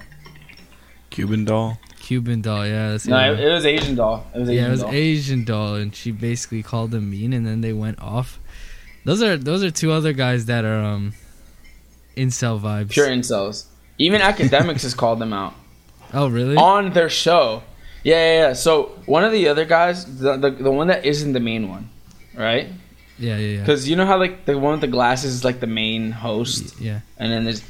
Cuban 1.10 1.45
doll. 1.45 1.80
Cuban 1.99 2.41
doll, 2.41 2.66
yeah. 2.68 2.91
That's 2.91 3.08
No, 3.08 3.34
it, 3.34 3.39
it 3.39 3.52
was 3.52 3.66
Asian 3.66 3.95
doll. 3.95 4.28
It 4.34 4.39
was 4.39 4.49
Asian 4.49 4.62
yeah, 4.62 4.68
it 4.68 4.72
was 4.72 4.82
doll. 4.82 4.91
Asian 4.91 5.43
doll, 5.43 5.76
and 5.76 5.95
she 5.95 6.12
basically 6.12 6.64
called 6.64 6.91
them 6.91 7.10
mean, 7.10 7.34
and 7.34 7.45
then 7.45 7.62
they 7.62 7.74
went 7.74 7.99
off. 7.99 8.39
Those 9.04 9.24
are 9.24 9.38
those 9.38 9.64
are 9.64 9.72
two 9.72 9.91
other 9.91 10.14
guys 10.14 10.45
that 10.45 10.64
are 10.64 10.84
um, 10.84 11.14
incel 12.16 12.60
vibes. 12.60 12.91
Pure 12.91 13.08
incels. 13.08 13.66
Even 13.97 14.22
Akademiks 14.22 14.84
has 14.84 14.93
called 14.93 15.20
them 15.20 15.34
out 15.34 15.54
Oh 16.14 16.28
really? 16.28 16.56
on 16.56 16.93
their 16.93 17.10
show. 17.10 17.64
Yeah, 18.04 18.16
yeah, 18.16 18.39
yeah. 18.47 18.54
So 18.54 18.91
one 19.06 19.24
of 19.24 19.32
the 19.32 19.47
other 19.47 19.66
guys, 19.66 20.06
the, 20.20 20.38
the 20.38 20.49
the 20.52 20.72
one 20.72 20.88
that 20.88 21.06
isn't 21.06 21.34
the 21.34 21.39
main 21.39 21.70
one, 21.70 21.89
right? 22.36 22.68
yeah, 23.20 23.38
yeah, 23.38 23.38
yeah. 23.38 23.60
Because 23.60 23.88
you 23.88 23.95
know 23.95 24.06
how 24.06 24.18
like 24.18 24.45
the 24.45 24.58
one 24.58 24.72
with 24.74 24.82
the 24.82 24.88
glasses 24.88 25.34
is 25.36 25.43
like 25.43 25.60
the 25.60 25.68
main 25.68 26.12
host, 26.12 26.80
Yeah, 26.80 27.02
and 27.18 27.32
then 27.32 27.43
there's 27.45 27.64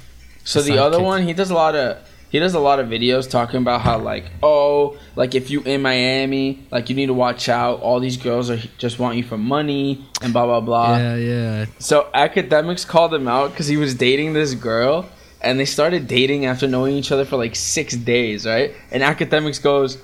so 0.44 0.62
The 0.62 0.72
the 0.74 0.84
other 0.84 1.02
one 1.02 1.24
he 1.24 1.34
does 1.34 1.52
a 1.52 1.54
lot 1.54 1.76
of 1.76 1.98
he 2.30 2.40
does 2.40 2.54
a 2.54 2.60
lot 2.60 2.80
of 2.80 2.88
videos 2.88 3.30
talking 3.30 3.60
about 3.60 3.82
how 3.82 4.00
like 4.00 4.24
oh 4.42 4.98
like 5.18 5.36
if 5.36 5.50
you 5.52 5.62
in 5.64 5.82
Miami 5.82 6.66
like 6.72 6.90
you 6.90 6.96
need 6.96 7.08
to 7.08 7.14
watch 7.14 7.50
out 7.50 7.82
all 7.82 8.00
these 8.00 8.16
girls 8.16 8.50
are 8.50 8.58
just 8.78 8.98
want 9.00 9.18
you 9.18 9.24
for 9.24 9.38
money 9.38 10.04
and 10.22 10.32
blah 10.32 10.46
blah 10.46 10.62
blah. 10.62 10.98
yeah, 10.98 11.16
yeah. 11.16 11.66
So 11.80 12.10
Akademiks 12.16 12.88
called 12.88 13.14
him 13.14 13.28
out 13.28 13.52
because 13.52 13.68
he 13.68 13.76
was 13.76 13.94
dating 13.96 14.32
this 14.34 14.54
girl, 14.56 15.10
and 15.42 15.60
they 15.60 15.66
started 15.66 16.08
dating 16.08 16.46
after 16.46 16.68
knowing 16.68 16.96
each 16.96 17.12
other 17.12 17.26
for 17.26 17.36
like 17.36 17.56
six 17.58 17.96
days, 17.98 18.46
right? 18.46 18.74
And 18.92 19.04
Akademiks 19.04 19.62
goes, 19.62 19.98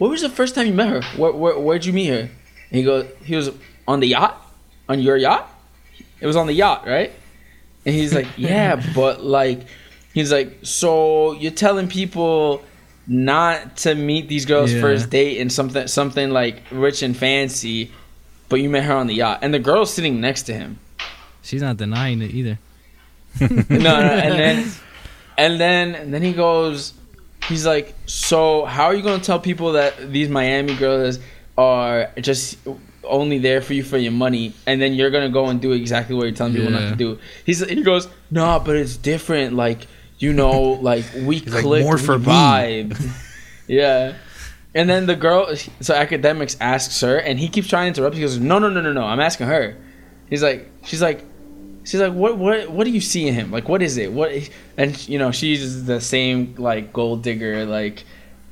"What 0.00 0.10
was 0.10 0.22
the 0.22 0.28
first 0.30 0.54
time 0.56 0.66
you 0.66 0.72
met 0.74 0.88
her? 0.88 1.02
Where, 1.20 1.32
where 1.32 1.58
where'd 1.58 1.84
you 1.84 1.92
meet 1.92 2.08
her?" 2.08 2.24
And 2.70 2.76
he 2.80 2.82
goes, 2.82 3.04
"He 3.22 3.36
was 3.36 3.50
on 3.86 4.00
the 4.00 4.08
yacht, 4.08 4.34
on 4.88 4.98
your 5.00 5.16
yacht. 5.16 5.46
It 6.20 6.26
was 6.26 6.36
on 6.36 6.46
the 6.48 6.54
yacht, 6.54 6.86
right?" 6.86 7.12
And 7.86 7.94
he's 7.94 8.12
like, 8.14 8.26
"Yeah, 8.36 8.82
but 8.94 9.22
like." 9.22 9.60
He's 10.12 10.32
like, 10.32 10.58
so 10.64 11.34
you're 11.34 11.52
telling 11.66 11.86
people 11.86 12.62
not 13.06 13.76
to 13.84 13.94
meet 13.94 14.26
these 14.28 14.44
girls 14.44 14.72
Yeah. 14.72 14.80
first 14.80 15.08
date 15.08 15.38
and 15.40 15.52
something 15.52 15.86
something 15.86 16.30
like 16.30 16.62
rich 16.72 17.02
and 17.04 17.16
fancy, 17.16 17.92
but 18.48 18.56
you 18.60 18.68
met 18.68 18.82
her 18.90 18.94
on 18.94 19.06
the 19.06 19.14
yacht, 19.14 19.38
and 19.42 19.54
the 19.54 19.60
girl's 19.60 19.94
sitting 19.94 20.20
next 20.20 20.42
to 20.48 20.52
him. 20.52 20.78
She's 21.42 21.62
not 21.62 21.76
denying 21.76 22.22
it 22.22 22.32
either. 22.34 22.58
No, 23.40 23.48
no, 23.78 24.12
and 24.26 24.34
then 24.42 24.56
and 25.38 25.60
then 25.60 25.94
and 25.94 26.12
then 26.12 26.22
he 26.22 26.32
goes, 26.32 26.92
he's 27.50 27.66
like, 27.66 27.94
so 28.06 28.64
how 28.64 28.86
are 28.86 28.94
you 28.94 29.02
gonna 29.02 29.22
tell 29.22 29.38
people 29.38 29.72
that 29.72 30.10
these 30.10 30.28
Miami 30.30 30.74
girls 30.74 31.18
are 31.58 32.10
just 32.18 32.56
only 33.04 33.38
there 33.38 33.60
for 33.60 33.74
you 33.74 33.82
for 33.82 33.98
your 33.98 34.12
money, 34.12 34.54
and 34.66 34.80
then 34.80 34.94
you're 34.94 35.10
gonna 35.10 35.28
go 35.28 35.46
and 35.46 35.60
do 35.60 35.72
exactly 35.72 36.14
what 36.16 36.22
you're 36.22 36.34
telling 36.34 36.54
people 36.54 36.70
not 36.70 36.88
to 36.88 36.96
do? 36.96 37.18
He's 37.44 37.60
he 37.68 37.82
goes, 37.82 38.08
no, 38.30 38.62
but 38.64 38.76
it's 38.76 38.96
different. 38.96 39.54
Like 39.54 39.86
you 40.18 40.32
know, 40.32 40.60
like 40.90 41.04
we 41.14 41.40
like, 41.40 41.62
click, 41.62 41.84
"More 41.84 41.98
for 41.98 42.18
vibe. 42.18 42.96
Yeah. 43.66 44.14
And 44.74 44.90
then 44.90 45.06
the 45.06 45.14
girl, 45.14 45.54
so 45.54 45.94
Akademiks 45.94 46.56
asks 46.60 47.00
her, 47.02 47.16
and 47.18 47.38
he 47.38 47.48
keeps 47.48 47.68
trying 47.68 47.92
to 47.92 48.00
interrupt. 48.00 48.16
He 48.16 48.20
goes, 48.20 48.38
"No, 48.38 48.58
no, 48.58 48.68
no, 48.68 48.80
no, 48.80 48.92
no. 48.92 49.04
I'm 49.04 49.20
asking 49.20 49.46
her." 49.46 49.76
He's 50.28 50.42
like, 50.42 50.68
she's 50.84 51.00
like, 51.02 51.24
she's 51.84 52.00
like, 52.00 52.12
"What, 52.12 52.38
what, 52.38 52.70
what 52.70 52.84
do 52.84 52.90
you 52.90 53.00
see 53.00 53.26
in 53.28 53.34
him? 53.34 53.50
Like, 53.50 53.68
what 53.68 53.82
is 53.82 53.96
it? 53.96 54.12
What?" 54.12 54.32
And 54.76 55.08
you 55.08 55.18
know, 55.18 55.30
she 55.30 55.48
uses 55.48 55.84
the 55.86 56.00
same 56.00 56.54
like 56.58 56.92
gold 56.92 57.22
digger 57.22 57.64
like 57.66 58.04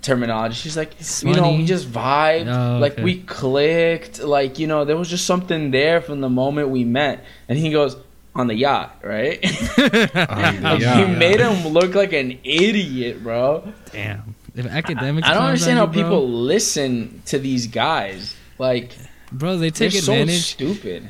terminology. 0.03 0.55
She's 0.55 0.77
like, 0.77 0.93
It's 1.01 1.23
you 1.25 1.35
know, 1.35 1.53
we 1.53 1.65
just 1.67 1.91
vibed, 1.91 2.47
Oh, 2.49 2.79
like 2.79 2.93
okay. 2.93 3.03
we 3.03 3.21
clicked, 3.23 4.23
like 4.23 4.59
you 4.59 4.67
know, 4.67 4.85
there 4.85 4.97
was 4.97 5.09
just 5.11 5.27
something 5.27 5.71
there 5.71 6.01
from 6.01 6.21
the 6.21 6.29
moment 6.31 6.69
we 6.71 6.85
met. 6.85 7.25
And 7.49 7.59
he 7.59 7.71
goes, 7.71 7.97
"On 8.35 8.47
the 8.47 8.55
yacht, 8.55 8.99
right?" 9.03 9.39
Like, 9.79 10.81
Yeah. 10.81 11.07
he 11.07 11.15
made 11.17 11.41
him 11.41 11.69
look 11.73 11.95
like 11.95 12.13
an 12.13 12.39
idiot, 12.45 13.23
bro. 13.23 13.73
Damn. 13.93 14.35
If 14.55 14.67
Akademiks, 14.67 15.25
I 15.25 15.35
don't 15.35 15.45
understand 15.45 15.79
on 15.79 15.87
how 15.89 15.93
you, 15.95 16.01
bro- 16.03 16.11
people 16.11 16.29
listen 16.29 17.23
to 17.27 17.39
these 17.39 17.67
guys. 17.69 18.35
Like 18.59 18.97
bro, 19.31 19.57
they 19.57 19.71
they're 19.71 19.91
take 19.91 19.93
so 20.03 20.13
advantage 20.13 20.43
stupid. 20.53 21.09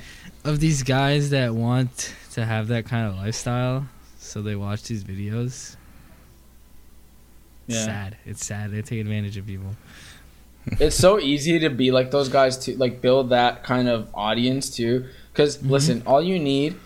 Of 0.49 0.61
these 0.61 0.83
guys 0.83 1.31
that 1.31 1.55
want 1.55 2.15
to 2.33 2.45
have 2.45 2.69
that 2.69 2.87
kind 2.87 3.07
of 3.09 3.17
lifestyle, 3.17 3.87
so 4.19 4.41
they 4.43 4.57
watch 4.57 4.83
these 4.85 5.05
videos. 5.05 5.77
Yeah. 7.67 7.85
Sad. 7.85 8.17
It's 8.25 8.45
sad. 8.45 8.71
They 8.71 8.83
take 8.83 9.01
advantage 9.01 9.37
of 9.37 9.47
people. 9.47 9.77
It's 10.81 10.97
so 10.97 11.19
easy 11.19 11.59
to 11.61 11.71
be 11.71 11.91
like 11.93 12.11
those 12.11 12.29
guys 12.29 12.59
to 12.67 12.77
like 12.77 13.01
build 13.01 13.31
that 13.31 13.65
kind 13.65 13.89
of 13.89 14.11
audience 14.13 14.69
too. 14.69 15.07
Because 15.33 15.57
Mm-hmm. 15.57 15.71
listen, 15.71 16.03
all 16.05 16.21
you 16.23 16.39
need, 16.39 16.77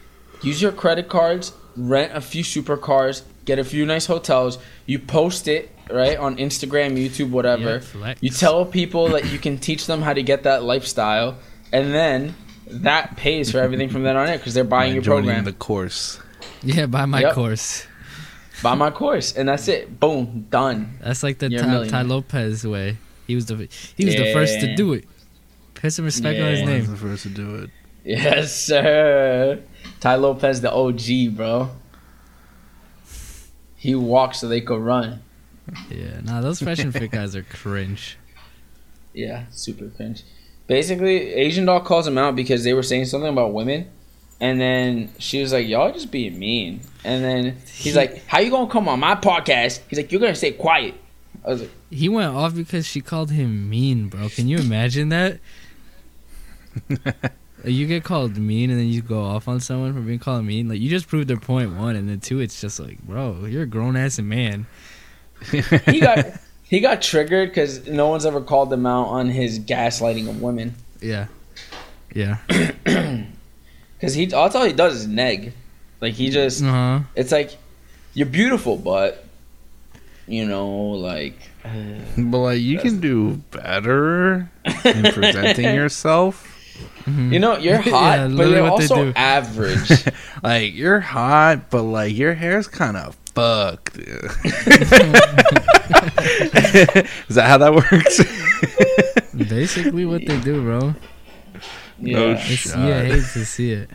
use 0.41 0.63
your 0.63 0.71
credit 0.71 1.09
cards, 1.09 1.53
rent 1.77 2.13
a 2.15 2.21
few 2.21 2.45
supercars, 2.45 3.23
get 3.45 3.59
a 3.59 3.65
few 3.65 3.85
nice 3.85 4.07
hotels. 4.07 4.59
You 4.87 5.01
post 5.01 5.49
it 5.49 5.69
right 5.91 6.17
on 6.17 6.37
Instagram, 6.37 6.97
YouTube, 6.97 7.31
whatever. 7.31 7.83
Yeah. 7.99 8.15
You 8.21 8.31
tell 8.31 8.65
people 8.65 9.09
that 9.09 9.25
you 9.33 9.39
can 9.41 9.59
teach 9.59 9.87
them 9.87 10.01
how 10.03 10.13
to 10.13 10.23
get 10.23 10.45
that 10.45 10.63
lifestyle, 10.63 11.39
and 11.73 11.93
then 11.93 12.37
that 12.67 13.17
pays 13.17 13.51
for 13.51 13.59
everything 13.59 13.89
from 13.89 14.03
then 14.03 14.17
on 14.17 14.29
in 14.29 14.39
because 14.39 14.55
they're 14.55 14.65
buying 14.65 14.93
your 14.95 15.03
joining 15.03 15.25
program. 15.25 15.45
the 15.45 15.53
course. 15.53 16.19
Yeah, 16.63 16.87
buy 16.87 17.05
my 17.07 17.21
Yep. 17.21 17.35
course. 17.35 17.87
Buy 18.63 18.75
my 18.75 18.91
course, 18.91 19.33
and 19.37 19.49
that's 19.49 19.67
it. 19.69 19.99
Boom, 19.99 20.47
done. 20.51 20.99
That's 21.03 21.23
like 21.23 21.39
the 21.39 21.51
Tai, 21.51 21.89
Tai. 21.89 22.03
Lopez 22.03 22.65
way. 22.67 22.97
He 23.27 23.35
was 23.35 23.47
the 23.47 23.57
he 23.97 24.05
was 24.05 24.15
the 24.15 24.33
first 24.33 24.61
to 24.61 24.75
do 24.77 24.93
it. 24.93 25.05
Put 25.75 25.93
some 25.93 26.05
respect 26.05 26.41
on 26.41 26.47
his 26.49 26.61
Yeah. 26.61 26.65
Was 26.67 26.75
name. 26.89 26.91
the 26.93 26.97
first 26.97 27.23
to 27.25 27.29
do 27.31 27.55
it. 27.57 27.71
Yes, 28.05 28.55
sir. 28.55 29.61
Tai 30.01 30.15
Lopez, 30.17 30.61
the 30.61 30.73
OG, 30.73 31.29
bro. 31.37 31.71
He 33.77 33.95
walks 33.95 34.39
so 34.39 34.49
they 34.49 34.61
could 34.61 34.81
run. 34.81 35.23
Yeah, 35.91 36.21
nah, 36.23 36.41
those 36.41 36.61
fresh 36.61 36.79
and 36.81 36.93
fit 36.93 37.11
guys 37.11 37.35
are 37.37 37.43
cringe. 37.43 38.17
Yeah, 39.15 39.45
super 39.51 39.89
cringe. 39.89 40.23
Basically, 40.67 41.35
Asian 41.35 41.67
doll 41.67 41.81
calls 41.81 42.07
him 42.07 42.19
out 42.19 42.37
because 42.37 42.65
they 42.65 42.73
were 42.73 42.83
saying 42.83 43.07
something 43.07 43.31
about 43.31 43.53
women, 43.53 43.91
and 44.41 44.61
then 44.61 45.11
she 45.19 45.41
was 45.41 45.53
like, 45.53 45.67
"Y'all 45.67 45.93
just 45.93 46.11
being 46.11 46.39
mean." 46.39 46.81
And 47.05 47.25
then 47.25 47.57
he's 47.73 47.97
like, 47.97 48.25
"How 48.27 48.39
you 48.39 48.51
gonna 48.51 48.71
come 48.71 48.89
on 48.89 49.01
my 49.01 49.15
podcast?" 49.15 49.81
He's 49.89 49.99
like, 49.99 50.13
"You're 50.13 50.21
gonna 50.21 50.35
stay 50.35 50.53
quiet." 50.53 50.95
I 51.45 51.51
was 51.51 51.61
like, 51.63 51.71
He 51.91 52.09
went 52.09 52.35
off 52.35 52.55
because 52.55 52.87
she 52.87 53.01
called 53.01 53.31
him 53.31 53.69
mean, 53.69 54.09
bro. 54.09 54.29
Can 54.29 54.47
you 54.47 54.59
imagine 54.59 55.09
that? 55.09 55.41
you 57.65 57.87
get 57.87 58.05
called 58.05 58.37
mean 58.37 58.71
and 58.71 58.79
then 58.79 58.89
you 58.89 59.03
go 59.03 59.23
off 59.23 59.47
on 59.49 59.61
someone 59.61 59.93
for 59.93 60.01
being 60.01 60.19
called 60.19 60.45
mean. 60.45 60.69
Like 60.69 60.81
you 60.81 60.89
just 60.89 61.09
proved 61.09 61.29
their 61.29 61.37
point 61.37 61.75
one, 61.75 61.97
and 61.97 62.09
then 62.09 62.21
two, 62.21 62.41
it's 62.41 62.61
just 62.61 62.79
like, 62.79 63.01
bro, 63.01 63.45
you're 63.47 63.63
a 63.63 63.67
grown 63.67 63.97
ass 63.97 64.19
man. 64.19 64.67
he 65.51 66.01
got 66.01 66.27
he 66.73 66.81
got 66.81 67.03
triggered 67.03 67.51
because 67.51 67.87
no 67.87 68.09
one's 68.09 68.25
ever 68.25 68.41
called 68.41 68.73
him 68.73 68.87
out 68.87 69.09
on 69.09 69.29
his 69.29 69.61
gaslighting 69.61 70.27
of 70.27 70.41
women. 70.41 70.75
Yeah, 71.03 71.27
yeah. 72.15 72.39
Because 73.99 74.15
he, 74.15 74.25
that's 74.27 74.55
all 74.57 74.65
he 74.65 74.73
does 74.73 74.95
is 74.97 75.07
neg. 75.07 75.53
Like 76.01 76.15
he 76.15 76.31
just, 76.31 76.63
Uh 76.65 76.67
huh. 76.71 77.01
it's 77.15 77.31
like, 77.31 77.57
you're 78.15 78.27
beautiful, 78.27 78.77
but 78.77 79.25
you 80.27 80.45
know, 80.47 80.67
like. 80.97 81.37
But 82.17 82.39
like 82.39 82.61
you 82.61 82.79
can 82.79 82.99
do 83.01 83.35
better 83.53 84.51
in 84.85 85.03
presenting 85.13 85.75
yourself. 85.83 86.49
Mm-hmm. 87.05 87.33
You 87.33 87.39
know, 87.39 87.57
you're 87.59 87.77
hot, 87.95 88.31
Yeah, 88.31 88.37
but 88.37 88.49
you're 88.49 88.67
also 88.67 89.13
average. 89.15 89.91
like 90.43 90.75
you're 90.75 91.01
hot, 91.01 91.71
but 91.71 91.83
like 91.83 92.17
your 92.17 92.35
hair's 92.35 92.67
kind 92.67 92.97
of 92.97 93.17
fucked. 93.35 93.97
Is 97.29 97.35
that 97.37 97.47
how 97.47 97.59
that 97.59 97.75
works? 97.75 98.21
Basically, 99.49 100.05
what 100.05 100.25
they 100.27 100.39
do, 100.41 100.63
bro. 100.63 100.95
yeah, 102.01 102.19
It's, 102.37 102.43
Shut. 102.43 102.79
yeah, 102.79 102.99
I 102.99 103.05
hate 103.05 103.25
to 103.33 103.45
see 103.47 103.73
it. 103.73 103.91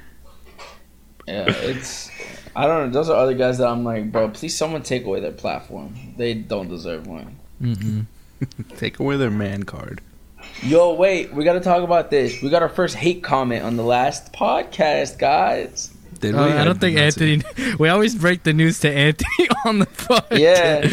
yeah, 1.27 1.45
it's. 1.47 2.09
I 2.55 2.65
don't 2.65 2.88
know. 2.88 2.93
Those 2.93 3.09
are 3.09 3.17
other 3.17 3.35
guys 3.35 3.59
that 3.59 3.67
I'm 3.67 3.83
like, 3.83 4.11
bro. 4.11 4.29
Please, 4.29 4.57
someone 4.57 4.81
take 4.81 5.05
away 5.05 5.19
their 5.19 5.31
platform. 5.31 5.95
They 6.17 6.33
don't 6.33 6.67
deserve 6.69 7.05
one. 7.05 7.38
Mm-mm. 7.61 8.05
Take 8.77 8.99
away 8.99 9.17
their 9.17 9.29
man 9.31 9.63
card. 9.63 10.01
Yo, 10.63 10.93
wait, 10.93 11.33
we 11.33 11.43
got 11.43 11.53
to 11.53 11.59
talk 11.59 11.83
about 11.83 12.09
this. 12.09 12.41
We 12.41 12.49
got 12.49 12.61
our 12.63 12.69
first 12.69 12.95
hate 12.95 13.21
comment 13.23 13.63
on 13.63 13.77
the 13.77 13.83
last 13.83 14.31
podcast, 14.33 15.17
guys. 15.19 15.93
Did 16.18 16.36
Uh, 16.36 16.43
I 16.43 16.63
don't 16.63 16.80
think 16.80 16.97
did 16.97 17.03
not 17.05 17.13
see 17.13 17.34
Anthony. 17.34 17.76
We 17.80 17.89
always 17.89 18.15
break 18.15 18.43
the 18.43 18.53
news 18.53 18.80
to 18.82 18.91
Anthony 18.91 19.49
on 19.65 19.80
the 19.80 19.86
phone. 19.86 20.22
Yeah, 20.32 20.88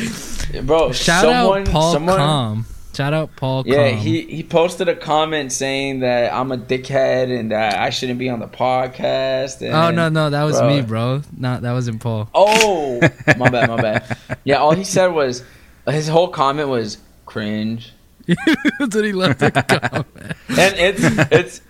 bro. 0.62 0.92
Shout 0.92 1.22
someone, 1.24 1.62
out 1.62 1.68
Paul 1.68 1.92
someone, 1.92 2.16
Com. 2.16 2.66
Shout 2.94 3.12
out 3.12 3.34
Paul 3.34 3.64
Yeah, 3.66 3.90
Com. 3.90 3.98
he 3.98 4.22
he 4.22 4.42
posted 4.44 4.88
a 4.88 4.94
comment 4.94 5.50
saying 5.52 6.00
that 6.00 6.32
I'm 6.32 6.52
a 6.52 6.56
dickhead 6.58 7.36
and 7.36 7.50
that 7.50 7.76
I 7.76 7.90
shouldn't 7.90 8.18
be 8.20 8.28
on 8.28 8.38
the 8.40 8.46
podcast. 8.46 9.60
And, 9.62 9.74
oh 9.74 9.90
no, 9.90 10.08
no, 10.08 10.30
that 10.30 10.44
was 10.44 10.58
Bro. 10.58 10.68
me, 10.68 10.82
bro. 10.82 11.22
Not 11.36 11.62
that 11.62 11.72
wasn't 11.72 12.00
Paul. 12.00 12.28
Oh, 12.34 13.00
my 13.36 13.50
bad, 13.50 13.68
my 13.68 13.80
bad. 13.82 14.16
Yeah, 14.44 14.56
all 14.58 14.72
he 14.72 14.84
said 14.84 15.08
was 15.08 15.42
his 15.88 16.06
whole 16.08 16.28
comment 16.28 16.68
was 16.68 16.98
cringe, 17.26 17.92
That's 18.26 18.94
what 18.94 19.04
he 19.04 19.12
left 19.12 19.40
the 19.40 19.50
comment. 19.50 20.06
and 20.48 20.74
it's 20.78 21.00
it's, 21.32 21.60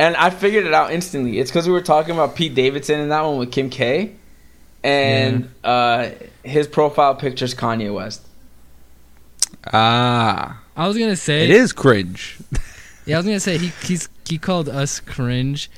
and 0.00 0.16
I 0.16 0.30
figured 0.30 0.64
it 0.64 0.72
out 0.72 0.92
instantly. 0.92 1.38
It's 1.38 1.50
because 1.50 1.66
we 1.66 1.72
were 1.74 1.82
talking 1.82 2.14
about 2.14 2.34
Pete 2.34 2.54
Davidson 2.54 2.98
in 3.00 3.10
that 3.10 3.20
one 3.22 3.36
with 3.36 3.52
Kim 3.52 3.68
K, 3.68 4.14
and 4.82 5.50
uh, 5.62 6.08
his 6.42 6.66
profile 6.66 7.14
picture's 7.14 7.54
Kanye 7.54 7.92
West. 7.94 8.22
Ah, 9.72 10.60
I 10.76 10.88
was 10.88 10.96
gonna 10.96 11.16
say 11.16 11.44
it 11.44 11.50
is 11.50 11.72
cringe. 11.72 12.38
Yeah, 13.06 13.16
I 13.16 13.18
was 13.20 13.26
gonna 13.26 13.40
say 13.40 13.58
he 13.58 13.72
he's 13.84 14.08
he 14.28 14.38
called 14.38 14.68
us 14.68 15.00
cringe, 15.00 15.70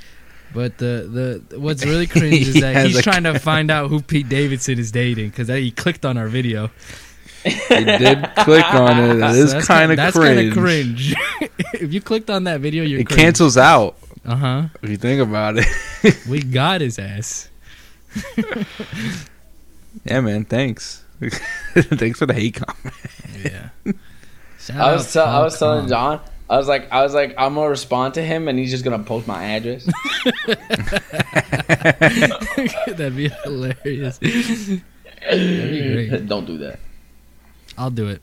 but 0.53 0.77
the 0.79 1.41
the 1.49 1.59
what's 1.59 1.85
really 1.87 2.07
cringe 2.07 2.49
is 2.49 2.55
that 2.61 2.75
has 2.75 2.89
he's 2.89 2.99
a- 2.99 3.03
trying 3.03 3.23
to 3.23 3.39
find 3.39 3.71
out 3.71 3.89
who 3.91 4.03
Pete 4.03 4.29
Davidson 4.29 4.79
is 4.79 4.91
dating 4.93 5.31
because 5.31 5.49
he 5.49 5.71
clicked 5.71 6.05
on 6.05 6.19
our 6.19 6.29
video. 6.29 6.71
He 7.45 7.51
did 7.85 8.29
click 8.37 8.65
on 8.75 8.99
it. 8.99 9.17
It 9.17 9.49
So 9.51 9.57
is 9.59 9.67
kind 9.67 9.93
of 9.93 9.99
cringe. 10.13 10.15
that's 10.15 10.19
kinda 10.19 10.53
cringe. 10.53 11.15
if 11.75 11.93
you 11.95 12.01
clicked 12.03 12.29
on 12.29 12.45
that 12.45 12.61
video, 12.61 12.83
you're 12.85 13.01
It 13.01 13.07
cringe. 13.07 13.21
cancels 13.21 13.57
out 13.57 13.97
Uh 14.25 14.37
huh. 14.37 14.63
if 14.83 14.91
you 14.91 14.97
think 14.97 15.21
about 15.21 15.57
it. 15.59 15.67
We 16.29 16.43
got 16.43 16.81
his 16.81 16.99
ass. 16.99 17.49
yeah, 20.05 20.21
man. 20.21 20.45
Thanks. 20.45 21.05
thanks 21.75 22.19
for 22.19 22.27
the 22.27 22.35
hate 22.35 22.55
comment. 22.55 22.97
Yeah. 23.45 23.69
Shout 24.59 24.77
I 24.77 24.93
was 24.93 25.17
out 25.17 25.25
tell, 25.25 25.35
I 25.35 25.43
was 25.43 25.59
telling 25.59 25.89
John. 25.89 26.21
I 26.51 26.57
was 26.57 26.69
like, 26.69 26.91
I 26.93 27.03
was 27.03 27.15
like, 27.15 27.35
I'm 27.39 27.55
gonna 27.55 27.71
respond 27.71 28.15
to 28.15 28.23
him, 28.23 28.49
and 28.49 28.59
he's 28.59 28.71
just 28.71 28.85
gonna 28.85 29.03
post 29.03 29.27
my 29.27 29.43
address. 29.43 29.87
That'd 32.87 33.17
be 33.17 33.29
hilarious. 33.45 34.19
That'd 34.19 34.83
be 35.31 36.09
great. 36.09 36.27
Don't 36.27 36.47
do 36.47 36.59
that. 36.59 36.79
I'll 37.79 37.91
do 37.91 38.09
it. 38.09 38.21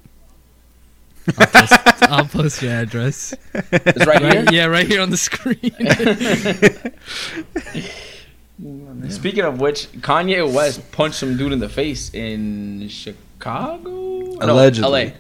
I'll 1.38 1.47
post, 1.47 1.74
I'll 2.03 2.26
post 2.26 2.61
your 2.61 2.74
address. 2.74 3.34
It's 3.53 4.05
right 4.05 4.22
here. 4.22 4.45
Yeah, 4.51 4.65
right 4.65 4.88
here 4.88 5.01
on 5.01 5.09
the 5.09 5.17
screen. 5.17 5.59
Speaking 9.09 9.45
of 9.45 9.61
which, 9.61 9.89
Kanye 10.01 10.51
West 10.53 10.91
punched 10.91 11.15
some 11.17 11.38
dude 11.38 11.53
in 11.53 11.59
the 11.59 11.70
face 11.70 12.13
in 12.13 12.88
Chicago. 12.89 14.36
Allegedly. 14.41 15.13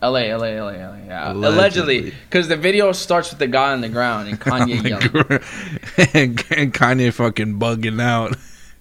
No, 0.00 0.10
LA. 0.10 0.12
LA, 0.20 0.36
LA, 0.36 0.36
LA, 0.36 0.70
LA. 0.70 0.96
Yeah. 1.06 1.32
Allegedly. 1.32 1.98
Allegedly, 1.98 2.14
because 2.30 2.46
the 2.48 2.56
video 2.56 2.92
starts 2.92 3.30
with 3.30 3.40
the 3.40 3.48
guy 3.48 3.72
on 3.72 3.80
the 3.80 3.88
ground 3.88 4.28
and 4.28 4.40
Kanye 4.40 4.88
yelling. 4.88 5.40
and, 6.14 6.44
and 6.56 6.72
Kanye 6.74 7.12
fucking 7.12 7.58
bugging 7.58 8.00
out. 8.00 8.36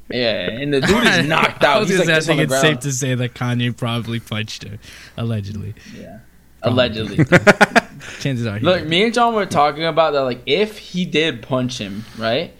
Yeah, 0.10 0.50
and 0.50 0.74
the 0.74 0.80
dude 0.80 1.04
is 1.06 1.28
knocked 1.28 1.64
I 1.64 1.74
out. 1.74 1.80
was 1.82 1.90
He's 1.90 2.00
like 2.00 2.10
I 2.10 2.16
this 2.16 2.30
on 2.30 2.38
think 2.38 2.42
it's 2.44 2.50
ground. 2.52 2.62
safe 2.62 2.80
to 2.82 2.92
say 2.92 3.16
that 3.16 3.34
Kanye 3.34 3.76
probably 3.76 4.20
punched 4.20 4.64
her, 4.64 4.78
allegedly. 5.18 5.74
Yeah. 5.98 6.20
Allegedly. 6.68 7.18
Chances 8.20 8.46
are 8.48 8.60
Look, 8.60 8.80
did. 8.80 8.90
me 8.90 9.04
and 9.06 9.14
John 9.14 9.34
were 9.36 9.46
talking 9.46 9.84
about 9.86 10.14
that. 10.14 10.22
Like, 10.22 10.42
if 10.46 10.78
he 10.78 11.06
did 11.06 11.42
punch 11.42 11.78
him, 11.80 12.06
right? 12.18 12.54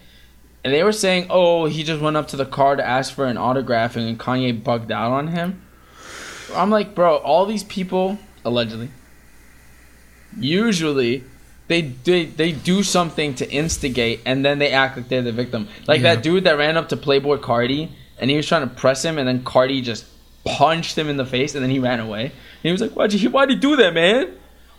And 0.64 0.74
they 0.74 0.82
were 0.82 0.92
saying, 0.92 1.26
oh, 1.30 1.66
he 1.66 1.82
just 1.84 2.00
went 2.02 2.16
up 2.16 2.28
to 2.28 2.36
the 2.36 2.44
car 2.44 2.76
to 2.76 2.86
ask 2.86 3.14
for 3.14 3.24
an 3.26 3.36
autograph, 3.38 3.96
and 3.96 4.18
Kanye 4.18 4.62
bugged 4.62 4.90
out 4.92 5.12
on 5.12 5.28
him. 5.28 5.62
I'm 6.54 6.70
like, 6.70 6.94
bro, 6.94 7.16
all 7.16 7.46
these 7.46 7.64
people 7.64 8.18
allegedly. 8.44 8.90
Usually, 10.38 11.24
they 11.68 11.82
they 11.82 12.26
they 12.26 12.52
do 12.52 12.82
something 12.82 13.34
to 13.36 13.50
instigate, 13.50 14.20
and 14.24 14.44
then 14.44 14.58
they 14.58 14.70
act 14.72 14.96
like 14.96 15.08
they're 15.08 15.22
the 15.22 15.32
victim. 15.32 15.68
Like 15.86 16.00
Yeah. 16.02 16.14
that 16.14 16.22
dude 16.22 16.44
that 16.44 16.58
ran 16.58 16.76
up 16.76 16.88
to 16.90 16.96
Playboi 16.96 17.38
Carti, 17.40 17.90
and 18.18 18.30
he 18.30 18.36
was 18.36 18.46
trying 18.46 18.68
to 18.68 18.74
press 18.74 19.04
him, 19.04 19.18
and 19.18 19.26
then 19.26 19.42
Cardi 19.44 19.80
just 19.80 20.04
punched 20.44 20.96
him 20.96 21.08
in 21.08 21.16
the 21.16 21.24
face, 21.26 21.54
and 21.54 21.62
then 21.62 21.70
he 21.70 21.78
ran 21.78 22.00
away. 22.00 22.32
And 22.62 22.64
he 22.64 22.72
was 22.72 22.80
like, 22.80 22.92
"Why'd 22.92 23.12
you 23.12 23.30
why'd 23.30 23.50
he 23.50 23.56
do 23.56 23.76
that, 23.76 23.94
man?" 23.94 24.30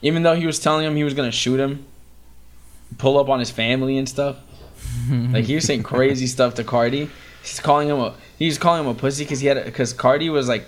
Even 0.01 0.23
though 0.23 0.35
he 0.35 0.45
was 0.45 0.59
telling 0.59 0.85
him 0.85 0.95
he 0.95 1.03
was 1.03 1.13
gonna 1.13 1.31
shoot 1.31 1.59
him, 1.59 1.85
pull 2.97 3.17
up 3.17 3.29
on 3.29 3.39
his 3.39 3.51
family 3.51 3.97
and 3.97 4.07
stuff. 4.07 4.37
like 5.09 5.45
he 5.45 5.55
was 5.55 5.65
saying 5.65 5.83
crazy 5.83 6.27
stuff 6.27 6.55
to 6.55 6.63
Carti. 6.63 7.09
He's 7.41 7.59
calling 7.59 7.87
him 7.89 7.99
a 7.99 8.13
he's 8.37 8.57
calling 8.57 8.81
him 8.83 8.87
a 8.89 8.93
pussy 8.93 9.23
because 9.23 9.39
he 9.39 9.47
had 9.47 9.63
because 9.65 9.93
Carti 9.93 10.31
was 10.31 10.47
like 10.47 10.65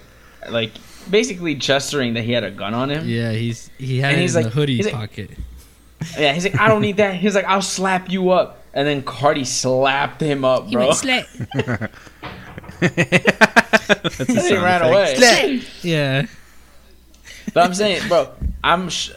like 0.50 0.72
basically 1.10 1.56
gesturing 1.56 2.14
that 2.16 2.24
he 2.24 2.32
had 2.32 2.44
a 2.44 2.52
gun 2.52 2.74
on 2.74 2.90
him. 2.90 3.08
Yeah, 3.08 3.32
he's 3.32 3.70
he 3.78 4.00
had 4.00 4.12
And 4.12 4.20
it 4.20 4.24
he's 4.24 4.36
in 4.36 4.44
like- 4.44 4.54
the 4.54 4.60
hoodie 4.60 4.76
he's 4.78 4.86
like- 4.86 4.96
pocket. 4.96 5.32
Yeah, 6.18 6.34
he's 6.34 6.44
like, 6.46 6.60
I 6.60 6.68
don't 6.68 6.82
need 6.82 6.98
that. 6.98 7.14
He's 7.16 7.36
like, 7.36 7.46
I'll 7.46 7.62
slap 7.62 8.10
you 8.10 8.32
up. 8.32 8.64
And 8.74 8.88
then 8.88 9.04
Carti 9.04 9.46
slapped 9.46 10.20
him 10.20 10.44
up, 10.44 10.72
bro. 10.72 10.88
That's 10.92 11.04
a 14.20 14.26
And 14.28 14.40
he 14.40 14.56
ran 14.56 14.82
effect. 14.82 15.18
away. 15.20 15.62
Yeah, 15.84 16.26
But 17.54 17.66
I'm 17.66 17.74
saying, 17.74 18.08
bro, 18.08 18.30
I'm 18.64 18.90
sh- 18.90 19.12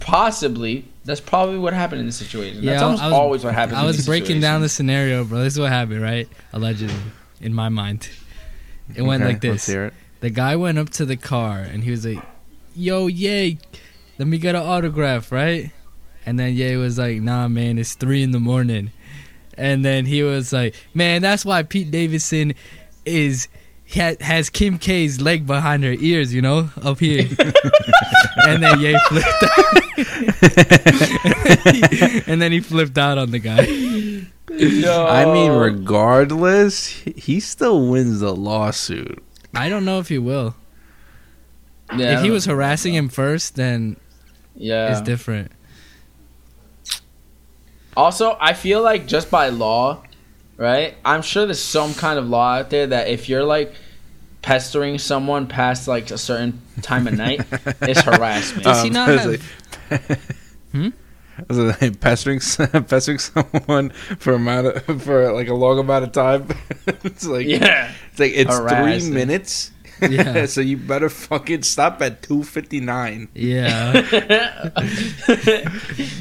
possibly 0.00 0.84
that's 1.04 1.20
probably 1.20 1.58
what 1.58 1.72
happened 1.72 2.00
in 2.00 2.06
this 2.06 2.16
situation. 2.16 2.62
yeah. 2.62 2.72
that's 2.72 2.82
almost 2.82 3.04
was, 3.04 3.12
always 3.12 3.44
what 3.44 3.54
happens. 3.54 3.78
I 3.78 3.80
in 3.80 3.86
was 3.86 3.96
these 3.98 4.06
breaking 4.06 4.40
down 4.40 4.60
the 4.60 4.68
scenario, 4.68 5.24
bro. 5.24 5.38
This 5.40 5.54
is 5.54 5.60
what 5.60 5.70
happened, 5.70 6.02
right? 6.02 6.28
Allegedly, 6.52 6.94
in 7.40 7.54
my 7.54 7.68
mind, 7.68 8.08
it 8.94 9.02
went 9.02 9.22
Okay, 9.22 9.34
like 9.34 9.44
let's 9.44 9.66
this. 9.66 9.66
hear 9.66 9.84
it. 9.86 9.94
The 10.20 10.30
guy 10.30 10.56
went 10.56 10.78
up 10.78 10.90
to 10.90 11.04
the 11.04 11.16
car 11.16 11.58
and 11.58 11.84
he 11.84 11.90
was 11.90 12.04
like, 12.06 12.22
"Yo, 12.74 13.06
yay, 13.06 13.58
let 14.18 14.26
me 14.26 14.38
get 14.38 14.54
an 14.54 14.62
autograph, 14.62 15.30
right?" 15.30 15.70
And 16.24 16.38
then 16.40 16.54
Ye 16.54 16.76
was 16.76 16.98
like, 16.98 17.20
"Nah, 17.20 17.46
man, 17.48 17.78
it's 17.78 17.94
three 17.94 18.22
in 18.22 18.32
the 18.32 18.40
morning." 18.40 18.90
And 19.56 19.84
then 19.84 20.06
he 20.06 20.22
was 20.22 20.52
like, 20.52 20.74
"Man, 20.92 21.22
that's 21.22 21.44
why 21.44 21.62
Pete 21.62 21.90
Davidson 21.90 22.54
is 23.04 23.46
ha- 23.94 24.16
has 24.20 24.50
Kim 24.50 24.78
K's 24.78 25.20
leg 25.20 25.46
behind 25.46 25.84
her 25.84 25.94
ears, 25.98 26.34
you 26.34 26.42
know, 26.42 26.70
up 26.82 26.98
here." 27.00 27.26
and 28.46 28.62
then 28.62 28.80
Ye 28.80 28.98
flipped 29.08 29.42
out. 29.42 29.82
and 32.26 32.40
then 32.40 32.52
he 32.52 32.60
flipped 32.60 32.98
out 32.98 33.18
on 33.18 33.30
the 33.30 33.38
guy. 33.38 33.62
Yo. 34.58 35.06
I 35.06 35.24
mean, 35.26 35.52
regardless, 35.52 36.86
he- 36.86 37.12
he 37.16 37.40
still 37.40 37.88
wins 37.88 38.20
the 38.20 38.34
lawsuit. 38.34 39.22
I 39.54 39.68
don't 39.68 39.84
know 39.84 39.98
if 39.98 40.08
he 40.08 40.18
will. 40.18 40.54
Yeah, 41.96 42.18
if 42.18 42.24
he 42.24 42.30
was 42.30 42.46
know. 42.46 42.54
harassing 42.54 42.94
him 42.94 43.08
first, 43.08 43.56
then 43.56 43.96
yeah, 44.54 44.92
it's 44.92 45.00
different. 45.02 45.52
Also, 47.96 48.36
I 48.40 48.52
feel 48.52 48.82
like 48.82 49.06
just 49.06 49.30
by 49.30 49.48
law, 49.48 50.02
right? 50.56 50.94
I'm 51.04 51.22
sure 51.22 51.44
there's 51.46 51.62
some 51.62 51.94
kind 51.94 52.18
of 52.18 52.28
law 52.28 52.54
out 52.56 52.70
there 52.70 52.86
that 52.88 53.08
if 53.08 53.28
you're 53.28 53.44
like 53.44 53.74
pestering 54.42 54.98
someone 54.98 55.46
past 55.46 55.88
like 55.88 56.10
a 56.10 56.18
certain 56.18 56.60
time 56.82 57.06
of 57.06 57.14
night, 57.14 57.40
it's 57.82 58.00
harassment. 58.02 58.64
Does 58.64 58.82
he 58.82 58.90
not 58.90 59.08
I 59.10 59.12
was 59.12 59.20
have- 59.22 60.10
like- 60.10 60.18
Hmm? 60.72 60.88
I 61.38 61.44
was 61.52 61.58
like, 61.82 62.00
pestering, 62.00 62.40
pestering 62.86 63.18
someone 63.18 63.90
for 64.18 64.32
amount 64.34 64.68
of, 64.68 65.02
for 65.02 65.30
like 65.32 65.48
a 65.48 65.54
long 65.54 65.78
amount 65.78 66.04
of 66.04 66.12
time. 66.12 66.48
it's 66.86 67.26
like 67.26 67.46
yeah, 67.46 67.92
it's 68.10 68.18
like 68.20 68.32
it's 68.34 68.56
Harassing. 68.56 69.00
three 69.00 69.10
minutes. 69.14 69.70
Yeah. 70.00 70.46
so 70.46 70.60
you 70.60 70.76
better 70.76 71.08
fucking 71.08 71.62
stop 71.62 72.02
at 72.02 72.22
two 72.22 72.42
fifty 72.42 72.80
nine. 72.80 73.28
Yeah. 73.34 73.92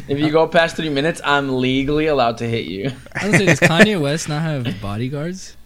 if 0.07 0.19
you 0.19 0.31
go 0.31 0.47
past 0.47 0.75
three 0.75 0.89
minutes, 0.89 1.21
I'm 1.23 1.57
legally 1.59 2.07
allowed 2.07 2.37
to 2.39 2.47
hit 2.47 2.65
you. 2.65 2.91
I 3.13 3.29
was 3.29 3.37
say, 3.37 3.45
does 3.45 3.59
Kanye 3.59 3.99
West 3.99 4.29
not 4.29 4.41
have 4.41 4.81
bodyguards? 4.81 5.57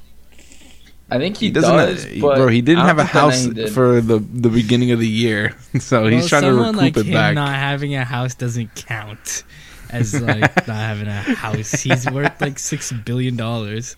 I 1.12 1.18
think 1.18 1.38
he, 1.38 1.48
He 1.48 1.52
doesn't, 1.52 1.76
does, 1.76 2.04
have, 2.04 2.22
but 2.22 2.36
bro. 2.38 2.48
He 2.48 2.62
didn't 2.62 2.86
have 2.86 3.00
a 3.00 3.04
house 3.04 3.48
for 3.74 4.00
the 4.00 4.20
the 4.20 4.50
beginning 4.50 4.92
of 4.92 5.00
the 5.00 5.08
year, 5.08 5.56
so 5.80 6.06
he's 6.08 6.28
trying 6.28 6.44
to 6.44 6.54
recoup 6.54 6.76
like 6.76 6.98
it 6.98 7.08
him 7.08 7.14
back. 7.14 7.36
not 7.36 7.50
having 7.50 7.96
a 7.96 8.06
house 8.06 8.36
doesn't 8.36 8.76
count 8.76 9.44
as 9.90 10.20
like 10.22 10.68
not 10.68 10.78
having 10.78 11.08
a 11.08 11.22
house. 11.22 11.72
He's 11.72 12.10
worth 12.10 12.40
like 12.40 12.60
six 12.60 12.92
billion 12.92 13.36
dollars. 13.36 13.96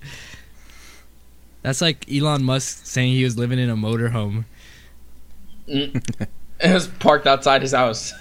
That's 1.62 1.82
like 1.82 2.12
Elon 2.12 2.43
Musk 2.43 2.86
saying 2.86 3.14
he 3.14 3.24
was 3.24 3.38
living 3.38 3.59
in 3.59 3.70
a 3.70 3.76
motorhome. 3.76 4.45
it 5.68 6.01
was 6.62 6.88
parked 6.88 7.28
outside 7.28 7.62
his 7.62 7.72
house. 7.72 8.14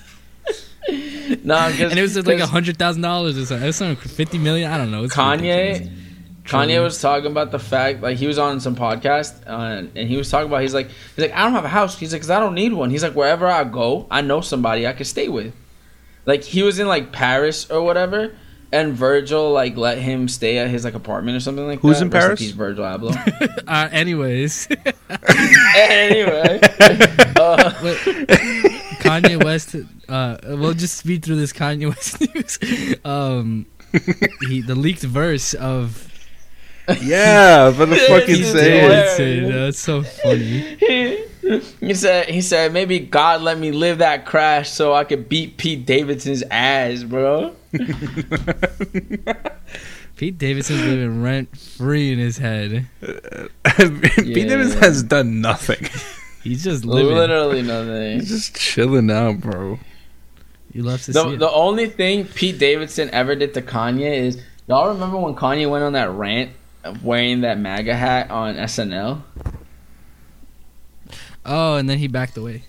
no, 1.45 1.57
And 1.57 1.99
it 1.99 2.03
was 2.03 2.17
like 2.27 2.41
a 2.41 2.47
hundred 2.47 2.79
thousand 2.79 3.03
dollars 3.03 3.39
or 3.39 3.47
something. 3.47 3.65
It 3.65 3.69
was 3.69 3.77
something 3.77 3.97
fifty 4.09 4.39
million. 4.39 4.71
I 4.71 4.77
don't 4.77 4.91
know. 4.91 5.05
Kanye. 5.05 5.91
Kanye 6.45 6.83
was 6.83 7.01
talking 7.01 7.31
about 7.31 7.53
the 7.53 7.59
fact, 7.61 8.03
like 8.03 8.17
he 8.17 8.27
was 8.27 8.39
on 8.39 8.59
some 8.61 8.75
podcast, 8.75 9.47
uh, 9.47 9.87
and 9.95 10.09
he 10.09 10.17
was 10.17 10.29
talking 10.29 10.49
about 10.49 10.63
he's 10.63 10.75
like 10.75 10.89
he's 11.15 11.27
like 11.27 11.33
I 11.33 11.45
don't 11.45 11.53
have 11.53 11.65
a 11.65 11.69
house. 11.69 11.99
He's 11.99 12.13
like, 12.13 12.23
cause 12.23 12.31
I 12.31 12.41
don't 12.41 12.55
need 12.55 12.73
one. 12.73 12.91
He's 12.91 13.03
like, 13.05 13.15
wherever 13.15 13.47
I 13.47 13.63
go, 13.65 14.07
I 14.11 14.21
know 14.21 14.41
somebody 14.41 14.87
I 14.87 14.93
can 14.93 15.05
stay 15.05 15.29
with. 15.29 15.55
Like 16.27 16.43
he 16.43 16.63
was 16.63 16.79
in 16.79 16.89
like 16.89 17.13
Paris 17.13 17.71
or 17.71 17.83
whatever, 17.83 18.35
and 18.73 18.93
Virgil 18.95 19.53
like 19.53 19.77
let 19.77 19.99
him 19.99 20.29
stay 20.29 20.59
at 20.59 20.69
his 20.69 20.85
like 20.85 20.95
apartment 20.95 21.37
or 21.37 21.41
something 21.41 21.67
like 21.67 21.81
Who's 21.81 21.99
that. 21.99 22.05
Who's 22.07 22.07
in 22.07 22.11
Rest 22.11 22.27
Paris? 22.27 22.41
peace, 22.41 22.51
Virgil 22.53 22.85
Abloh. 22.85 23.65
Uh, 23.71 23.89
anyways, 23.93 24.67
anyway, 25.77 26.59
uh, 27.37 27.73
Wait, 27.85 27.99
Kanye 28.99 29.43
West. 29.45 29.77
Uh, 30.09 30.37
we'll 30.45 30.75
just 30.75 30.97
speed 30.99 31.25
through 31.25 31.37
this 31.37 31.53
Kanye 31.53 31.89
West 31.89 32.21
news. 32.21 32.99
Um, 33.05 33.67
he 34.49 34.61
the 34.61 34.75
leaked 34.75 35.03
verse 35.03 35.55
of 35.55 36.09
yeah, 37.01 37.71
for 37.73 37.87
the 37.87 37.95
fucking 37.97 38.35
He's 38.35 38.51
say 38.51 38.81
hilarious. 38.81 39.19
it. 39.19 39.25
Davidson. 39.25 39.53
That's 39.53 39.79
so 39.79 40.03
funny. 40.03 40.77
he 41.81 41.95
said 41.95 42.29
he 42.29 42.41
said 42.41 42.73
maybe 42.73 42.99
God 42.99 43.43
let 43.43 43.57
me 43.59 43.71
live 43.71 43.99
that 43.99 44.27
crash 44.27 44.71
so 44.71 44.93
I 44.95 45.05
could 45.05 45.29
beat 45.29 45.57
Pete 45.59 45.87
Davidson's 45.87 46.43
ass, 46.51 47.05
bro. 47.05 47.55
Pete 50.17 50.37
Davidson's 50.39 50.81
living 50.83 51.23
rent 51.23 51.57
free 51.57 52.13
in 52.13 52.19
his 52.19 52.39
head. 52.39 52.87
Pete 53.01 54.27
Yeah. 54.27 54.47
Davis 54.49 54.75
has 54.75 55.03
done 55.03 55.41
nothing. 55.41 55.89
He's 56.43 56.65
just 56.65 56.85
living. 56.85 57.15
Literally 57.15 57.63
nothing. 57.63 58.21
He's 58.21 58.29
just 58.29 58.57
chilling 58.57 59.11
out, 59.11 59.41
bro. 59.41 59.79
You 60.73 60.83
love 60.83 61.03
to 61.03 61.13
see 61.13 61.21
The, 61.21 61.29
it. 61.35 61.39
the 61.39 61.51
only 61.51 61.89
thing 61.89 62.25
Pete 62.27 62.59
Davidson 62.59 63.11
ever 63.13 63.35
did 63.35 63.55
to 63.55 63.63
Kanye 63.63 64.17
is 64.19 64.43
y'all 64.67 64.89
remember 64.89 65.17
when 65.19 65.35
Kanye 65.35 65.69
went 65.71 65.85
on 65.85 65.93
that 65.95 66.11
rant 66.11 66.51
of 66.85 67.05
wearing 67.05 67.43
that 67.43 67.59
MAGA 67.59 67.95
hat 67.95 68.31
on 68.31 68.55
SNL? 68.57 69.23
oh, 71.45 71.75
and 71.77 71.89
then 71.91 71.99
he 71.99 72.09
backed 72.09 72.37
away. 72.37 72.63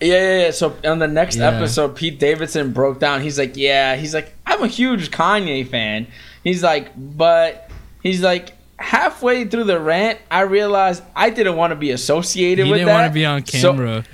Yeah, 0.00 0.14
yeah, 0.14 0.38
yeah. 0.46 0.50
So 0.50 0.74
on 0.84 0.98
the 0.98 1.08
next 1.08 1.36
Yeah. 1.36 1.48
episode, 1.50 1.94
Pete 1.96 2.18
Davidson 2.18 2.72
broke 2.72 3.00
down. 3.00 3.20
He's 3.22 3.38
like, 3.38 3.56
"Yeah," 3.56 3.96
he's 3.96 4.14
like, 4.14 4.32
"I'm 4.46 4.62
a 4.62 4.66
huge 4.66 5.10
Kanye 5.10 5.68
fan." 5.68 6.06
He's 6.44 6.62
like, 6.62 6.90
"But 6.96 7.70
he's 8.02 8.22
like." 8.22 8.52
Halfway 8.82 9.44
through 9.44 9.64
the 9.64 9.78
rant, 9.78 10.18
I 10.30 10.40
realized 10.40 11.02
I 11.14 11.28
didn't 11.28 11.56
want 11.56 11.72
to 11.72 11.74
be 11.76 11.90
associated 11.90 12.64
He 12.64 12.72
with 12.72 12.80
didn't 12.80 12.94
want 12.94 13.10
to 13.10 13.12
be 13.12 13.26
on 13.26 13.44
So- 13.44 13.72
camera. 13.74 14.04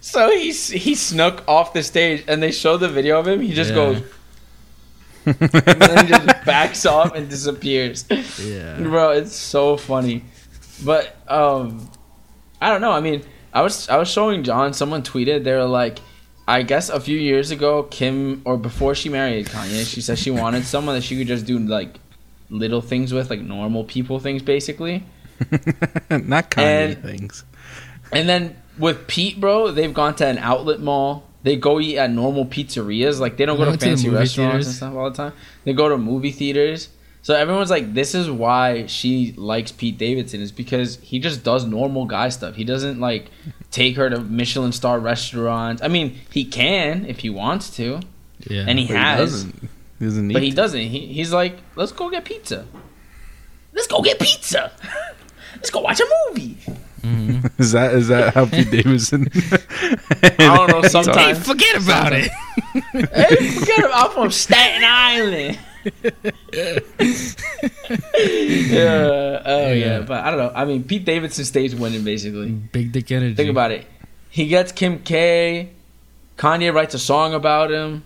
So 0.00 0.30
he 0.36 0.50
he 0.50 0.96
snuck 0.96 1.44
off 1.46 1.72
the 1.72 1.84
stage, 1.84 2.24
and 2.26 2.42
they 2.42 2.50
show 2.50 2.76
the 2.76 2.88
video 2.88 3.20
of 3.20 3.28
him. 3.28 3.40
He 3.40 3.52
just 3.52 3.70
Yeah. 3.70 3.76
goes, 3.76 4.02
and 5.26 5.36
then 5.38 6.06
he 6.06 6.12
just 6.12 6.26
backs 6.44 6.84
off 6.86 7.14
and 7.14 7.28
disappears. 7.28 8.04
yeah. 8.42 8.78
Bro, 8.80 9.10
it's 9.12 9.36
so 9.36 9.76
funny. 9.76 10.24
But 10.84 11.14
um, 11.28 11.88
I 12.60 12.70
don't 12.70 12.80
know. 12.80 12.90
I 12.92 13.00
mean, 13.00 13.22
I 13.52 13.62
was 13.62 13.88
I 13.88 13.96
was 13.96 14.08
showing 14.10 14.42
John. 14.44 14.72
Someone 14.74 15.02
tweeted 15.02 15.44
they 15.44 15.52
were 15.52 15.64
like, 15.64 15.98
I 16.48 16.62
guess 16.62 16.88
a 16.90 17.00
few 17.00 17.18
years 17.18 17.50
ago, 17.50 17.84
Kim 17.84 18.42
or 18.44 18.56
before 18.56 18.94
she 18.94 19.08
married 19.08 19.46
Kanye, 19.46 19.86
she 19.86 20.00
said 20.00 20.18
she 20.18 20.30
wanted 20.30 20.64
someone 20.74 20.94
that 20.94 21.02
she 21.02 21.16
could 21.16 21.26
just 21.26 21.46
do 21.46 21.58
like 21.58 21.98
little 22.50 22.80
things 22.80 23.12
with, 23.12 23.30
like 23.30 23.40
normal 23.40 23.84
people 23.84 24.20
things, 24.20 24.42
basically. 24.42 25.04
Not 26.10 26.50
Kanye 26.50 26.92
And- 26.94 27.02
things. 27.02 27.44
And 28.12 28.28
then 28.28 28.56
with 28.78 29.08
Pete, 29.08 29.40
bro, 29.40 29.72
they've 29.72 29.92
gone 29.92 30.14
to 30.16 30.26
an 30.26 30.38
outlet 30.38 30.80
mall. 30.80 31.24
They 31.42 31.56
go 31.56 31.80
eat 31.80 31.98
at 31.98 32.10
normal 32.10 32.46
pizzerias. 32.46 33.18
Like 33.20 33.36
they 33.36 33.44
don't 33.46 33.56
go 33.56 33.64
to 33.64 33.70
went 33.70 33.80
to 33.80 33.86
fancy 33.86 34.08
restaurants 34.08 34.66
and 34.66 34.74
stuff 34.76 34.94
all 34.94 35.10
the 35.10 35.16
time. 35.16 35.32
They 35.64 35.72
go 35.72 35.88
to 35.88 35.96
movie 35.98 36.30
theaters. 36.32 36.88
So 37.26 37.34
everyone's 37.34 37.70
like, 37.70 37.92
this 37.92 38.14
is 38.14 38.30
why 38.30 38.86
she 38.86 39.34
likes 39.36 39.72
Pete 39.72 39.98
Davidson 39.98 40.40
is 40.40 40.52
because 40.52 40.98
he 41.02 41.18
just 41.18 41.42
does 41.42 41.64
normal 41.64 42.04
guy 42.04 42.28
stuff. 42.28 42.54
He 42.54 42.62
doesn't 42.62 43.00
like 43.00 43.32
take 43.72 43.96
her 43.96 44.08
to 44.08 44.20
Michelin 44.20 44.70
star 44.70 45.00
restaurants. 45.00 45.82
I 45.82 45.88
mean, 45.88 46.20
he 46.30 46.44
can 46.44 47.04
if 47.06 47.18
he 47.18 47.30
wants 47.30 47.68
to, 47.78 47.98
Yeah. 48.48 48.66
and 48.68 48.78
he 48.78 48.86
But 48.86 48.94
has, 48.96 49.18
he 49.18 49.24
doesn't. 49.50 49.68
He 49.98 50.04
doesn't 50.04 50.28
need 50.28 50.34
but 50.34 50.42
he 50.44 50.50
to. 50.50 50.56
doesn't. 50.56 50.80
He, 50.80 51.06
he's 51.14 51.32
like, 51.32 51.56
let's 51.74 51.90
go 51.90 52.10
get 52.10 52.24
pizza. 52.24 52.64
Let's 53.74 53.88
go 53.88 54.02
get 54.02 54.20
pizza. 54.20 54.70
let's 55.56 55.70
go 55.70 55.80
watch 55.80 55.98
a 55.98 56.06
movie. 56.28 56.56
Mhm. 56.64 56.76
Mhm. 57.06 57.50
Is 57.60 57.72
that 57.72 57.94
is 57.94 58.06
that 58.08 58.34
how 58.34 58.46
Pete 58.46 58.70
Davidson? 58.76 59.28
I 60.22 60.28
don't 60.38 60.70
know. 60.70 60.82
Hey, 60.82 60.88
Sometimes. 60.88 61.44
forget 61.46 61.76
about 61.82 62.12
it. 62.12 62.30
hey, 62.72 63.50
forget 63.50 63.78
it. 63.80 63.90
I'm 63.92 64.10
from 64.12 64.30
Staten 64.30 64.82
Island. 64.84 65.58
Yeah. 66.02 66.80
Oh 69.44 69.72
yeah. 69.72 69.74
Yeah. 69.74 70.00
But 70.00 70.24
I 70.24 70.30
don't 70.30 70.38
know. 70.38 70.52
I 70.54 70.64
mean, 70.64 70.84
Pete 70.84 71.04
Davidson 71.04 71.44
stays 71.44 71.74
winning 71.74 72.04
basically. 72.04 72.50
Big 72.50 72.92
dick 72.92 73.10
energy. 73.10 73.34
Think 73.34 73.50
about 73.50 73.70
it. 73.70 73.86
He 74.30 74.48
gets 74.48 74.72
Kim 74.72 74.98
K. 75.02 75.70
Kanye 76.36 76.74
writes 76.74 76.94
a 76.94 76.98
song 76.98 77.34
about 77.34 77.70
him. 77.70 78.04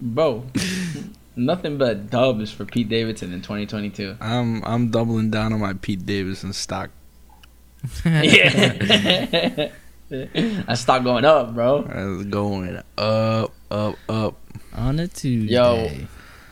Bro, 0.00 0.44
nothing 1.36 1.78
but 1.78 2.10
dubs 2.10 2.50
for 2.52 2.64
Pete 2.64 2.88
Davidson 2.88 3.32
in 3.32 3.40
2022. 3.42 4.16
I'm 4.20 4.62
I'm 4.64 4.90
doubling 4.90 5.30
down 5.30 5.52
on 5.52 5.60
my 5.60 5.72
Pete 5.74 6.04
Davidson 6.04 6.52
stock. 6.52 6.90
Yeah. 8.04 9.70
I 10.10 10.74
stopped 10.74 11.04
going 11.04 11.24
up, 11.26 11.54
bro. 11.54 11.86
It's 11.86 12.24
going 12.24 12.82
up, 12.96 13.52
up, 13.70 13.96
up. 14.08 14.36
On 14.74 14.98
a 14.98 15.06
Tuesday. 15.06 15.54
Yo. 15.54 15.90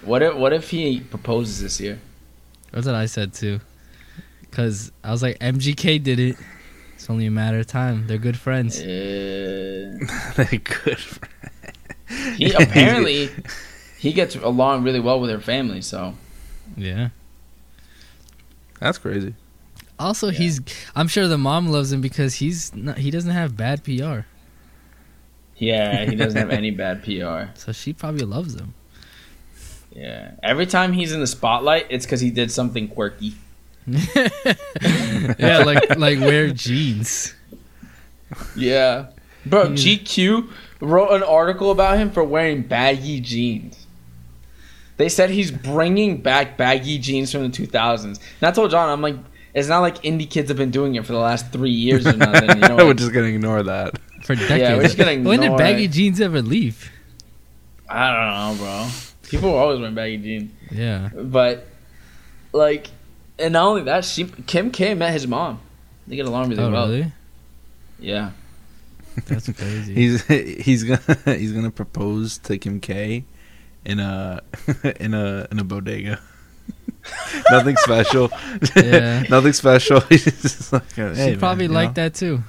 What 0.06 0.22
if 0.22 0.34
what 0.34 0.52
if 0.52 0.70
he 0.70 1.00
proposes 1.00 1.60
this 1.60 1.80
year? 1.80 1.98
That's 2.72 2.86
what 2.86 2.94
I 2.94 3.06
said 3.06 3.32
too. 3.34 3.60
Cause 4.52 4.90
I 5.04 5.10
was 5.10 5.22
like, 5.22 5.38
MGK 5.40 6.02
did 6.02 6.18
it. 6.18 6.36
It's 6.94 7.10
only 7.10 7.26
a 7.26 7.30
matter 7.30 7.58
of 7.58 7.66
time. 7.66 8.06
They're 8.06 8.16
good 8.16 8.38
friends. 8.38 8.80
Uh, 8.80 8.84
They're 10.36 10.46
good. 10.58 10.98
friends. 10.98 12.36
he 12.38 12.52
apparently 12.52 13.30
he 13.98 14.12
gets 14.12 14.34
along 14.36 14.84
really 14.84 15.00
well 15.00 15.20
with 15.20 15.30
her 15.30 15.40
family, 15.40 15.82
so 15.82 16.14
Yeah. 16.76 17.08
That's 18.80 18.98
crazy. 18.98 19.34
Also, 19.98 20.28
Yeah. 20.28 20.38
he's. 20.38 20.60
I'm 20.94 21.08
sure 21.08 21.26
the 21.28 21.38
mom 21.38 21.68
loves 21.68 21.90
him 21.92 22.00
because 22.00 22.34
he's. 22.36 22.74
Not, 22.74 22.98
he 22.98 23.10
doesn't 23.10 23.30
have 23.30 23.56
bad 23.56 23.82
PR, 23.84 24.20
yeah, 25.56 26.04
he 26.04 26.14
doesn't 26.16 26.38
have 26.38 26.50
any 26.50 26.70
bad 26.70 27.02
PR. 27.02 27.50
so 27.58 27.72
she 27.72 27.92
probably 27.94 28.26
loves 28.26 28.54
him. 28.54 28.74
Yeah. 29.96 30.32
Every 30.42 30.66
time 30.66 30.92
he's 30.92 31.12
in 31.12 31.20
the 31.20 31.26
spotlight, 31.26 31.86
it's 31.88 32.04
because 32.04 32.20
he 32.20 32.30
did 32.30 32.50
something 32.50 32.86
quirky. 32.88 33.34
yeah, 33.86 35.62
like 35.64 35.96
like 35.96 36.20
wear 36.20 36.50
jeans. 36.50 37.34
Yeah. 38.54 39.06
Bro. 39.46 39.70
GQ 39.70 40.50
wrote 40.80 41.12
an 41.12 41.22
article 41.22 41.70
about 41.70 41.96
him 41.96 42.10
for 42.10 42.22
wearing 42.24 42.62
baggy 42.62 43.20
jeans. 43.20 43.86
They 44.98 45.08
said 45.08 45.30
he's 45.30 45.50
bringing 45.50 46.18
back 46.20 46.56
baggy 46.56 46.98
jeans 46.98 47.30
from 47.30 47.42
the 47.42 47.56
2000s. 47.56 48.04
And 48.04 48.18
I 48.42 48.50
told 48.50 48.70
John, 48.72 48.88
I'm 48.90 49.00
like, 49.02 49.16
it's 49.54 49.68
not 49.68 49.80
like 49.80 50.02
indie 50.02 50.28
kids 50.28 50.48
have 50.48 50.56
been 50.58 50.70
doing 50.70 50.96
it 50.96 51.06
for 51.06 51.12
the 51.12 51.18
last 51.18 51.52
three 51.52 51.70
years 51.70 52.06
or 52.06 52.14
nothing. 52.14 52.50
You 52.50 52.68
know, 52.68 52.76
We're 52.76 52.84
like, 52.88 52.96
just 52.96 53.12
gonna 53.12 53.28
ignore 53.28 53.62
that. 53.62 53.98
For 54.24 54.34
decades. 54.34 54.60
Yeah, 54.60 54.76
we're 54.76 54.82
just 54.82 54.98
gonna 54.98 55.22
when 55.22 55.40
did 55.40 55.56
baggy 55.56 55.84
it. 55.84 55.92
jeans 55.92 56.20
ever 56.20 56.42
leave? 56.42 56.90
I 57.88 58.12
don't 58.12 58.58
know, 58.58 58.64
bro. 58.64 58.88
People 59.28 59.52
were 59.52 59.58
always 59.58 59.78
wearing 59.80 59.94
baggy 59.94 60.18
jeans. 60.18 60.52
Yeah. 60.70 61.10
But, 61.14 61.66
like, 62.52 62.88
and 63.38 63.52
not 63.52 63.66
only 63.66 63.82
that, 63.82 64.04
she 64.04 64.24
Kim 64.24 64.70
K 64.70 64.94
met 64.94 65.12
his 65.12 65.26
mom. 65.26 65.60
They 66.06 66.16
get 66.16 66.26
along 66.26 66.50
really 66.50 66.62
Oh, 66.62 66.70
well. 66.70 66.88
really? 66.88 67.12
Yeah. 67.98 68.30
That's 69.26 69.50
crazy. 69.52 69.94
He's 69.94 70.24
he's 70.26 70.84
gonna 70.84 71.00
he's 71.38 71.52
gonna 71.52 71.70
propose 71.70 72.38
to 72.38 72.58
Kim 72.58 72.80
K 72.80 73.24
in 73.84 73.98
a 73.98 74.42
in 75.00 75.14
a 75.14 75.48
in 75.50 75.58
a 75.58 75.64
bodega. 75.64 76.20
Nothing 77.50 77.76
special. 77.76 78.30
Yeah. 78.76 79.24
Nothing 79.30 79.52
special. 79.52 79.96
Like, 80.10 80.10
hey, 80.10 80.30
she 80.92 81.12
man, 81.14 81.38
probably 81.38 81.64
you 81.66 81.70
like 81.72 81.90
know? 81.90 82.02
that 82.04 82.14
too. 82.14 82.42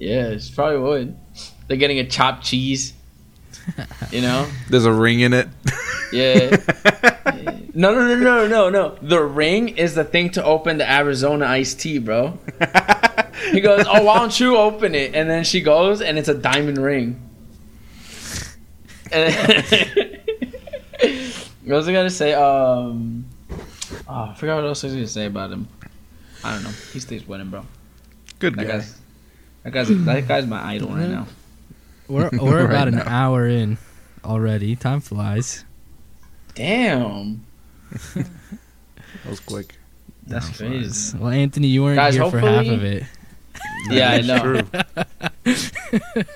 Yeah, 0.00 0.36
she 0.38 0.54
probably 0.54 0.78
would. 0.78 1.16
They're 1.66 1.76
getting 1.76 1.98
a 1.98 2.06
chopped 2.08 2.44
cheese. 2.44 2.92
You 4.10 4.22
know? 4.22 4.48
There's 4.70 4.84
a 4.86 4.92
ring 4.92 5.20
in 5.20 5.32
it. 5.32 5.48
Yeah. 6.12 6.56
No, 7.74 7.94
no, 7.94 8.08
no, 8.08 8.16
no, 8.16 8.48
no, 8.48 8.70
no. 8.70 8.98
The 9.02 9.20
ring 9.22 9.68
is 9.76 9.94
the 9.94 10.02
thing 10.02 10.30
to 10.30 10.42
open 10.42 10.78
the 10.78 10.90
Arizona 10.90 11.46
iced 11.46 11.78
tea, 11.78 11.98
bro. 11.98 12.36
He 13.52 13.60
goes, 13.60 13.84
"Oh, 13.88 14.02
why 14.02 14.18
don't 14.18 14.40
you 14.40 14.56
open 14.56 14.96
it?" 14.96 15.14
And 15.14 15.30
then 15.30 15.44
she 15.44 15.60
goes, 15.60 16.00
and 16.02 16.18
it's 16.18 16.28
a 16.28 16.34
diamond 16.34 16.78
ring. 16.78 17.22
And 19.12 19.32
what 21.64 21.76
was 21.76 21.88
I 21.88 21.92
gonna 21.92 22.10
say? 22.10 22.34
Um, 22.34 23.26
oh, 24.08 24.30
I 24.30 24.34
forgot 24.34 24.56
what 24.56 24.64
else 24.64 24.82
I 24.82 24.88
was 24.88 24.94
gonna 24.94 25.06
say 25.06 25.26
about 25.26 25.52
him. 25.52 25.68
I 26.42 26.54
don't 26.54 26.64
know. 26.64 26.70
He 26.92 26.98
stays 26.98 27.28
winning, 27.28 27.48
bro. 27.50 27.64
Good 28.40 28.56
That 28.56 28.66
guy. 28.66 28.72
guy's 28.72 28.98
that 29.62 29.72
guy's 29.72 30.04
that 30.04 30.26
guy's 30.26 30.46
my 30.48 30.64
idol 30.64 30.88
right 30.90 31.08
now. 31.08 31.26
We're 32.08 32.30
we're 32.32 32.62
Right 32.64 32.70
about 32.70 32.88
an 32.88 32.96
now. 32.96 33.04
hour 33.06 33.46
in 33.46 33.78
already. 34.24 34.74
Time 34.76 35.00
flies. 35.00 35.64
Damn, 36.54 37.44
That 38.14 38.26
was 39.28 39.40
quick. 39.40 39.76
that's 40.26 40.56
crazy. 40.56 41.16
Well, 41.16 41.30
Anthony, 41.30 41.68
you 41.68 41.84
weren't 41.84 41.96
Guys, 41.96 42.14
here 42.14 42.28
for 42.30 42.40
half 42.40 42.66
of 42.66 42.82
it. 42.84 43.04
Yeah, 43.90 44.10
I 44.10 44.20
know. 44.22 44.42
True. 44.42 44.62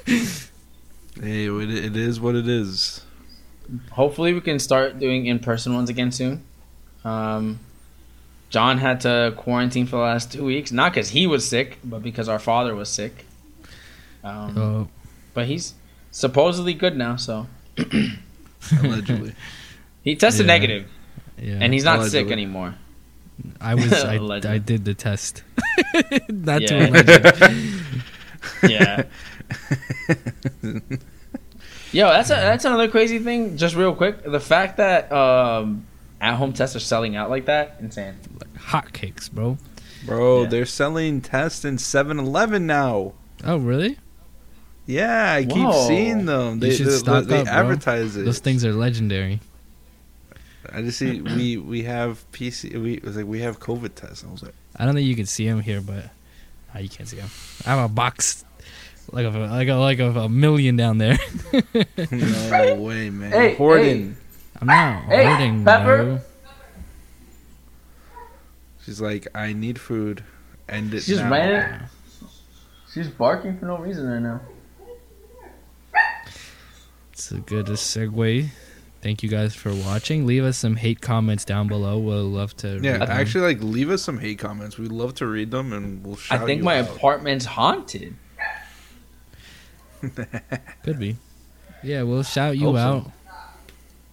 hey, 1.20 1.47
it, 1.49 1.70
it 1.85 1.97
is 1.97 2.20
what 2.20 2.35
it 2.35 2.49
is. 2.49 3.05
hopefully 3.91 4.33
we 4.33 4.41
can 4.41 4.59
start 4.59 4.99
doing 4.99 5.27
in-person 5.27 5.75
ones 5.75 5.89
again 5.91 6.11
soon 6.12 6.43
um 7.05 7.59
john 8.51 8.79
had 8.79 9.01
to 9.01 9.33
quarantine 9.37 9.87
for 9.87 9.97
the 9.97 10.03
last 10.03 10.33
two 10.33 10.45
weeks 10.45 10.70
not 10.73 10.93
because 10.93 11.11
he 11.11 11.27
was 11.27 11.47
sick 11.47 11.79
but 11.85 12.03
because 12.03 12.29
our 12.29 12.39
father 12.39 12.75
was 12.75 12.89
sick 12.89 13.25
um, 14.25 14.59
Oh, 14.59 14.89
but 15.35 15.47
he's 15.47 15.74
supposedly 16.11 16.74
good 16.74 16.97
now 16.97 17.16
so 17.16 17.47
Allegedly. 18.83 19.35
he 20.03 20.14
tested 20.16 20.47
Yeah. 20.47 20.53
negative 20.53 20.89
yeah. 21.39 21.59
and 21.61 21.72
he's 21.72 21.85
not 21.85 22.07
sick 22.07 22.30
anymore 22.30 22.74
I 23.61 23.74
was 23.74 23.93
I, 24.05 24.16
I 24.16 24.59
did 24.59 24.85
the 24.85 24.95
test. 24.95 25.43
not 26.28 26.62
Yeah. 26.62 26.68
to 26.68 26.89
alleged. 26.91 27.93
yeah 28.70 29.05
yo 31.93 32.09
that's 32.09 32.30
a, 32.30 32.35
that's 32.35 32.64
another 32.64 32.89
crazy 32.89 33.18
thing 33.18 33.57
just 33.57 33.74
real 33.74 33.95
quick 33.95 34.22
the 34.24 34.41
fact 34.41 34.76
that 34.78 35.11
um 35.12 35.85
at-home 36.20 36.53
tests 36.53 36.76
are 36.76 36.80
selling 36.80 37.16
out 37.16 37.30
like 37.30 37.47
that 37.47 37.76
insane 37.80 38.14
Hotcakes, 38.57 39.30
bro. 39.30 39.59
Bro, 40.07 40.43
Yeah. 40.45 40.49
they're 40.49 40.66
selling 40.66 41.20
tests 41.20 41.64
in 41.64 41.76
7-Eleven 41.78 42.64
now. 42.64 43.12
Oh, 43.45 43.57
really? 43.57 43.99
Yeah, 44.87 45.33
I 45.35 45.45
keep 45.45 45.57
Whoa. 45.64 45.87
seeing 45.87 46.24
them. 46.26 46.55
You 46.55 46.61
They, 46.61 46.70
should 46.74 46.87
they, 46.89 46.91
stock 46.97 47.24
they 47.26 47.39
up, 47.41 47.45
bro. 47.47 47.55
advertise 47.55 48.16
it. 48.16 48.24
Those 48.24 48.41
things 48.41 48.64
are 48.64 48.72
legendary. 48.72 49.41
I 50.72 50.80
just 50.83 50.99
see 50.99 51.20
we 51.20 51.57
we 51.57 51.83
have 51.85 52.24
PC. 52.33 52.80
We 52.80 52.95
it 52.95 53.05
was 53.05 53.16
like 53.16 53.26
we 53.26 53.41
have 53.41 53.61
COVID 53.61 53.95
tests. 53.95 54.24
I 54.26 54.30
was 54.33 54.43
like, 54.43 54.55
I 54.76 54.85
don't 54.85 54.95
think 54.95 55.07
you 55.07 55.14
can 55.16 55.26
see 55.26 55.47
them 55.49 55.61
here, 55.61 55.80
but 55.80 56.05
ah, 56.74 56.78
you 56.78 56.89
can't 56.89 57.09
see 57.09 57.16
them. 57.16 57.28
I 57.66 57.70
have 57.70 57.91
a 57.91 57.93
box 57.93 58.45
like 59.11 59.26
of 59.26 59.35
a, 59.35 59.47
like 59.49 59.68
a, 59.68 59.74
like 59.74 59.99
of 59.99 60.16
a 60.16 60.28
million 60.28 60.76
down 60.76 60.99
there. 60.99 61.18
no 62.11 62.74
way, 62.76 63.11
man. 63.11 63.33
Hey, 63.33 63.55
Hoarding. 63.57 64.16
I'm 64.61 64.66
not 64.68 65.05
Hey, 65.05 65.24
hoarding, 65.26 65.64
Pepper. 65.64 66.05
bro. 66.05 66.18
She's 68.85 69.01
like, 69.01 69.28
I 69.35 69.53
need 69.53 69.80
food. 69.80 70.24
End 70.68 70.95
it 70.95 71.03
She's 71.03 71.18
now. 71.18 71.30
ran. 71.30 71.89
She's 72.93 73.09
barking 73.09 73.59
for 73.59 73.66
no 73.66 73.78
reason 73.78 74.07
right 74.09 74.20
now. 74.20 74.41
It's 77.23 77.31
a 77.31 77.39
good 77.39 77.66
segue. 77.66 78.49
Thank 79.01 79.23
you 79.23 79.29
guys 79.29 79.55
for 79.55 79.73
watching. 79.73 80.27
Leave 80.27 80.43
us 80.43 80.59
some 80.59 80.75
hate 80.75 81.01
comments 81.01 81.45
down 81.45 81.68
below. 81.68 81.97
We'll 81.97 82.25
love 82.25 82.57
to. 82.59 82.81
Yeah, 82.83 82.93
read 82.95 83.01
them. 83.03 83.11
actually, 83.12 83.55
like, 83.55 83.62
leave 83.62 83.91
us 83.91 84.03
some 84.03 84.18
hate 84.18 84.41
comments. 84.41 84.77
We'd 84.77 84.91
love 84.91 85.14
to 85.16 85.27
read 85.29 85.53
them, 85.53 85.73
and 85.73 86.05
we'll 86.05 86.18
I 86.33 86.39
think 86.39 86.59
you 86.59 86.64
my 86.64 86.81
out. 86.81 86.89
apartment's 86.97 87.45
haunted. 87.45 88.16
could 90.83 90.99
be. 90.99 91.16
Yeah, 91.85 92.03
we'll 92.03 92.25
shout 92.25 92.59
you 92.59 92.66
Hope 92.66 92.77
so. 92.77 92.81
out, 92.81 93.11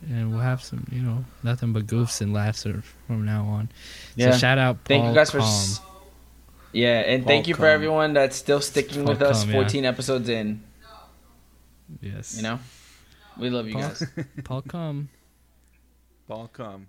and 0.07 0.29
we'll 0.29 0.41
have 0.41 0.61
some, 0.63 0.85
you 0.91 1.01
know, 1.01 1.25
nothing 1.41 1.73
but 1.73 1.87
goofs 1.87 2.21
and 2.21 2.31
laughs 2.31 2.67
from 3.07 3.25
now 3.25 3.43
on. 3.45 3.69
Yeah. 4.15 4.33
So 4.33 4.37
shout 4.37 4.59
out. 4.59 4.77
Thank 4.85 5.05
you 5.05 5.15
guys 5.15 5.31
for. 5.31 5.39
S- 5.39 5.81
Yeah, 6.73 6.99
and 6.99 7.23
Paul 7.23 7.27
thank 7.29 7.47
you 7.47 7.55
for 7.55 7.65
everyone 7.65 8.13
that's 8.13 8.35
still 8.35 8.61
sticking 8.61 9.03
with 9.03 9.17
Paul 9.17 9.29
us. 9.29 9.41
Cum, 9.41 9.49
yeah. 9.53 9.61
14 9.61 9.85
episodes 9.85 10.29
in. 10.29 10.61
Yes. 12.03 12.37
You 12.37 12.43
know, 12.43 12.59
we 13.39 13.49
love 13.49 13.67
you 13.67 13.73
Paul- 13.73 13.81
guys. 13.81 14.03
Paul 14.43 14.61
come. 14.63 15.09
Paul 16.27 16.47
come. 16.49 16.87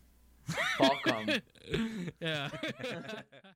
Paul 0.79 0.97
Cum. 1.05 1.29
yeah. 2.21 2.49